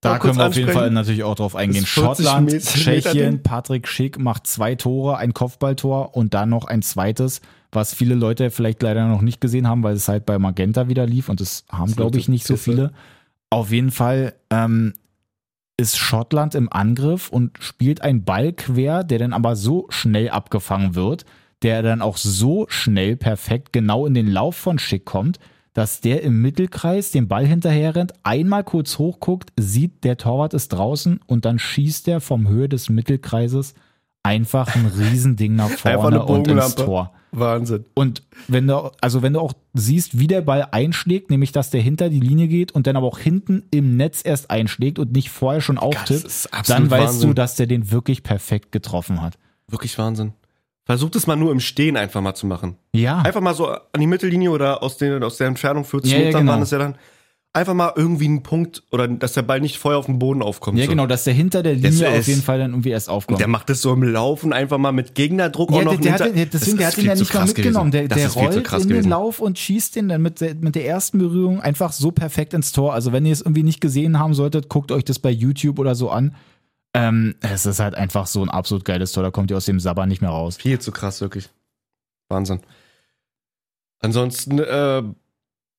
Da 0.01 0.17
kurz 0.17 0.21
können 0.23 0.37
wir 0.37 0.47
auf 0.47 0.55
jeden. 0.55 0.71
Fall 0.71 0.91
natürlich 0.91 1.23
auch 1.23 1.35
drauf 1.35 1.55
eingehen. 1.55 1.83
Das 1.83 1.91
40 1.91 2.25
Schottland, 2.25 2.51
Meter- 2.51 2.65
Tschechien. 2.65 3.43
Patrick 3.43 3.87
Schick 3.87 4.19
macht 4.19 4.47
zwei 4.47 4.75
Tore, 4.75 5.17
ein 5.17 5.33
Kopfballtor 5.33 6.15
und 6.15 6.33
dann 6.33 6.49
noch 6.49 6.65
ein 6.65 6.81
zweites, 6.81 7.41
was 7.71 7.93
viele 7.93 8.15
Leute 8.15 8.51
vielleicht 8.51 8.81
leider 8.83 9.07
noch 9.07 9.21
nicht 9.21 9.39
gesehen 9.41 9.67
haben, 9.67 9.81
weil 9.83 9.95
es 9.95 10.07
halt 10.07 10.25
bei 10.25 10.37
Magenta 10.39 10.89
wieder 10.89 11.05
lief 11.05 11.29
und 11.29 11.39
das 11.39 11.63
haben, 11.69 11.95
glaube 11.95 12.17
ich, 12.17 12.27
nicht 12.27 12.45
so 12.45 12.57
viele. 12.57 12.91
Auf 13.49 13.71
jeden 13.71 13.91
Fall 13.91 14.33
ähm, 14.49 14.93
ist 15.77 15.97
Schottland 15.97 16.53
im 16.55 16.71
Angriff 16.71 17.29
und 17.29 17.57
spielt 17.59 18.01
einen 18.01 18.23
Ball 18.25 18.53
quer, 18.53 19.03
der 19.03 19.19
dann 19.19 19.33
aber 19.33 19.55
so 19.55 19.87
schnell 19.89 20.29
abgefangen 20.29 20.95
wird, 20.95 21.25
der 21.63 21.81
dann 21.81 22.01
auch 22.01 22.17
so 22.17 22.65
schnell 22.69 23.15
perfekt 23.15 23.73
genau 23.73 24.05
in 24.05 24.13
den 24.13 24.27
Lauf 24.27 24.55
von 24.55 24.79
Schick 24.79 25.05
kommt, 25.05 25.39
dass 25.73 26.01
der 26.01 26.21
im 26.21 26.41
Mittelkreis 26.41 27.11
den 27.11 27.27
Ball 27.27 27.45
hinterher 27.45 27.95
rennt, 27.95 28.13
einmal 28.23 28.63
kurz 28.63 28.99
hochguckt, 28.99 29.51
sieht, 29.57 30.03
der 30.03 30.17
Torwart 30.17 30.53
ist 30.53 30.69
draußen 30.69 31.19
und 31.25 31.45
dann 31.45 31.57
schießt 31.57 32.07
er 32.07 32.21
vom 32.21 32.47
Höhe 32.47 32.69
des 32.69 32.89
Mittelkreises 32.89 33.73
einfach 34.21 34.75
ein 34.75 34.85
Riesending 34.97 35.55
nach 35.55 35.69
vorne 35.69 36.23
und 36.23 36.47
ins. 36.47 36.75
Tor. 36.75 37.11
Wahnsinn. 37.35 37.85
Und 37.95 38.21
wenn 38.47 38.67
du, 38.67 38.91
also 39.01 39.23
wenn 39.23 39.33
du 39.33 39.39
auch 39.39 39.53
siehst, 39.73 40.19
wie 40.19 40.27
der 40.27 40.41
Ball 40.41 40.67
einschlägt, 40.71 41.31
nämlich 41.31 41.51
dass 41.51 41.71
der 41.71 41.81
hinter 41.81 42.09
die 42.09 42.19
Linie 42.19 42.47
geht 42.47 42.71
und 42.71 42.85
dann 42.85 42.95
aber 42.95 43.07
auch 43.07 43.17
hinten 43.17 43.63
im 43.71 43.97
Netz 43.97 44.21
erst 44.23 44.51
einschlägt 44.51 44.99
und 44.99 45.13
nicht 45.13 45.31
vorher 45.31 45.61
schon 45.61 45.79
auftippt, 45.79 46.49
dann 46.67 46.91
weißt 46.91 47.07
Wahnsinn. 47.07 47.29
du, 47.29 47.33
dass 47.33 47.55
der 47.55 47.65
den 47.65 47.89
wirklich 47.89 48.21
perfekt 48.21 48.71
getroffen 48.71 49.21
hat. 49.23 49.39
Wirklich 49.67 49.97
Wahnsinn. 49.97 50.33
Versucht 50.85 51.15
es 51.15 51.27
mal 51.27 51.35
nur 51.37 51.51
im 51.51 51.59
Stehen 51.61 51.95
einfach 51.95 52.21
mal 52.21 52.35
zu 52.35 52.45
machen. 52.45 52.75
Ja. 52.93 53.19
Einfach 53.21 53.39
mal 53.41 53.53
so 53.53 53.67
an 53.69 53.79
die 53.99 54.07
Mittellinie 54.07 54.51
oder 54.51 54.83
aus, 54.83 54.97
den, 54.97 55.23
aus 55.23 55.37
der 55.37 55.47
Entfernung 55.47 55.85
40 55.85 56.11
Ja, 56.11 56.17
ja, 56.19 56.25
Metern 56.25 56.41
genau. 56.41 56.51
waren 56.53 56.61
es 56.61 56.71
ja 56.71 56.77
dann. 56.77 56.95
Einfach 57.55 57.75
mal 57.75 57.93
irgendwie 57.95 58.25
einen 58.25 58.41
Punkt 58.41 58.81
oder 58.91 59.07
dass 59.07 59.33
der 59.33 59.43
Ball 59.43 59.61
nicht 59.61 59.77
vorher 59.77 59.99
auf 59.99 60.07
dem 60.07 60.17
Boden 60.17 60.41
aufkommt. 60.41 60.79
Ja, 60.79 60.85
so. 60.85 60.89
genau, 60.89 61.05
dass 61.05 61.23
der 61.23 61.35
hinter 61.35 61.61
der 61.61 61.75
Linie 61.75 62.09
auf 62.09 62.27
jeden 62.27 62.41
Fall 62.41 62.57
dann 62.57 62.71
irgendwie 62.71 62.89
erst 62.89 63.09
aufkommt. 63.11 63.39
Der 63.39 63.47
macht 63.47 63.69
das 63.69 63.79
so 63.79 63.93
im 63.93 64.01
Laufen 64.01 64.53
einfach 64.53 64.79
mal 64.79 64.91
mit 64.91 65.13
Gegnerdruck 65.13 65.69
ja, 65.71 65.77
auch 65.77 65.83
noch 65.83 65.91
der, 65.97 66.17
der 66.17 66.25
hat, 66.29 66.35
den- 66.35 66.49
deswegen, 66.51 66.77
der 66.79 66.87
hat 66.87 66.97
ihn 66.97 67.05
ja 67.05 67.13
nicht 67.13 67.31
mal 67.31 67.45
mitgenommen. 67.45 67.91
Der, 67.91 68.07
gewesen. 68.07 68.33
Der 68.33 68.41
rollt 68.43 68.55
in 68.55 68.63
gewesen. 68.63 68.89
den 68.89 69.09
Lauf 69.09 69.39
und 69.39 69.59
schießt 69.59 69.95
den 69.95 70.09
dann 70.09 70.23
mit, 70.23 70.41
der- 70.41 70.55
mit 70.55 70.73
der 70.73 70.87
ersten 70.87 71.19
Berührung 71.19 71.61
einfach 71.61 71.91
so 71.93 72.09
perfekt 72.09 72.55
ins 72.55 72.71
Tor. 72.71 72.95
Also 72.95 73.11
wenn 73.13 73.23
ihr 73.23 73.33
es 73.33 73.41
irgendwie 73.41 73.61
nicht 73.63 73.81
gesehen 73.81 74.17
haben 74.17 74.33
solltet, 74.33 74.67
guckt 74.67 74.91
euch 74.91 75.05
das 75.05 75.19
bei 75.19 75.29
YouTube 75.29 75.77
oder 75.77 75.93
so 75.93 76.09
an. 76.09 76.33
Ähm, 76.93 77.35
es 77.41 77.65
ist 77.65 77.79
halt 77.79 77.95
einfach 77.95 78.27
so 78.27 78.41
ein 78.43 78.49
absolut 78.49 78.85
geiles 78.85 79.11
Tor. 79.13 79.23
Da 79.23 79.31
kommt 79.31 79.49
ihr 79.51 79.57
aus 79.57 79.65
dem 79.65 79.79
Sabber 79.79 80.05
nicht 80.05 80.21
mehr 80.21 80.29
raus. 80.29 80.57
Viel 80.57 80.79
zu 80.79 80.91
krass, 80.91 81.21
wirklich. 81.21 81.49
Wahnsinn. 82.29 82.59
Ansonsten, 83.99 84.59
äh, 84.59 85.03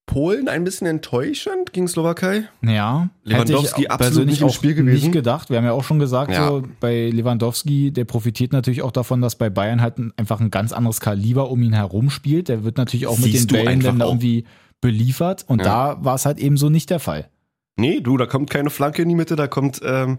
Polen 0.06 0.48
ein 0.48 0.64
bisschen 0.64 0.86
enttäuschend 0.86 1.72
gegen 1.72 1.88
Slowakei. 1.88 2.44
Ja, 2.60 3.08
Lewandowski 3.22 3.68
hätte 3.68 3.80
ich 3.80 3.90
absolut 3.90 4.26
nicht 4.26 4.42
im 4.42 4.50
Spiel 4.50 4.74
gewesen. 4.74 5.04
Nicht 5.04 5.12
gedacht. 5.12 5.48
Wir 5.48 5.56
haben 5.56 5.64
ja 5.64 5.72
auch 5.72 5.84
schon 5.84 5.98
gesagt, 5.98 6.30
Ja. 6.30 6.46
so 6.48 6.62
bei 6.80 7.08
Lewandowski, 7.08 7.90
der 7.90 8.04
profitiert 8.04 8.52
natürlich 8.52 8.82
auch 8.82 8.92
davon, 8.92 9.22
dass 9.22 9.36
bei 9.36 9.48
Bayern 9.48 9.80
halt 9.80 9.98
ein, 9.98 10.12
einfach 10.18 10.40
ein 10.40 10.50
ganz 10.50 10.72
anderes 10.72 11.00
Kaliber 11.00 11.50
um 11.50 11.62
ihn 11.62 11.72
herum 11.72 12.10
spielt. 12.10 12.48
Der 12.48 12.64
wird 12.64 12.76
natürlich 12.76 13.06
auch 13.06 13.16
mit 13.16 13.32
Siehst 13.32 13.50
den 13.50 13.58
du 13.58 13.64
Bällen 13.64 13.80
dann 13.80 13.98
da 13.98 14.04
irgendwie 14.06 14.44
beliefert. 14.82 15.44
Und 15.48 15.60
Ja. 15.60 15.94
da 15.94 16.04
war 16.04 16.16
es 16.16 16.26
halt 16.26 16.38
eben 16.38 16.58
so 16.58 16.68
nicht 16.68 16.90
der 16.90 17.00
Fall. 17.00 17.30
Nee, 17.76 18.00
du, 18.00 18.18
da 18.18 18.26
kommt 18.26 18.50
keine 18.50 18.68
Flanke 18.68 19.00
in 19.02 19.08
die 19.08 19.14
Mitte, 19.14 19.36
da 19.36 19.46
kommt 19.46 19.80
ähm, 19.82 20.18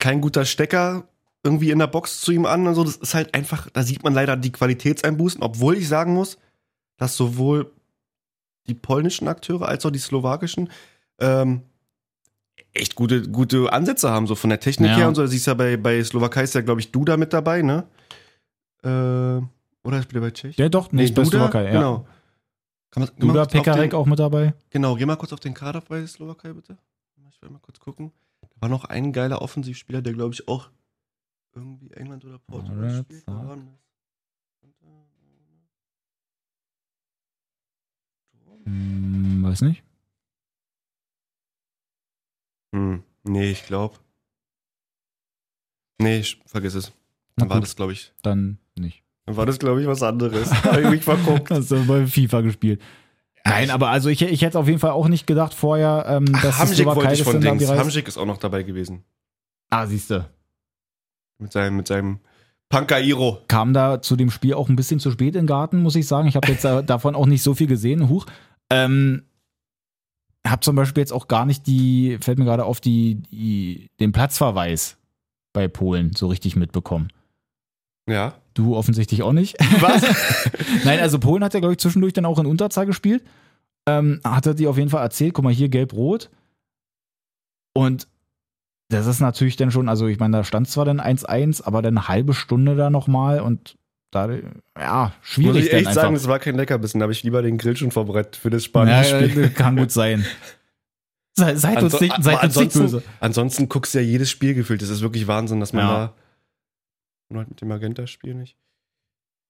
kein 0.00 0.20
guter 0.20 0.44
Stecker 0.44 1.04
irgendwie 1.44 1.70
in 1.70 1.78
der 1.78 1.86
Box 1.86 2.20
zu 2.20 2.32
ihm 2.32 2.44
an 2.46 2.66
und 2.66 2.74
so. 2.74 2.82
Das 2.84 2.96
ist 2.96 3.14
halt 3.14 3.34
einfach, 3.34 3.70
da 3.70 3.82
sieht 3.82 4.02
man 4.02 4.12
leider 4.14 4.36
die 4.36 4.52
Qualitätseinbußen, 4.52 5.42
obwohl 5.42 5.76
ich 5.76 5.88
sagen 5.88 6.12
muss, 6.14 6.36
dass 6.96 7.16
sowohl 7.16 7.70
die 8.66 8.74
polnischen 8.74 9.28
Akteure 9.28 9.66
als 9.68 9.86
auch 9.86 9.90
die 9.90 9.98
slowakischen 9.98 10.68
ähm, 11.18 11.62
echt 12.72 12.94
gute, 12.94 13.22
gute 13.22 13.72
Ansätze 13.72 14.10
haben, 14.10 14.26
so 14.26 14.34
von 14.34 14.50
der 14.50 14.60
Technik 14.60 14.90
Ja. 14.90 14.96
her 14.96 15.08
und 15.08 15.14
so. 15.14 15.26
Siehst 15.26 15.46
ja 15.46 15.54
bei, 15.54 15.76
bei 15.76 16.02
Slowakei 16.04 16.42
ist 16.42 16.54
ja, 16.54 16.60
glaube 16.60 16.80
ich, 16.80 16.92
Duda 16.92 17.16
mit 17.16 17.32
dabei, 17.32 17.62
ne? 17.62 17.84
Äh, 18.82 18.88
oder 19.82 20.02
spielt 20.02 20.16
er 20.16 20.20
bei 20.20 20.30
Tschechien? 20.30 20.62
Ja, 20.62 20.68
doch, 20.68 20.92
nicht 20.92 21.14
bei 21.14 21.24
Slowakei. 21.24 21.64
Ja. 21.64 21.70
genau. 21.72 22.06
Kann 22.90 23.04
man, 23.04 23.10
Duda 23.18 23.44
Pekarek 23.46 23.90
den- 23.90 23.98
auch 23.98 24.06
mit 24.06 24.18
dabei. 24.18 24.52
Genau, 24.70 24.94
geh 24.96 25.06
mal 25.06 25.16
kurz 25.16 25.32
auf 25.32 25.40
den 25.40 25.54
Kader 25.54 25.80
bei 25.80 26.06
Slowakei, 26.06 26.52
bitte. 26.52 26.76
Ich 27.30 27.40
will 27.40 27.50
mal 27.50 27.60
kurz 27.60 27.78
gucken. 27.80 28.12
Da 28.42 28.48
war 28.60 28.68
noch 28.68 28.84
ein 28.84 29.12
geiler 29.12 29.42
Offensivspieler, 29.42 30.02
der, 30.02 30.12
glaube 30.12 30.34
ich, 30.34 30.48
auch 30.48 30.70
irgendwie 31.54 31.90
England 31.92 32.24
oder 32.24 32.38
Portugal 32.38 32.84
Alright, 32.84 33.04
spielt. 33.06 33.28
das? 33.28 33.58
Hm, 38.64 39.42
weiß 39.42 39.62
nicht. 39.62 39.82
Hm, 42.74 43.02
nee, 43.24 43.50
ich 43.50 43.64
glaube. 43.66 43.96
Nee, 45.98 46.18
ich, 46.20 46.40
vergiss 46.46 46.74
es. 46.74 46.92
Dann 47.36 47.50
war 47.50 47.60
das, 47.60 47.74
glaube 47.76 47.92
ich, 47.92 48.12
Dann 48.22 48.58
nicht. 48.78 49.02
dann 49.24 49.36
war 49.36 49.46
das, 49.46 49.58
glaube 49.58 49.80
ich, 49.80 49.86
was 49.86 50.02
anderes. 50.02 50.50
Hab 50.64 50.78
ich 50.78 50.88
mich 50.88 51.02
verguckt. 51.02 51.50
Hast 51.50 51.70
du 51.70 51.84
bei 51.86 52.06
FIFA 52.06 52.42
gespielt. 52.42 52.80
Nein, 53.44 53.70
aber 53.70 53.88
also 53.88 54.08
ich, 54.08 54.22
ich 54.22 54.42
hätte 54.42 54.58
auf 54.58 54.66
jeden 54.66 54.78
Fall 54.78 54.90
auch 54.90 55.08
nicht 55.08 55.26
gedacht 55.26 55.54
vorher, 55.54 56.04
ähm, 56.08 56.26
dass 56.26 56.56
die 56.56 56.62
Hamsik 56.62 56.86
wollte 56.86 57.12
ich 57.12 57.22
von 57.22 57.40
bereist. 57.40 57.70
Hamsik 57.70 58.06
ist 58.08 58.18
auch 58.18 58.26
noch 58.26 58.38
dabei 58.38 58.62
gewesen. 58.62 59.04
Ah, 59.70 59.86
siehste. 59.86 60.28
Mit 61.38 61.52
seinem, 61.52 61.76
mit 61.76 61.86
seinem 61.88 62.20
Pankairo. 62.68 63.38
kam 63.48 63.72
da 63.72 64.02
zu 64.02 64.14
dem 64.16 64.30
Spiel 64.30 64.54
auch 64.54 64.68
ein 64.68 64.76
bisschen 64.76 65.00
zu 65.00 65.10
spät 65.10 65.34
in 65.34 65.42
den 65.42 65.46
Garten, 65.46 65.78
muss 65.82 65.96
ich 65.96 66.06
sagen. 66.06 66.28
Ich 66.28 66.36
habe 66.36 66.48
jetzt 66.48 66.64
da- 66.64 66.82
davon 66.82 67.14
auch 67.14 67.26
nicht 67.26 67.42
so 67.42 67.54
viel 67.54 67.66
gesehen. 67.66 68.08
Huch. 68.08 68.26
Ähm, 68.70 69.24
hab 70.46 70.62
zum 70.64 70.76
Beispiel 70.76 71.00
jetzt 71.02 71.12
auch 71.12 71.28
gar 71.28 71.46
nicht 71.46 71.66
die, 71.66 72.18
fällt 72.20 72.38
mir 72.38 72.44
gerade 72.44 72.64
auf, 72.64 72.80
die, 72.80 73.16
die, 73.30 73.90
den 74.00 74.12
Platzverweis 74.12 74.98
bei 75.52 75.66
Polen 75.68 76.12
so 76.16 76.28
richtig 76.28 76.56
mitbekommen. 76.56 77.08
Ja. 78.08 78.34
Du 78.60 78.76
offensichtlich 78.76 79.22
auch 79.22 79.32
nicht. 79.32 79.56
Was? 79.80 80.02
Nein, 80.84 81.00
also 81.00 81.18
Polen 81.18 81.42
hat 81.42 81.54
ja, 81.54 81.60
glaube 81.60 81.72
ich, 81.72 81.78
zwischendurch 81.78 82.12
dann 82.12 82.26
auch 82.26 82.38
in 82.38 82.44
Unterzahl 82.46 82.84
gespielt. 82.84 83.24
Ähm, 83.88 84.20
hat 84.22 84.44
er 84.46 84.52
die 84.52 84.66
auf 84.66 84.76
jeden 84.76 84.90
Fall 84.90 85.02
erzählt, 85.02 85.32
guck 85.32 85.44
mal 85.44 85.52
hier, 85.52 85.70
gelb-rot. 85.70 86.28
Und 87.74 88.06
das 88.90 89.06
ist 89.06 89.20
natürlich 89.20 89.56
dann 89.56 89.70
schon, 89.70 89.88
also 89.88 90.06
ich 90.08 90.18
meine, 90.18 90.36
da 90.36 90.44
stand 90.44 90.68
zwar 90.68 90.84
dann 90.84 91.00
1-1, 91.00 91.62
aber 91.64 91.80
dann 91.80 91.96
eine 91.96 92.08
halbe 92.08 92.34
Stunde 92.34 92.76
da 92.76 92.90
nochmal 92.90 93.40
und 93.40 93.76
da, 94.10 94.28
ja, 94.78 95.04
Muss 95.04 95.12
schwierig 95.22 95.64
ich 95.64 95.70
dann 95.70 95.80
echt 95.80 95.94
sagen, 95.94 96.14
es 96.16 96.26
war 96.28 96.38
kein 96.40 96.56
Leckerbissen. 96.56 96.98
Da 97.00 97.04
habe 97.04 97.12
ich 97.12 97.22
lieber 97.22 97.40
den 97.42 97.56
Grill 97.58 97.76
schon 97.76 97.92
vorbereitet 97.92 98.36
für 98.36 98.50
das 98.50 98.64
ja, 98.64 98.68
Spanien-Spiel. 98.68 99.44
äh, 99.44 99.48
kann 99.54 99.76
gut 99.76 99.92
sein. 99.92 100.26
Se, 101.38 101.56
seid 101.56 101.82
uns 101.82 101.94
Anso- 101.94 102.00
nicht, 102.02 102.14
seid 102.22 102.42
uns 102.42 102.56
nicht 102.56 102.66
ansonsten- 102.74 102.80
böse. 102.80 103.02
Ansonsten 103.20 103.68
guckst 103.68 103.94
du 103.94 104.00
ja 104.00 104.04
jedes 104.04 104.28
Spiel 104.28 104.52
gefühlt. 104.54 104.82
Das 104.82 104.88
ist 104.90 105.00
wirklich 105.00 105.28
Wahnsinn, 105.28 105.60
dass 105.60 105.72
man 105.72 105.84
Ja. 105.86 105.94
da. 106.06 106.12
Und 107.30 107.38
heute 107.38 107.50
mit 107.50 107.60
dem 107.60 107.68
Magenta-Spiel 107.68 108.34
nicht. 108.34 108.56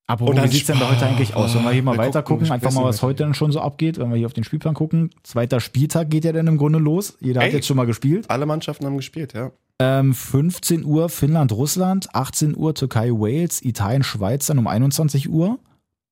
Aber 0.06 0.26
Und 0.26 0.42
wie 0.42 0.48
sieht 0.48 0.62
es 0.62 0.66
denn 0.66 0.80
da 0.80 0.90
heute 0.90 1.06
eigentlich 1.06 1.34
aus? 1.34 1.54
Wenn 1.54 1.62
wir 1.62 1.70
hier 1.70 1.82
mal 1.82 1.92
Wir 1.92 1.98
weiter 1.98 2.22
gucken, 2.22 2.46
gucken, 2.46 2.52
einfach 2.52 2.72
mal, 2.72 2.84
was 2.84 3.00
heute 3.00 3.22
dann 3.22 3.32
schon 3.32 3.52
so 3.52 3.60
abgeht, 3.60 3.98
wenn 3.98 4.10
wir 4.10 4.16
hier 4.16 4.26
auf 4.26 4.32
den 4.32 4.42
Spielplan 4.44 4.74
gucken. 4.74 5.10
Zweiter 5.22 5.60
Spieltag 5.60 6.10
geht 6.10 6.24
ja 6.24 6.32
dann 6.32 6.48
im 6.48 6.58
Grunde 6.58 6.80
los. 6.80 7.16
Jeder 7.20 7.40
hat 7.40 7.48
Ey. 7.48 7.54
jetzt 7.54 7.68
schon 7.68 7.76
mal 7.76 7.86
gespielt. 7.86 8.28
Alle 8.28 8.44
Mannschaften 8.44 8.86
haben 8.86 8.96
gespielt, 8.96 9.34
ja. 9.34 9.52
Ähm, 9.78 10.12
15 10.12 10.84
Uhr 10.84 11.08
Finnland-Russland, 11.08 12.14
18 12.14 12.56
Uhr 12.56 12.74
Türkei-Wales, 12.74 13.62
Italien-Schweiz 13.62 14.46
dann 14.46 14.58
um 14.58 14.66
21 14.66 15.30
Uhr. 15.30 15.58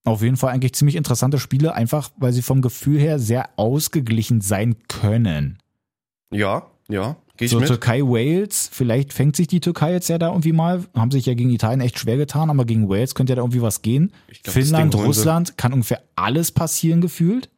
Auf 0.05 0.23
jeden 0.23 0.37
Fall 0.37 0.55
eigentlich 0.55 0.75
ziemlich 0.75 0.97
interessante 0.97 1.39
Spiele, 1.39 1.75
einfach 1.75 2.11
weil 2.17 2.33
sie 2.33 2.43
vom 2.43 2.63
Gefühl 2.63 2.99
her 2.99 3.19
sehr 3.19 3.51
ausgeglichen 3.57 4.41
sein 4.41 4.77
können. 4.89 5.59
Ja, 6.31 6.67
ja. 6.89 7.17
Geh 7.39 7.47
So 7.47 7.61
mit. 7.61 7.69
Türkei-Wales, 7.69 8.69
vielleicht 8.73 9.13
fängt 9.13 9.37
sich 9.37 9.47
die 9.47 9.61
Türkei 9.61 9.93
jetzt 9.93 10.09
ja 10.09 10.19
da 10.19 10.29
irgendwie 10.29 10.53
mal, 10.53 10.85
haben 10.95 11.11
sich 11.11 11.25
ja 11.27 11.35
gegen 11.35 11.51
Italien 11.51 11.81
echt 11.81 11.99
schwer 11.99 12.17
getan, 12.17 12.51
aber 12.51 12.65
gegen 12.65 12.89
Wales 12.89 13.15
könnte 13.15 13.31
ja 13.33 13.37
da 13.37 13.43
irgendwie 13.43 13.63
was 13.63 13.81
gehen. 13.81 14.13
Glaub, 14.43 14.53
Finnland. 14.55 14.95
Russland, 14.95 15.57
kann 15.57 15.73
ungefähr 15.73 16.03
alles 16.17 16.51
passieren 16.51 17.01
gefühlt. 17.01 17.49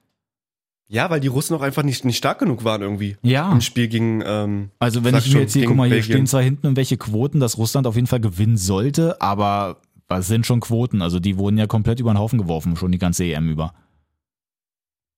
Ja, 0.87 1.09
weil 1.09 1.21
die 1.21 1.29
Russen 1.29 1.55
auch 1.57 1.63
einfach 1.63 1.83
nicht, 1.85 2.05
nicht 2.05 2.17
stark 2.17 2.41
genug 2.41 2.65
waren 2.65 2.83
irgendwie. 2.83 3.17
Ja. 3.23 3.51
Im 3.53 3.61
Spiel 3.61 3.87
gegen. 3.89 4.23
Ähm, 4.27 4.71
Also 4.81 5.05
wenn 5.05 5.15
ich 5.17 5.27
mir 5.27 5.33
schon, 5.33 5.41
jetzt 5.43 5.53
hier, 5.55 5.65
guck 5.67 5.77
mal, 5.77 5.85
hier 5.85 5.97
Belgien. 5.97 6.13
stehen 6.15 6.27
zwar 6.27 6.43
hinten 6.43 6.67
irgendwelche 6.67 6.97
Quoten, 6.97 7.39
dass 7.41 7.59
Russland 7.59 7.87
auf 7.87 7.95
jeden 7.95 8.09
Fall 8.09 8.21
gewinnen 8.21 8.57
sollte, 8.57 9.21
aber 9.23 9.81
was 10.09 10.27
sind 10.27 10.47
schon 10.47 10.59
Quoten? 10.61 11.01
Also 11.01 11.21
die 11.21 11.39
wurden 11.39 11.57
ja 11.57 11.69
komplett 11.69 12.01
über 12.01 12.13
den 12.13 12.19
Haufen 12.19 12.39
geworfen, 12.41 12.77
schon 12.77 12.91
die 12.91 12.99
ganze 12.99 13.25
EM 13.25 13.49
über. 13.49 13.73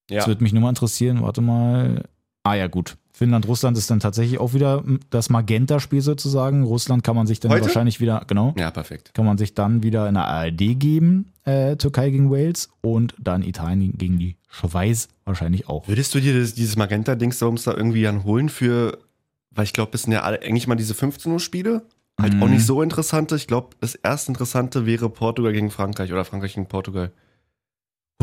ja. 0.09 0.17
Das 0.19 0.27
würde 0.27 0.43
mich 0.43 0.53
nur 0.53 0.61
mal 0.61 0.69
interessieren, 0.69 1.21
warte 1.21 1.41
mal. 1.41 2.03
Ah 2.43 2.55
ja, 2.55 2.67
gut. 2.67 2.97
Finnland, 3.15 3.47
Russland 3.47 3.77
ist 3.77 3.89
dann 3.91 3.99
tatsächlich 3.99 4.39
auch 4.39 4.53
wieder 4.53 4.83
das 5.11 5.29
Magenta-Spiel 5.29 6.01
sozusagen. 6.01 6.63
Russland 6.63 7.03
kann 7.03 7.15
man 7.15 7.27
sich 7.27 7.39
dann 7.39 7.51
Heute? 7.51 7.61
wahrscheinlich 7.65 7.99
wieder, 7.99 8.23
genau, 8.27 8.53
ja, 8.57 8.71
perfekt. 8.71 9.13
kann 9.13 9.25
man 9.25 9.37
sich 9.37 9.53
dann 9.53 9.83
wieder 9.83 10.07
in 10.09 10.15
der 10.15 10.25
ARD 10.27 10.79
geben, 10.79 11.31
äh, 11.45 11.75
Türkei 11.75 12.09
gegen 12.09 12.31
Wales 12.31 12.69
und 12.81 13.13
dann 13.19 13.43
Italien 13.43 13.93
gegen 13.97 14.17
die 14.17 14.35
Schweiz 14.49 15.09
wahrscheinlich 15.25 15.69
auch. 15.69 15.87
Würdest 15.87 16.13
du 16.15 16.19
dir 16.19 16.37
das, 16.39 16.55
dieses 16.55 16.75
Magenta-Dings 16.75 17.37
da 17.39 17.47
irgendwie 17.73 18.01
dann 18.03 18.23
holen 18.23 18.49
für. 18.49 18.97
Weil 19.55 19.65
ich 19.65 19.73
glaube, 19.73 19.91
das 19.91 20.01
sind 20.01 20.13
ja 20.13 20.23
alle, 20.23 20.41
eigentlich 20.41 20.65
mal 20.65 20.73
diese 20.75 20.95
15 20.95 21.31
Uhr 21.31 21.39
Spiele. 21.39 21.83
Halt 22.19 22.33
auch 22.41 22.47
Mhm. 22.47 22.53
nicht 22.53 22.65
so 22.65 22.81
interessante. 22.81 23.35
Ich 23.35 23.45
glaube, 23.45 23.75
das 23.81 23.93
erste 23.93 24.31
Interessante 24.31 24.87
wäre 24.87 25.07
Portugal 25.09 25.53
gegen 25.53 25.69
Frankreich 25.69 26.11
oder 26.11 26.25
Frankreich 26.25 26.55
gegen 26.55 26.65
Portugal. 26.67 27.11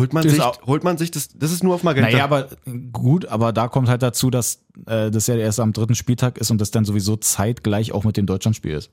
Holt 0.01 0.13
man, 0.13 0.23
sich, 0.29 0.41
auch- 0.41 0.63
holt 0.67 0.83
man 0.85 0.99
sich 0.99 1.11
das? 1.11 1.29
Das 1.29 1.53
ist 1.53 1.63
nur 1.63 1.75
auf 1.75 1.83
Magenta. 1.83 2.11
Naja, 2.11 2.25
aber 2.25 2.49
gut, 2.93 3.27
aber 3.27 3.53
da 3.53 3.69
kommt 3.69 3.89
halt 3.89 4.03
dazu, 4.03 4.31
dass 4.31 4.65
äh, 4.87 5.11
das 5.11 5.27
ja 5.27 5.37
erst 5.37 5.61
am 5.61 5.73
dritten 5.73 5.95
Spieltag 5.95 6.39
ist 6.39 6.51
und 6.51 6.61
das 6.61 6.71
dann 6.71 6.85
sowieso 6.85 7.17
zeitgleich 7.17 7.93
auch 7.93 8.05
mit 8.05 8.17
dem 8.17 8.27
Deutschlandspiel 8.27 8.73
ist. 8.73 8.91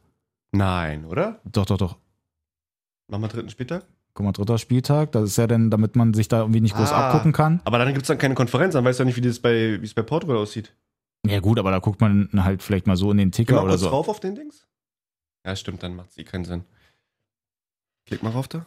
Nein, 0.51 1.05
oder? 1.05 1.39
Doch, 1.45 1.65
doch, 1.65 1.77
doch. 1.77 1.97
Wir 3.09 3.17
dritten 3.27 3.49
Spieltag? 3.49 3.85
Guck 4.13 4.25
mal, 4.25 4.31
dritter 4.31 4.57
Spieltag, 4.57 5.11
das 5.11 5.23
ist 5.29 5.37
ja 5.37 5.47
dann, 5.47 5.69
damit 5.69 5.95
man 5.95 6.13
sich 6.13 6.27
da 6.27 6.39
irgendwie 6.39 6.59
nicht 6.61 6.75
groß 6.75 6.91
Ah. 6.91 7.07
abgucken 7.09 7.31
kann. 7.33 7.61
Aber 7.65 7.77
dann 7.77 7.89
gibt 7.89 8.01
es 8.01 8.07
dann 8.07 8.17
keine 8.17 8.33
Konferenz, 8.33 8.73
dann 8.73 8.83
weißt 8.83 8.99
du 8.99 9.03
ja 9.03 9.05
nicht, 9.05 9.15
wie 9.15 9.21
das 9.21 9.39
bei, 9.39 9.79
es 9.81 9.93
bei 9.93 10.01
Portugal 10.01 10.37
aussieht. 10.37 10.73
Ja 11.25 11.39
gut, 11.39 11.59
aber 11.59 11.71
da 11.71 11.79
guckt 11.79 12.01
man 12.01 12.29
halt 12.37 12.63
vielleicht 12.63 12.87
mal 12.87 12.97
so 12.97 13.11
in 13.11 13.17
den 13.17 13.31
Ticker 13.31 13.55
mal 13.55 13.61
oder 13.61 13.71
kurz 13.73 13.81
so. 13.81 13.89
drauf 13.89 14.09
auf 14.09 14.19
den 14.19 14.35
Dings. 14.35 14.65
Ja, 15.45 15.55
stimmt, 15.55 15.83
dann 15.83 15.95
macht 15.95 16.09
es 16.09 16.17
eh 16.17 16.23
keinen 16.23 16.45
Sinn. 16.45 16.63
Klick 18.05 18.23
mal 18.23 18.31
rauf 18.31 18.47
da. 18.47 18.65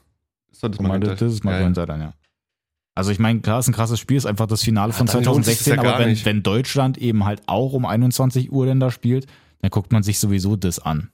Ist 0.53 0.63
das 0.63 0.79
mal, 0.81 0.89
Magenta. 0.89 1.11
das, 1.11 1.21
das 1.21 1.33
ist. 1.35 1.45
Magenta 1.45 1.87
dann, 1.87 2.01
ja. 2.01 2.13
Also 2.95 3.11
ich 3.11 3.19
meine, 3.19 3.41
klar, 3.41 3.61
ist 3.61 3.69
ein 3.69 3.75
krasses 3.75 3.99
Spiel, 3.99 4.17
ist 4.17 4.27
einfach 4.27 4.47
das 4.47 4.63
Finale 4.63 4.93
von 4.93 5.07
sich's 5.07 5.25
2016, 5.25 5.75
ja 5.75 5.81
aber 5.81 5.99
wenn, 5.99 6.11
nicht. 6.11 6.27
wenn 6.27 6.43
Deutschland 6.43 6.99
eben 6.99 7.25
halt 7.25 7.43
auch 7.47 7.73
um 7.73 7.87
21 7.87 8.53
Uhr 8.53 8.67
denn 8.67 8.81
da 8.81 8.91
spielt, 8.91 9.27
dann 9.63 9.71
guckt 9.71 9.93
man 9.93 10.03
sich 10.03 10.19
sowieso 10.19 10.57
das 10.57 10.79
an. 10.79 11.11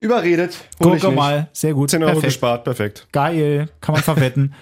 Überredet. 0.00 0.56
Guck 0.80 1.14
mal, 1.14 1.48
sehr 1.52 1.74
gut. 1.74 1.90
10 1.90 2.02
Euro 2.02 2.12
perfekt. 2.12 2.26
gespart, 2.26 2.64
perfekt. 2.64 3.06
Geil, 3.12 3.68
kann 3.80 3.94
man 3.94 4.02
verwetten. 4.02 4.54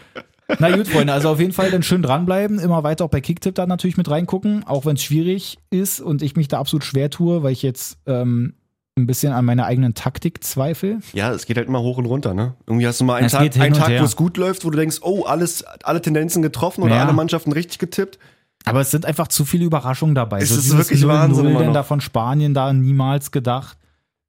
Na 0.58 0.74
gut, 0.74 0.88
Freunde, 0.88 1.12
also 1.12 1.30
auf 1.30 1.40
jeden 1.40 1.52
Fall 1.52 1.70
dann 1.70 1.82
schön 1.82 2.02
dranbleiben, 2.02 2.58
immer 2.58 2.82
weiter 2.82 3.04
auch 3.04 3.10
bei 3.10 3.20
Kicktip 3.20 3.54
da 3.54 3.66
natürlich 3.66 3.96
mit 3.96 4.10
reingucken, 4.10 4.64
auch 4.66 4.84
wenn 4.84 4.96
es 4.96 5.02
schwierig 5.02 5.58
ist 5.70 6.00
und 6.00 6.22
ich 6.22 6.36
mich 6.36 6.48
da 6.48 6.58
absolut 6.58 6.84
schwer 6.84 7.08
tue, 7.08 7.42
weil 7.42 7.52
ich 7.52 7.62
jetzt 7.62 7.98
ähm, 8.06 8.54
ein 9.00 9.06
bisschen 9.06 9.32
an 9.32 9.44
meiner 9.44 9.66
eigenen 9.66 9.94
Taktik 9.94 10.44
zweifle. 10.44 10.98
Ja, 11.12 11.32
es 11.32 11.46
geht 11.46 11.56
halt 11.56 11.68
immer 11.68 11.80
hoch 11.80 11.98
und 11.98 12.06
runter, 12.06 12.34
ne? 12.34 12.54
Irgendwie 12.66 12.86
hast 12.86 13.00
du 13.00 13.04
mal 13.04 13.16
einen 13.16 13.26
Es 13.26 13.32
Tag, 13.32 13.56
einen 13.58 13.74
Tag 13.74 14.00
wo 14.00 14.04
es 14.04 14.16
gut 14.16 14.36
läuft, 14.36 14.64
wo 14.64 14.70
du 14.70 14.78
denkst, 14.78 14.98
oh, 15.02 15.24
alles, 15.24 15.64
alle 15.82 16.00
Tendenzen 16.02 16.42
getroffen 16.42 16.82
oder 16.82 16.96
Ja. 16.96 17.04
alle 17.04 17.12
Mannschaften 17.12 17.52
richtig 17.52 17.78
getippt. 17.78 18.18
Aber 18.64 18.80
es 18.80 18.90
sind 18.90 19.06
einfach 19.06 19.28
zu 19.28 19.44
viele 19.44 19.64
Überraschungen 19.64 20.14
dabei. 20.14 20.38
Es 20.38 20.50
ist 20.50 20.64
dieses 20.64 20.78
wirklich 20.78 21.00
0-0 21.02 21.08
Wahnsinn 21.08 21.58
denn 21.58 21.72
da 21.72 21.82
von 21.82 22.00
Spanien 22.00 22.54
da 22.54 22.72
niemals 22.72 23.30
gedacht. 23.30 23.78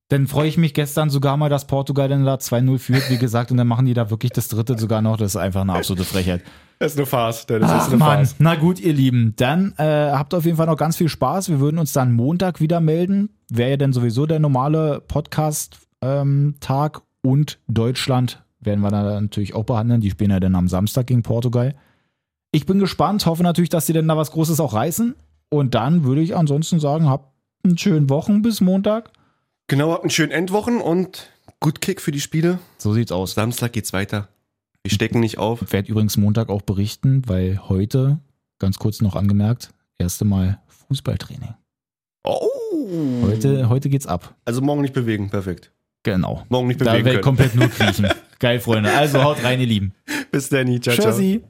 Dann 0.08 0.28
freue 0.28 0.48
ich 0.48 0.58
mich 0.58 0.74
gestern 0.74 1.10
sogar 1.10 1.38
mal, 1.38 1.50
dass 1.50 1.68
Portugal 1.68 2.10
dann 2.10 2.26
da 2.26 2.36
2-0 2.36 2.80
führt, 2.80 3.10
wie 3.10 3.18
gesagt, 3.18 3.52
und 3.52 3.58
dann 3.58 3.68
machen 3.68 3.86
die 3.86 3.94
da 3.94 4.10
wirklich 4.10 4.32
das 4.32 4.48
dritte 4.50 4.78
sogar 4.78 5.02
noch. 5.02 5.18
Das 5.18 5.36
ist 5.36 5.36
einfach 5.38 5.62
eine 5.62 5.74
absolute 5.74 6.04
Frechheit. 6.04 6.42
Das 6.82 6.94
ist 6.94 6.98
eine 6.98 7.06
Farce, 7.06 7.46
das 7.46 7.62
Ach 7.64 7.94
Mann, 7.96 8.28
na 8.40 8.56
gut, 8.56 8.80
ihr 8.80 8.94
Lieben. 8.94 9.36
Dann 9.38 9.76
äh, 9.78 9.84
habt 9.84 10.34
auf 10.34 10.46
jeden 10.46 10.58
Fall 10.58 10.66
noch 10.66 10.78
ganz 10.78 10.98
viel 10.98 11.10
Spaß. 11.10 11.50
Wir 11.50 11.60
würden 11.60 11.78
uns 11.78 11.94
dann 11.94 12.12
Montag 12.12 12.60
wieder 12.60 12.80
melden. 12.80 13.30
Wäre 13.52 13.70
ja 13.70 13.78
dann 13.78 13.94
sowieso 13.94 14.26
der 14.26 14.40
normale 14.40 15.00
Podcast-Tag 15.08 17.02
und 17.22 17.60
Deutschland 17.68 18.44
werden 18.62 18.80
wir 18.80 18.90
dann 18.90 19.26
natürlich 19.26 19.54
auch 19.54 19.64
behandeln. 19.64 20.02
Die 20.02 20.10
spielen 20.10 20.32
ja 20.32 20.40
dann 20.40 20.56
am 20.56 20.68
Samstag 20.68 21.06
gegen 21.06 21.22
Portugal. 21.22 21.76
Ich 22.52 22.66
bin 22.66 22.80
gespannt, 22.80 23.28
hoffe 23.28 23.44
natürlich, 23.44 23.70
dass 23.70 23.86
sie 23.86 23.94
denn 23.94 24.08
da 24.08 24.18
was 24.18 24.32
Großes 24.32 24.60
auch 24.60 24.74
reißen. 24.74 25.14
Und 25.50 25.76
dann 25.76 26.04
würde 26.04 26.22
ich 26.22 26.36
ansonsten 26.36 26.80
sagen, 26.80 27.08
habt 27.08 27.32
einen 27.64 27.78
schönen 27.78 28.10
Wochen 28.10 28.42
bis 28.42 28.60
Montag. 28.60 29.12
Genau, 29.68 29.92
habt 29.92 30.02
einen 30.02 30.10
schönen 30.10 30.32
Endwochen 30.32 30.82
und 30.82 31.30
gut 31.60 31.80
Kick 31.80 32.02
für 32.02 32.12
die 32.12 32.22
Spiele. 32.22 32.58
So 32.80 32.92
sieht's 32.92 33.12
aus. 33.12 33.36
Samstag 33.36 33.72
geht's 33.74 33.94
weiter. 33.94 34.30
Wir 34.84 34.92
stecken 34.92 35.20
nicht 35.20 35.38
auf. 35.38 35.62
Ich 35.62 35.74
werde 35.74 35.90
übrigens 35.92 36.18
Montag 36.18 36.50
auch 36.50 36.64
berichten, 36.64 37.22
weil 37.28 37.60
heute, 37.70 38.20
ganz 38.60 38.78
kurz 38.80 39.02
noch 39.02 39.16
angemerkt, 39.16 39.72
erste 40.00 40.26
Mal 40.26 40.60
Fußballtraining. 40.88 41.54
Oh. 42.24 42.48
Heute, 43.24 43.70
heute 43.70 43.90
geht's 43.90 44.08
ab. 44.08 44.36
Also 44.44 44.62
morgen 44.62 44.82
nicht 44.82 44.94
bewegen, 44.94 45.30
perfekt. 45.30 45.72
Genau. 46.04 46.46
Morgen 46.50 46.68
nicht 46.68 46.82
Da 46.82 46.86
bewegen 46.92 47.06
werde 47.06 47.20
ich 47.20 47.24
komplett 47.24 47.56
nur 47.56 47.68
kriechen. 47.70 48.08
Geil, 48.40 48.60
Freunde. 48.60 48.92
Also 48.92 49.24
haut 49.24 49.44
rein, 49.44 49.60
ihr 49.60 49.68
Lieben. 49.68 49.94
Bis 50.32 50.50
dann, 50.50 50.68
ciao, 50.82 50.96
ciao. 50.96 51.12
Tschüssi. 51.12 51.44